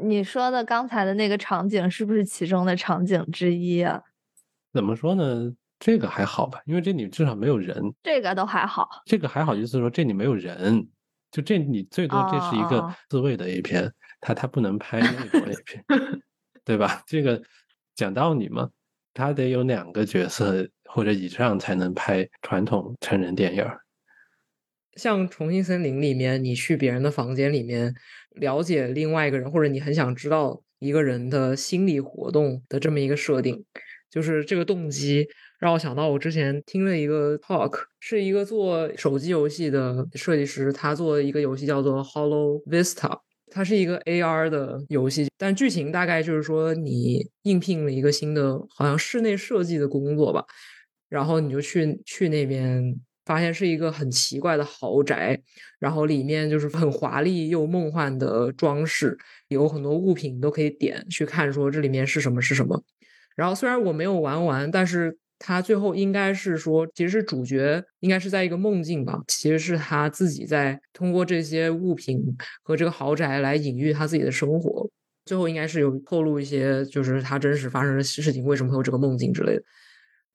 [0.04, 4.02] 你说的刚才的那个场景，是不是其中的场景之一啊？
[4.74, 5.54] 怎么说呢？
[5.78, 7.94] 这个还好吧，因为这里至少没有人。
[8.04, 8.88] 这个都还好。
[9.06, 10.88] 这个还好，意思说这里没有人，
[11.32, 13.92] 就这你最多这是一个自卫的 A 片，
[14.22, 15.86] 他他不能拍那种 A 片，
[16.64, 17.04] 对吧？
[17.06, 17.42] 这个
[17.96, 18.70] 讲道理嘛。
[19.14, 23.80] 他得有两个角色或者以上才能拍传统成人电影儿。
[24.98, 27.96] 像《重庆森林》里面，你去别人的房间里面
[28.36, 33.64] 了解另外一个人，或者你很想知道一个人的心理活动的这么一个设定，
[34.10, 35.28] 就是这个动机
[35.60, 43.20] 让我想到我之前听了一个 talk，是一个做手机游戏的设计师，他做一个游戏叫做 Hollow Vista，
[43.52, 50.46] 它是一个 AR 的游戏，但剧情大概就是说你应聘了一个新的好像室内设计的工作吧，
[51.10, 53.00] 然后你就去去那边。
[53.26, 55.42] 发现是一个很奇怪的豪宅，
[55.80, 62.84] 然后里面就是很华丽又梦幻的装饰，有很多物品都可以点去看，说这里面是什么是什么。
[63.36, 72.24] 然后虽然我没有玩完，但是他最后应该是说，其实是主角应该是在一个梦境吧，其实是他自己在通过这些物品
[72.64, 74.90] 和这个豪宅来隐喻他自己的生活。
[75.26, 79.64] 最后应该是有透露一些，就是他真实发生的事情，为什么会有这个梦境之类的。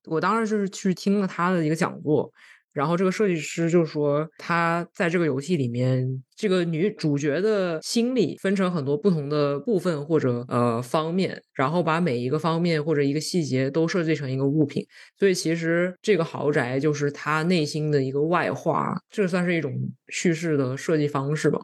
[0.06, 2.30] 我当时就是去听了他的一个讲座。
[2.72, 14.86] 然后这个设计师就说，他在这个游戏里面，这个女主角的心理分成很多不同的部分或者呃方面，然后把每一个方面或者一个细节都设计成一个物品。
[15.18, 19.72] 所以其实这个豪宅就是他内心的一个外化，这算是一种
[20.08, 21.60] 叙事的设计方式吧。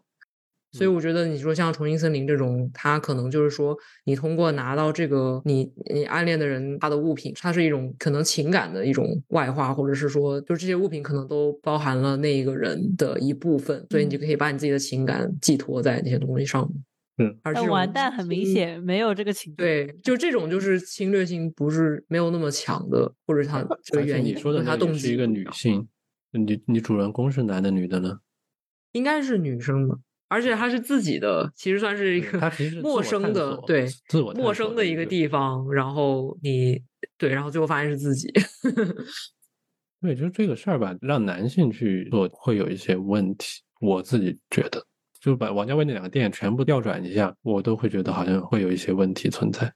[0.72, 16.84] 所以我觉得你说像重庆森林这种，它可能就是说，你通过拿到这个你你暗恋的人他的物品，它是一种可能情感的一种外化，或者是说，就这些物品可能都包含了那一个人的一部分，所以你就可以把你自己的情感寄托在那些东西上面。
[17.18, 19.54] 嗯，而且完蛋，很明显没有这个情。
[19.54, 25.88] 对，就这种就是侵略性不是没有那么强的，或者他这个原因，你说的他动机是一个女性，
[26.32, 28.18] 你你主人公是男的女的呢？
[28.92, 29.98] 应该是女生的。
[30.28, 32.38] 而且他是自己的，其实算是一个
[32.82, 35.70] 陌生的，对，自我陌生的一个地方。
[35.72, 36.82] 然后你
[37.16, 38.32] 对，然后最后发现是自己。
[40.02, 43.62] 对，就这个事儿吧，让男性去做会有一些问题。
[43.80, 44.84] 我自己觉得，
[45.20, 49.72] 就把王家卫那两个电影全部调转一下，我都会觉得好像会有一些问题存在。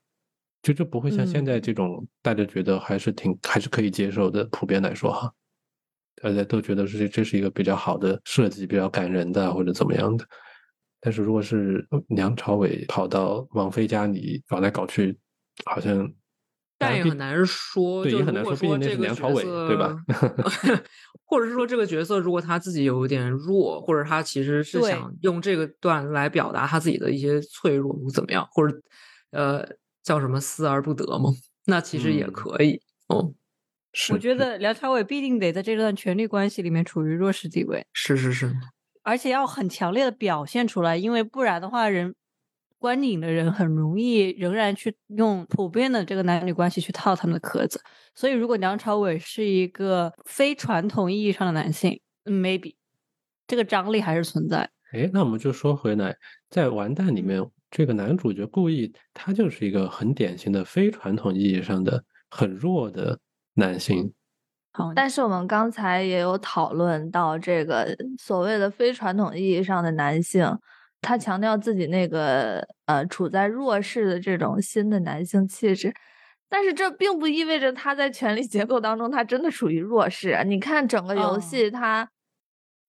[0.62, 5.32] 就就不会像现在这种大家觉得还是挺还是可以接受的，普遍来说哈。
[6.22, 10.24] 大家都觉得是这是一个比较好的设计，比较感人的或者怎么样的。
[11.00, 15.18] 但是如果是梁朝伟跑到王菲家里搞来搞去，
[15.64, 16.12] 好像
[16.76, 19.96] 但也很难说，对，也很难说，毕竟那是梁朝伟，对吧？
[21.24, 28.46] 或者是说这个角色如果他自己有一点弱，或者他其实是想用这个段来表达他自己的一些脆弱，怎么样？
[28.50, 28.76] 或者
[29.30, 29.66] 呃
[30.02, 31.30] 叫什么思而不得吗？
[31.66, 33.32] 那其实也可以哦。
[34.12, 38.54] 我觉得梁朝伟必定得在这段权力关系里面处于弱势地位，是是是，
[39.02, 42.14] 而且要很强烈的表现出来，因为不然的话，人
[42.78, 47.82] 观影的人很容易仍然去用普遍的这个男女关系去套他们的壳子。
[48.14, 52.76] 所以，如果梁朝伟是一个非传统意义上的男性，maybe
[53.48, 54.70] 这个张力还是存在。
[54.92, 56.16] 哎，那我们就说回来，
[56.48, 63.18] 在《完蛋》里面，这个男主角故意他就是一个很典型的非传统意义上的很弱的。
[63.60, 64.12] 男性，
[64.72, 70.58] 好，但是我们刚才也有讨论到这个所谓的非传统意义上的男性，
[71.00, 75.94] 他强调自己那个呃处在弱势的这种新的男性气质，
[76.48, 80.42] 但是这并不意味着他在权力结构当中他真的属于弱势。
[80.46, 82.08] 你看整个游戏，他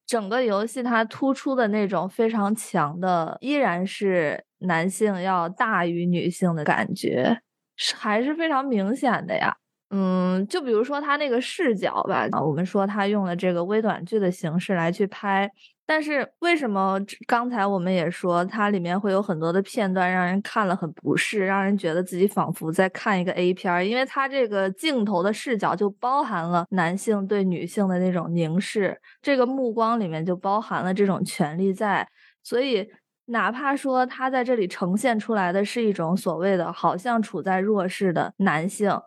[0.08, 7.40] 整个游戏它突出的那种非常强的，依然是男性要大于女性的感觉，
[7.78, 9.56] 是还是非常明显的呀。
[9.94, 15.52] 嗯，就比如说他那个视角吧，啊，我们说他用了这个微短剧的形式来去拍，
[15.86, 16.98] 但是为什么
[17.28, 23.86] 刚才我们也说它里面会有很多的片段让人看了很不适，让人觉得自己仿佛在看一个 A 片儿？
[23.86, 32.08] 因为它这个镜头的视角就包含了男性对女性的那种凝视，这个目光里面就包含了这种权利在，
[32.44, 32.88] 所以
[33.26, 38.98] 哪怕说他在这里呈现出来的是一种所谓的好像处在弱势的男性。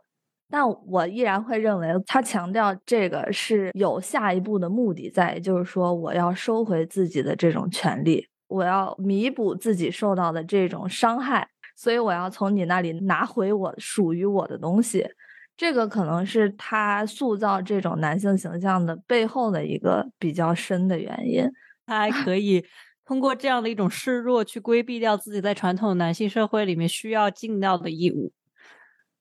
[0.50, 15.06] 但我依然会认为，他强调这个是有下一步的目的在，就是说我要收回自己的这种权利，我要弥补自己受到的这种伤害，所以我要从你那里拿回我属于我的东西。
[15.56, 21.48] 这个可能是他塑造这种男性形象的背后的一个比较深的原因。
[21.86, 22.64] 他还可以
[23.04, 28.32] 通过这样的一种示弱，去规避掉自己在传统男性社会里面需要尽到的义务。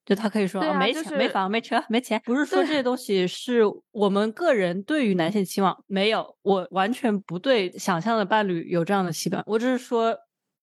[0.06, 3.62] 就他可以说没钱、没房、没车、没钱， 不是说这些东西是
[3.92, 10.16] 我们个人对于男性期望没有，我完全不对想象的伴侣有这样的期盼，我只是说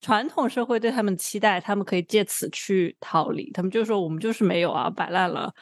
[0.03, 3.51] 传统社会对他们期待，他们可以借此去逃离。
[3.53, 5.53] 他们就说我们就是没有啊，摆烂了。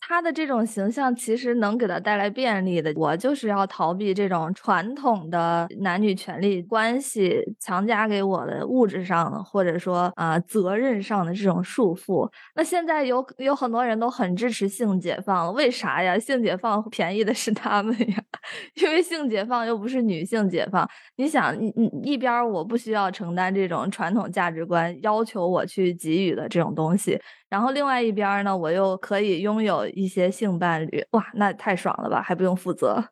[0.00, 12.28] 他的这种形象其实能给他带来便利的，我就是要逃避这种传统的男女权利关系强加给我的物质上的，或者说啊、责任上的这种束缚。
[12.54, 16.18] 那现在有有很多人都很支持性解放，为啥呀？
[16.18, 18.16] 性解放便宜的是他们呀，
[18.82, 20.88] 因为性解放又不是女性解放。
[21.16, 27.18] 你想，你你一边我不需要承担这种传统价值观要求我去给予的这种东西，
[27.52, 33.04] 然后另外一边儿呢，我又可以拥有一些性伴侣，哇，那太爽了吧，还不用负责。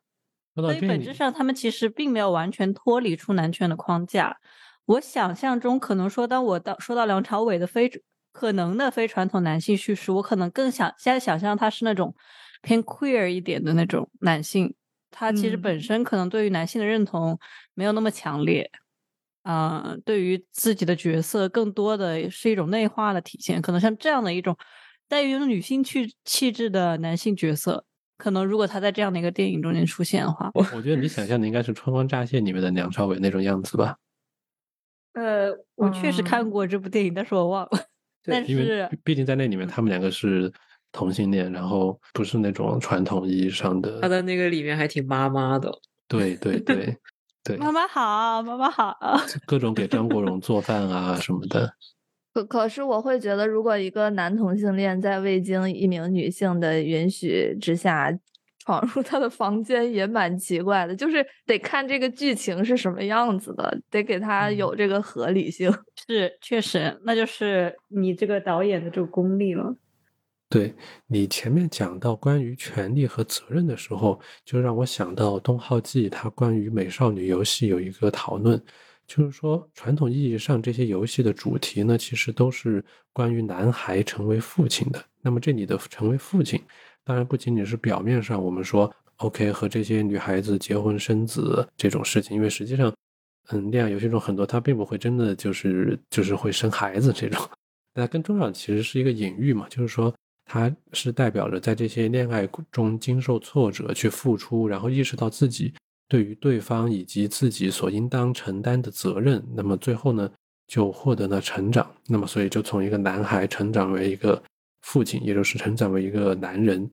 [0.55, 4.35] 所以本质，上，他们其实并没有完全脱离出男权的框架。
[4.87, 7.91] 我想象中，可能说，当我到说到梁朝伟的非
[8.33, 12.15] 可能的非传统男性叙事，我可能更想现在想象他是那种
[12.63, 14.75] 偏 queer 一点的那种男性，
[15.11, 17.39] 他其实嗯本身可能对于男性的认同
[17.75, 18.71] 没有那么强烈，
[19.43, 24.57] 啊、对于自己的角色更多的是一种内化的体现，可能像这样的一种
[25.09, 27.85] 带有女性气气质的男性角色，
[28.19, 33.97] 可能如果他在这样的一个电影中间出现的话， 我我觉得你想象的应该是《春光乍泄》里面的梁朝伟那种样子吧，
[35.15, 37.71] 呃，我确实看嗯过这部电影，但是我忘了。
[38.23, 40.53] 但是毕毕竟在那里面他们两个是
[40.93, 45.73] 同性恋，然后不是那种传统意义上的他，在那个里面还挺妈妈的，
[46.07, 46.95] 对对对
[47.43, 48.97] 对，妈妈好，妈妈好，
[49.47, 51.73] 各种给张国荣做饭啊什么的，
[52.35, 58.13] 可可是我会觉得，如果一个男同性恋在未经一名女性的允许之下
[58.59, 60.95] 闯入他的房间，也蛮奇怪的。
[60.95, 65.73] 就是得看这个剧情是什么样子的，得给他有这个合理性。
[66.07, 69.75] 是确实，那就是你这个导演的这个功力了。
[70.51, 70.75] 对
[71.07, 78.61] 你前面讲到关于权利和责任的时候，就让我想到东浩纪他关于美少女游戏有一个讨论，
[79.07, 85.01] 就是说传统意义上这些游戏的主题呢，其实都是关于男孩成为父亲的。
[85.23, 86.61] 那么这里的成为父亲，
[87.05, 92.93] 当然不仅仅是表面上我们说 OK 和这些女孩子结婚生子这种事情，因为实际上，
[93.51, 97.41] 嗯，恋爱游戏中很多他并不会真的就是就是会生孩子这种。
[97.95, 100.13] 那更重要其实是一个隐喻嘛，就是说
[100.53, 105.73] 他是代表着在这些恋爱中经受挫折去付出，然后意识到自己
[106.09, 110.29] 对于对方以及自己所应当承担的责任，那么最后呢
[110.67, 114.43] 就获得了成长，那么所以就从一个男孩成长为一个
[114.83, 116.91] 父亲，也就是成长为一个男人。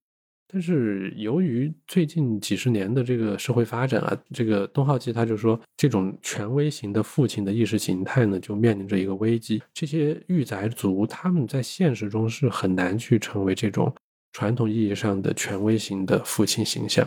[0.49, 9.61] 但是由于最近几十年的这个社会发展啊，这个东浩纪他就说，这种权威型的父亲的意识形态呢，就面临着一个危机。
[9.73, 13.93] 这些御宅族他们在现实中是很难去成为这种
[14.31, 17.05] 传统意义上的权威型的父亲形象。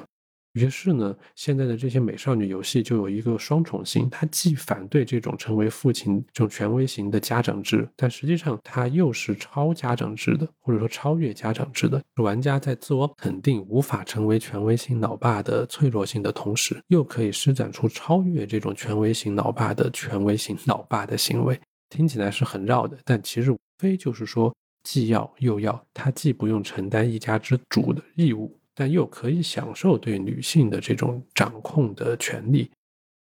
[0.55, 12.03] 于是呢，现在的这些美少女游戏就有一个双重性，它既反对这种成为父亲这种权威型的家长制，但实际上它又是超家长制的，或者说超越家长制的。
[12.17, 21.59] 玩家在自我肯定无法成为权威型老爸的脆弱性的同时，又可以施展出超越这种权威型老爸的权威型老爸的行为。
[21.89, 24.55] 听起来是很绕的，但其实无非就是说，
[24.85, 28.60] 既要又要，他既不用承担一家之主的义务。
[28.81, 32.70] 但又可以享受对女性的这种掌控的权利，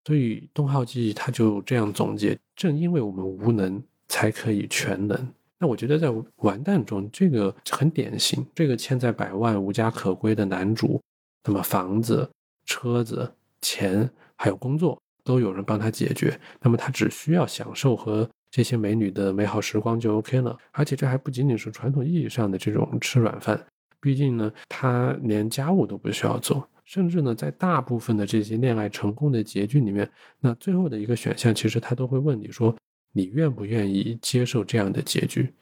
[0.06, 5.28] 所以东浩纪他就这样总结：正因为我们无能，才可以全能。
[5.58, 8.42] 那我觉得在完蛋中，这个很典型。
[8.54, 10.98] 这个欠债百万、无家可归的男主，
[11.44, 12.26] 那么房子、
[12.64, 13.30] 车子、
[13.60, 20.56] 钱还有工作都有人帮他解决，那么他只需要享受和这些美女的美好时光就 OK 了。
[20.72, 23.62] 而且这还不仅仅是传统意义上的这种吃软饭。
[24.00, 30.10] 毕竟呢，他连家务都不需要做，甚至呢，在大部分的这些恋爱成功的结局里面，
[30.40, 32.74] 那最后的一个选项，其实他都会问你说，
[33.12, 35.52] 你愿不愿意接受这样的结局？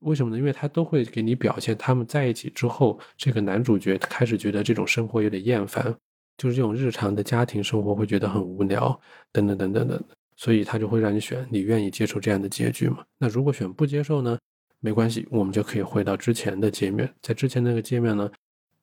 [0.00, 0.38] 为什么呢？
[0.38, 5.84] 因为他都会给你表现，他们在一起之后，这个男主角开始觉得这种生活有点厌烦，
[6.36, 9.00] 就是这种日常的家庭生活会觉得很无聊，
[9.32, 10.04] 等等等等等，
[10.36, 13.04] 所以他就会让你选，你愿意接受这样的结局吗？
[13.16, 14.36] 那如果选不接受呢？
[14.84, 17.10] 没关系，我们就可以回到之前的界面。
[17.22, 18.30] 在之前那个界面呢，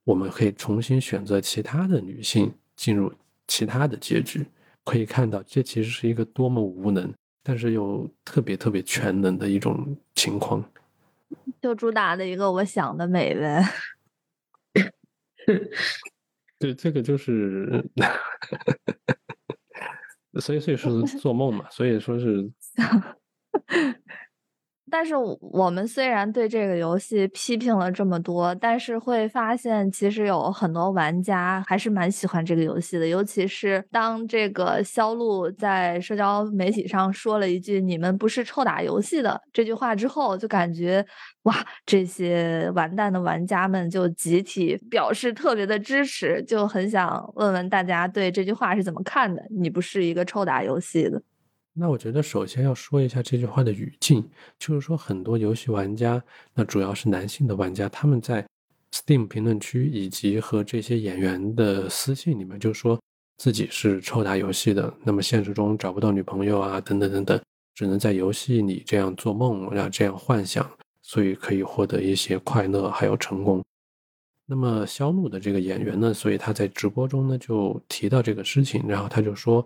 [0.03, 3.13] 我们可以重新选择其他的女性进入
[3.47, 4.43] 其他的结局。
[4.83, 7.13] 可以看到，这其实是一个多么无能，
[7.43, 10.67] 但是又特别特别全能的一种情况。
[11.61, 13.63] 就主打的一个我想的美呗。
[16.57, 17.87] 对，这个就是，
[20.41, 22.51] 所以所以说是做梦嘛，所以说是。
[24.91, 33.07] 但是我们虽然对这个游戏批评了这么多，但是会发现其实有很多玩家还是蛮喜欢这个游戏的。
[33.07, 41.03] 尤其是当这个肖路在社交媒体上说了一句“你们不是臭打游戏的”这句话之后，就感觉
[41.43, 41.55] 哇，
[41.85, 49.41] 这些完蛋的玩家们就集体表示特别的支持，就很想问问大家对这句话是怎么看的？
[49.49, 51.21] 你不是一个臭打游戏的。
[51.73, 54.29] 那我觉得首先要说一下这句话的语境，
[54.59, 56.21] 就是说很多游戏玩家，
[56.53, 58.45] 那主要是男性的玩家，他们在
[58.93, 62.99] Steam 评论区以及和这些演员的私信里面，就说
[63.37, 67.41] 自己是臭打游戏的，那么现实中找不到女朋友啊，等等等等，
[67.73, 70.69] 只能在游戏里这样做梦，然后这样幻想，
[71.01, 73.63] 所以可以获得一些快乐还有成功。
[74.45, 79.65] 那么肖怒的这个演员呢，所以他在直播中呢就提到这个事情，然后他就说。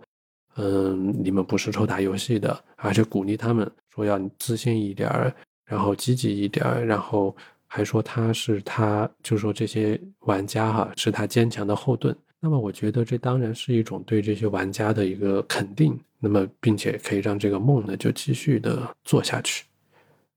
[0.58, 5.34] 嗯，你们不是抽打游戏的，而且鼓励他们说要自信一点儿，
[5.66, 7.36] 然后积极一点儿，然后
[7.68, 12.16] 还说他是他，就说这些玩家哈是他坚强的后盾。
[12.40, 19.66] 那么我觉得这当然是一种对这些玩家的一个肯定，那么并且可以让这个梦呢就继续的做下去。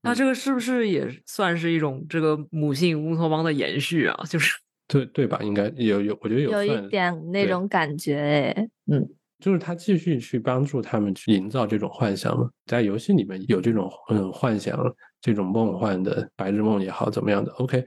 [0.01, 4.23] 那这个是不是也算是一种这个母性乌托邦的延续啊？
[4.27, 5.39] 就是对对吧？
[5.43, 9.07] 应该有有，我觉得有有一点那种感觉哎，嗯。
[9.39, 14.77] 就是他继续去帮助他们去营造这种幻想嘛，在游戏里面有这种嗯幻想，
[15.21, 17.85] 这种梦幻的白日梦也好怎么样的，OK。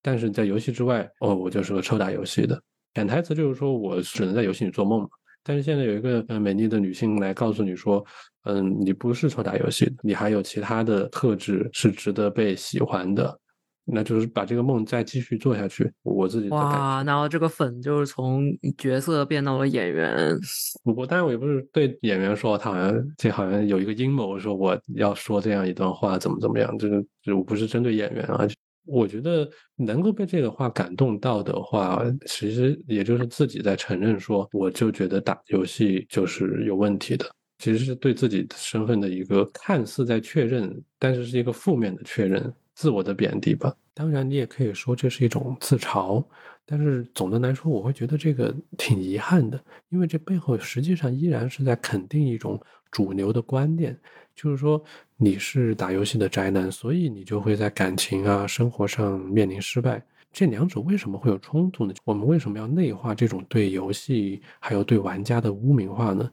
[0.00, 2.60] 但是在游戏之外，哦，我就是个臭打游戏的。
[2.94, 5.08] 潜台词就是说我只能在游戏里做梦嘛。
[5.42, 8.04] 但是现在有一个嗯美丽的女性来告诉你说，
[8.44, 13.38] 嗯，你不是臭打游戏，你还有其他的特质是值得被喜欢的。
[13.84, 18.44] 那就是把这个梦再继续做下去，我自己哇，然后这个粉就是从
[18.78, 20.36] 角色变到了演员。
[20.84, 27.04] 我当然我也不是对演员说，他好像这好像有一个阴谋，说我要说这样一段话怎么怎么样，这个
[27.36, 28.46] 我不是针对演员啊。
[28.86, 37.24] 我觉得能够被这个话感动到的话，其实也就是自己在承认说，我就觉得打游戏就是有问题的，
[37.58, 42.52] 其实是对自己身份的一个看似在确认，但是是一个负面的确认。
[42.74, 46.24] 自我的贬低吧，当然你也可以说这是一种自嘲，
[46.66, 52.60] 但是总的来说，我会觉得这个挺遗憾的，因为这背后实际上依然是在肯定一种
[52.90, 53.96] 主流的观念，
[54.34, 54.82] 就是说
[55.16, 60.04] 你是打游戏的宅男，所以你就会在感情啊、生活上面临失败。
[60.32, 61.94] 这两者为什么会有冲突呢？
[62.04, 66.28] 我们为什么要内化这种对游戏还有对玩家的污名化呢？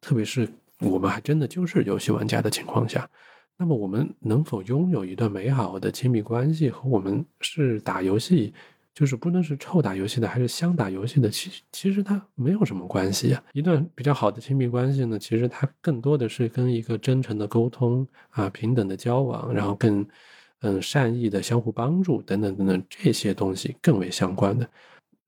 [0.00, 0.48] 特别是
[0.78, 3.10] 我们还真的就是游戏玩家的情况下。
[3.56, 8.52] 那么我们能否拥有一段美好的亲密关系，和我们是打游戏，
[8.92, 13.42] 就是不论是臭打游戏的还是香打游戏的，其其实它没有什么关系啊。
[13.52, 20.04] 一段比较好的亲密关系呢，其实它更多的是跟一个真诚的沟通啊、平等的交往，然后更
[20.62, 24.68] 嗯善意的相互帮助等等等等这些东西更为相关的。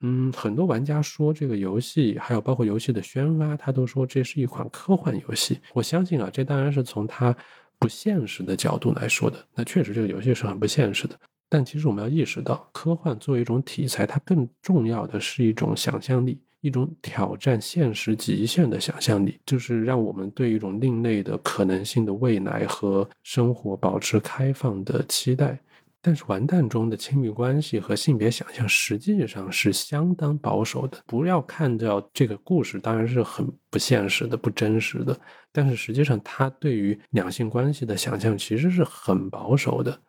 [0.00, 5.60] 嗯，很多玩家说这个游戏，还有包括游戏的宣发，他都说这是一款科幻游戏。
[5.72, 7.32] 我相信啊，这当然是从他。
[7.78, 11.14] 不现实的角度来说的，那确实这个游戏是很不现实的。
[11.48, 25.58] 但其实我们要意识到，科幻作为一种题材，它更重要的是一种想象力，一种挑战现实极限的想象力，就是让我们对一种另类的可能性的未来和生活保持开放的期待。
[26.06, 30.96] 但是完蛋中的亲密关系和性别想象实际上是相当保守的。
[31.04, 35.18] 不要看到这个故事当然是很不现实的、不真实的，
[35.50, 40.00] 但是实际上他对于两性关系的想象其实是很保守的。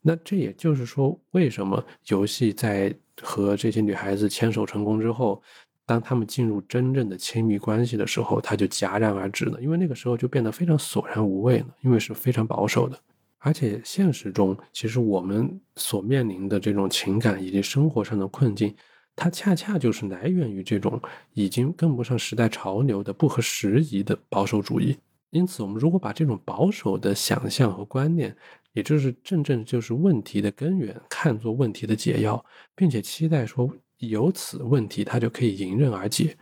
[0.00, 2.90] 那这也就是说，为什么游戏在
[3.20, 5.42] 和这些女孩子牵手成功之后，
[5.84, 9.60] 当他们进入真正的亲密关系的时候，它就戛然而止了？
[9.60, 12.98] 因为那个时候就变得非常索然无味了，因为是非常保守的。
[13.44, 18.74] 而且现实中，其实我们所面临的这种情感以及生活上的困境，
[19.14, 20.98] 它恰恰就是来源于这种
[21.34, 24.96] 已经跟不上时代潮流的不合时宜的保守主义。
[25.28, 28.34] 因此，我们如果把这种保守的想象和观念，
[28.72, 32.42] 也就是真正就是问题的根源，看作问题的解药，
[32.74, 36.34] 并且期待说由此问题它就可以迎刃而解。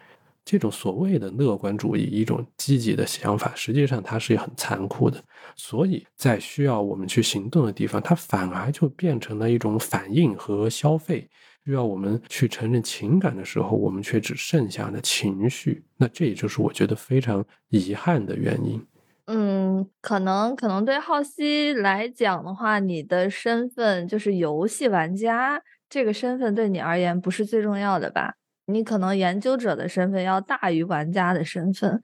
[0.45, 5.23] 这种所谓的乐观主义，一种积极的想法，实际上它是很残酷的。
[5.57, 11.29] 所以在需要我们去行动的地方，它反而就变成了一种反应和消费。
[11.65, 15.85] 需要我们去承认情感的时候，我们却只剩下了情绪。
[15.97, 18.85] 那这也就是我觉得非常遗憾的原因。
[19.27, 28.35] 嗯，可能可能对浩熙来讲的话，你的身份就是游戏玩家，这个身份对你而言不是最重要的吧？
[28.67, 32.01] 你可能研究者的身份要大于玩家的身份，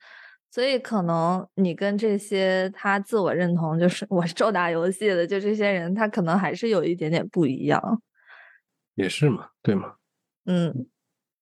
[0.50, 7.80] 所以可能你跟这些他自我认同就是我是咒打游戏的，就这些人，他可能还是有一点点不一样。
[8.94, 9.94] 也是嘛，对吗？
[10.46, 10.86] 嗯，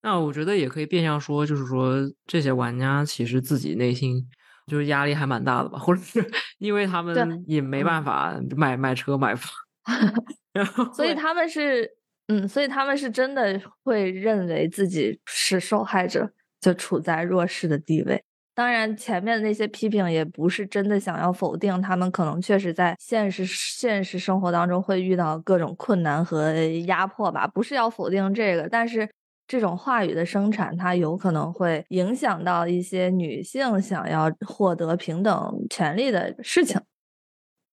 [0.03, 1.95] 那我觉得也可以变相说，就是说
[2.27, 4.29] 这些玩家其实自己内心
[4.67, 6.23] 就是压力还蛮大的吧，或者是
[6.59, 9.51] 因为他们也没办法买买车买房，
[10.53, 11.89] 然后所以他们是
[12.28, 16.28] 嗯，所以他们是真的会认为自己是受害者，
[16.61, 18.23] 就处在弱势的地位。
[18.53, 26.53] 当然，前面的那些批评也不是真的想要否定他们，可能确实在现实现实生活当中会遇到各种困难和
[26.86, 29.09] 压迫吧，不是要否定这个，但是
[29.47, 36.81] 这种话语的生产，它有可能会影响到一些女性想要获得平等权利的事情。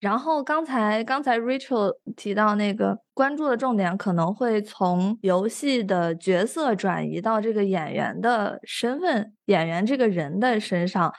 [0.04, 11.10] 然后刚才刚才 Rachel 提到那个关注的重点可能会从游戏的角色转移到这个演员的身份、演员这个人的身上，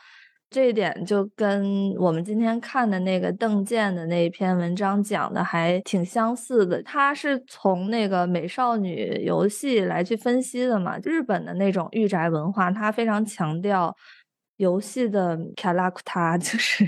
[0.51, 6.83] 这一点就跟我们今天看的那个邓健的那篇文章讲的还挺相似的。
[6.83, 13.97] 他是从那个美少女游戏来去分析的嘛，日本的那种御宅文化，他非常强调。
[14.59, 16.87] 游戏的卡拉库塔 就是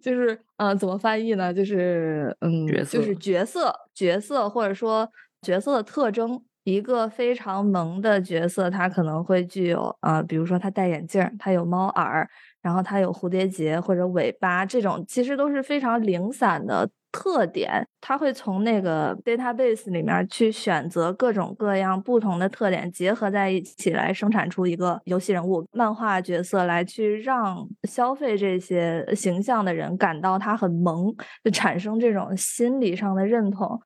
[0.00, 1.52] 就是嗯，怎么翻译呢？
[1.52, 5.08] 就是嗯，就是角色角色或者说
[5.40, 6.40] 角色的特征。
[6.64, 12.30] 一个非常萌的角色，他可能会具有啊，比如说他戴眼镜，他有猫耳，
[12.62, 16.88] 然后它有蝴蝶结或者尾巴，这种其实都是非常零散的。
[17.14, 31.14] 特点，它会从那个 database 里面去选择各种各样不同的特点，结合在一起来生产出一个游戏人物、漫画角色，来去让消费这些形象的人感到他很萌，
[31.44, 33.78] 就产生这种心理上的认同。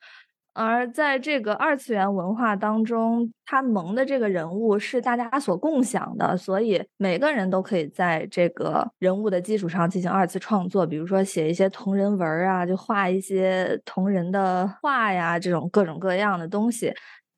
[0.58, 16.90] 而在这个二次元文化当中，他萌的这个人物是大家所共享的，所以每个人都可以在这个人物的基础上进行二次创作，比如说写一些同人文啊，就画一些同人的画呀，这种各种各样的东西。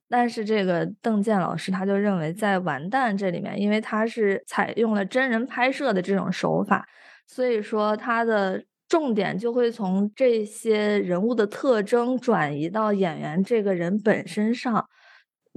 [0.09, 6.87] 但是这个邓健老师他就认为，在《完蛋》这里面，因为他是采用了真人拍摄的这种手法，
[7.27, 8.63] 所以说他的。
[8.89, 14.89] 重点就会从这些人物的特征转移到演员这个人本身上。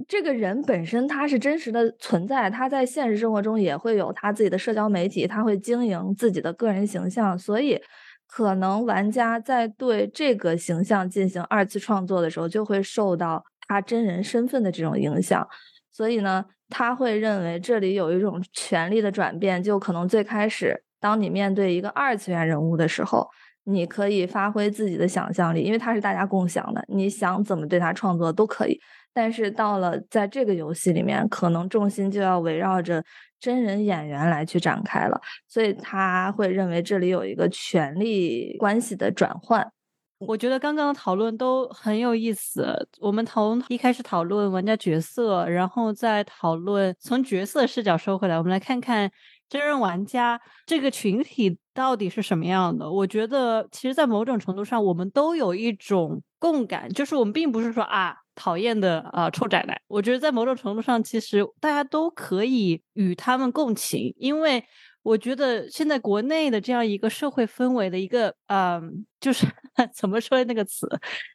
[0.08, 7.80] 这个人本身他是真实的存在，他在现实生活中也会有他自己的社交媒体，他会经营自己的个人形象，所以
[8.26, 15.46] 可能玩家在对这个形象进行二次创作的时候，就会受到他真人身份的这种影响。
[15.92, 20.82] 所以呢，他会认为这里有一种权力的转变，就可能最开始。
[21.02, 23.28] 当你面对一个二次元人物的时候，
[23.64, 28.80] 你可以发挥自己的想象力，因为它是大家共享的，你想怎么对它创作都可以。
[29.12, 33.04] 但是到了在这个游戏里面，可能重心就要围绕着
[33.38, 39.70] 真人演员来去展开了，所以他会认为这里有一个权力关系的转换。
[40.18, 42.88] 我觉得刚刚的讨论都很有意思。
[43.00, 49.10] 我们从一开始讨论玩家角色，然后再讨论从角色视角收回来，我们来看看。
[49.52, 52.90] 真人玩家这个群体到底是什么样的？
[52.90, 59.78] 我觉得，其实，在某种程度上，我们都有一种共感，就是我们并不是说啊讨厌的啊臭宅男。
[59.88, 64.64] 我觉得，在某种程度上，其实大家都可以与他们共情，因为
[65.02, 69.46] 我觉得现在国内的这样一个社会氛围的一个，嗯，就是
[69.94, 70.88] 怎么说那个词，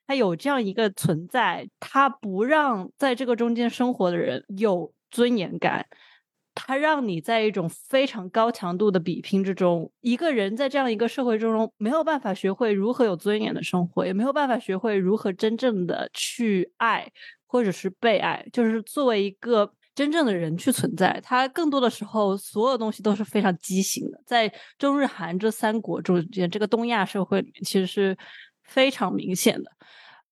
[0.08, 5.86] 它有这样一个存在，它不让在这个中间生活的人有尊严感。
[6.58, 17.12] 它让你在一种非常高强度的比拼之中，一个人在这样一个社会之中没有办法学会如何有尊严的生活，也没有办法学会如何真正的去爱
[17.46, 21.20] 或者是被爱，就是作为一个真正的人去存在。
[21.24, 24.22] 他更多的时候，所有东西都是非常畸形的。
[24.26, 28.18] 在中日韩这三国中间，这个东亚社会里面，其实是
[28.64, 29.72] 非常明显的。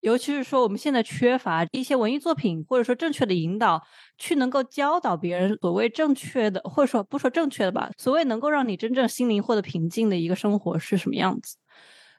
[0.06, 3.82] 尤其是说，我们现在缺乏一些文艺作品，或者说正确的引导，
[4.20, 11.58] 去能够教导别人所谓正确的，或者说不说正确的吧，所谓能够让你真正心灵获得平静的一个生活是什么样子。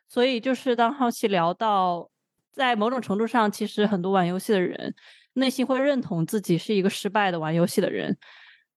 [0.08, 2.10] 所以，就是当好奇聊到，
[2.52, 4.92] 在某种程度上，其实很多玩游戏的人
[5.34, 8.18] 内心会认同自己是一个失败的玩游戏的人，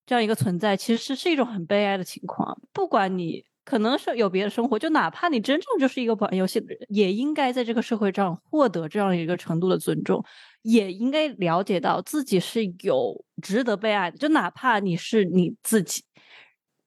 [0.05, 2.61] 这样一个存在，其实是一种很悲哀的情况。
[2.71, 3.48] 不管你。
[3.69, 10.25] 可能是有别的生活，就哪怕你真正就是一个玩游戏的人，也应该在这个社会上获得这样一个程度的尊重，
[10.63, 14.17] 也应该了解到自己是有值得被爱的。
[14.17, 16.01] 就哪怕你是你自己，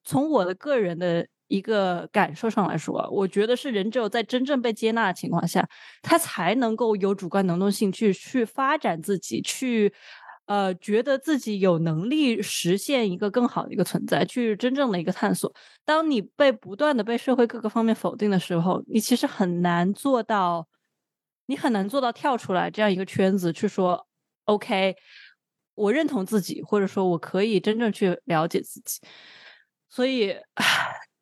[0.03, 5.69] 从我的个人的一个感受上来说，我觉得是人只有在真正被接纳的情况下，
[6.03, 9.93] 他才能够有主观能动性去去发展自己，去
[10.47, 15.53] 呃，觉得自己有能力实现一个更好的一个存在，去真正的一个探索。
[15.85, 20.67] 当你被不断的被社会各个方面否定的时候，你其实很难做到，
[21.47, 24.07] 你很难做到跳出来这样一个圈子去说
[24.47, 24.97] ，OK，
[25.75, 29.01] 我认同自己，或者说我可以真正去了解自己。
[29.89, 30.35] 所以，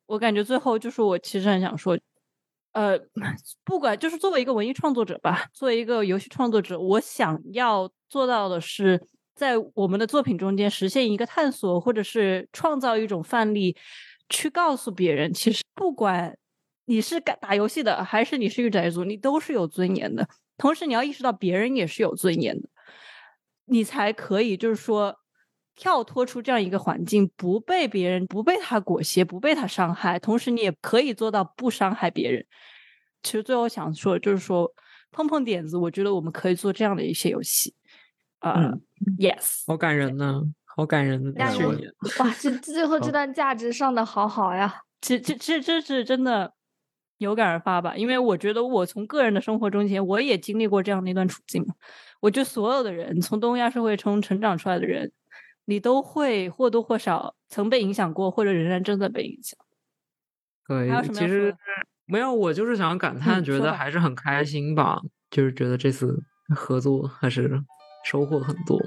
[0.07, 1.97] 我感觉最后就是我其实很想说。
[2.73, 2.97] 呃，
[3.65, 13.75] 不管就是作为一个文艺创作者吧，作为一个游戏创作者，我想要做到的是，在我们的作品中间实现一个探索，或者是创造一种范例，
[14.29, 16.37] 去告诉别人，其实不管
[16.85, 20.27] 你是打打游戏的，还是你是御宅族，你都是有尊严的。
[20.57, 22.69] 同时，你要意识到别人也是有尊严的，
[23.65, 25.20] 你才可以就是说。
[25.81, 32.45] 跳脱出这样一个环境，不被别人不被他裹挟，不被他伤害，同时你也可以做到不伤害别人。
[33.23, 34.71] 其实最后想说，就是说
[35.09, 37.73] 碰碰点子，我觉得我们可以做这样的一些游戏。
[38.37, 38.71] 啊
[39.17, 41.91] ，yes，好感人呢，好感人的去年。
[42.19, 44.83] 哇，这最后这段价值上的好好呀！
[45.01, 46.53] 这这这这是真的
[47.17, 47.95] 有感而发吧？
[47.97, 51.65] 因为我觉得我从个人的生活中间，我也经历过这样的一段处境。
[52.19, 55.11] 我觉得所有的人，从东亚社会中成长出来的人。
[55.65, 59.57] 你都会或多或少曾被影响过，或者仍然正在被影响。
[60.67, 61.55] 对，其实
[62.05, 66.23] 没有，我就是想感叹，觉得还是很开心吧，就是觉得这次
[66.55, 67.61] 合作还是
[68.05, 68.79] 收获很多。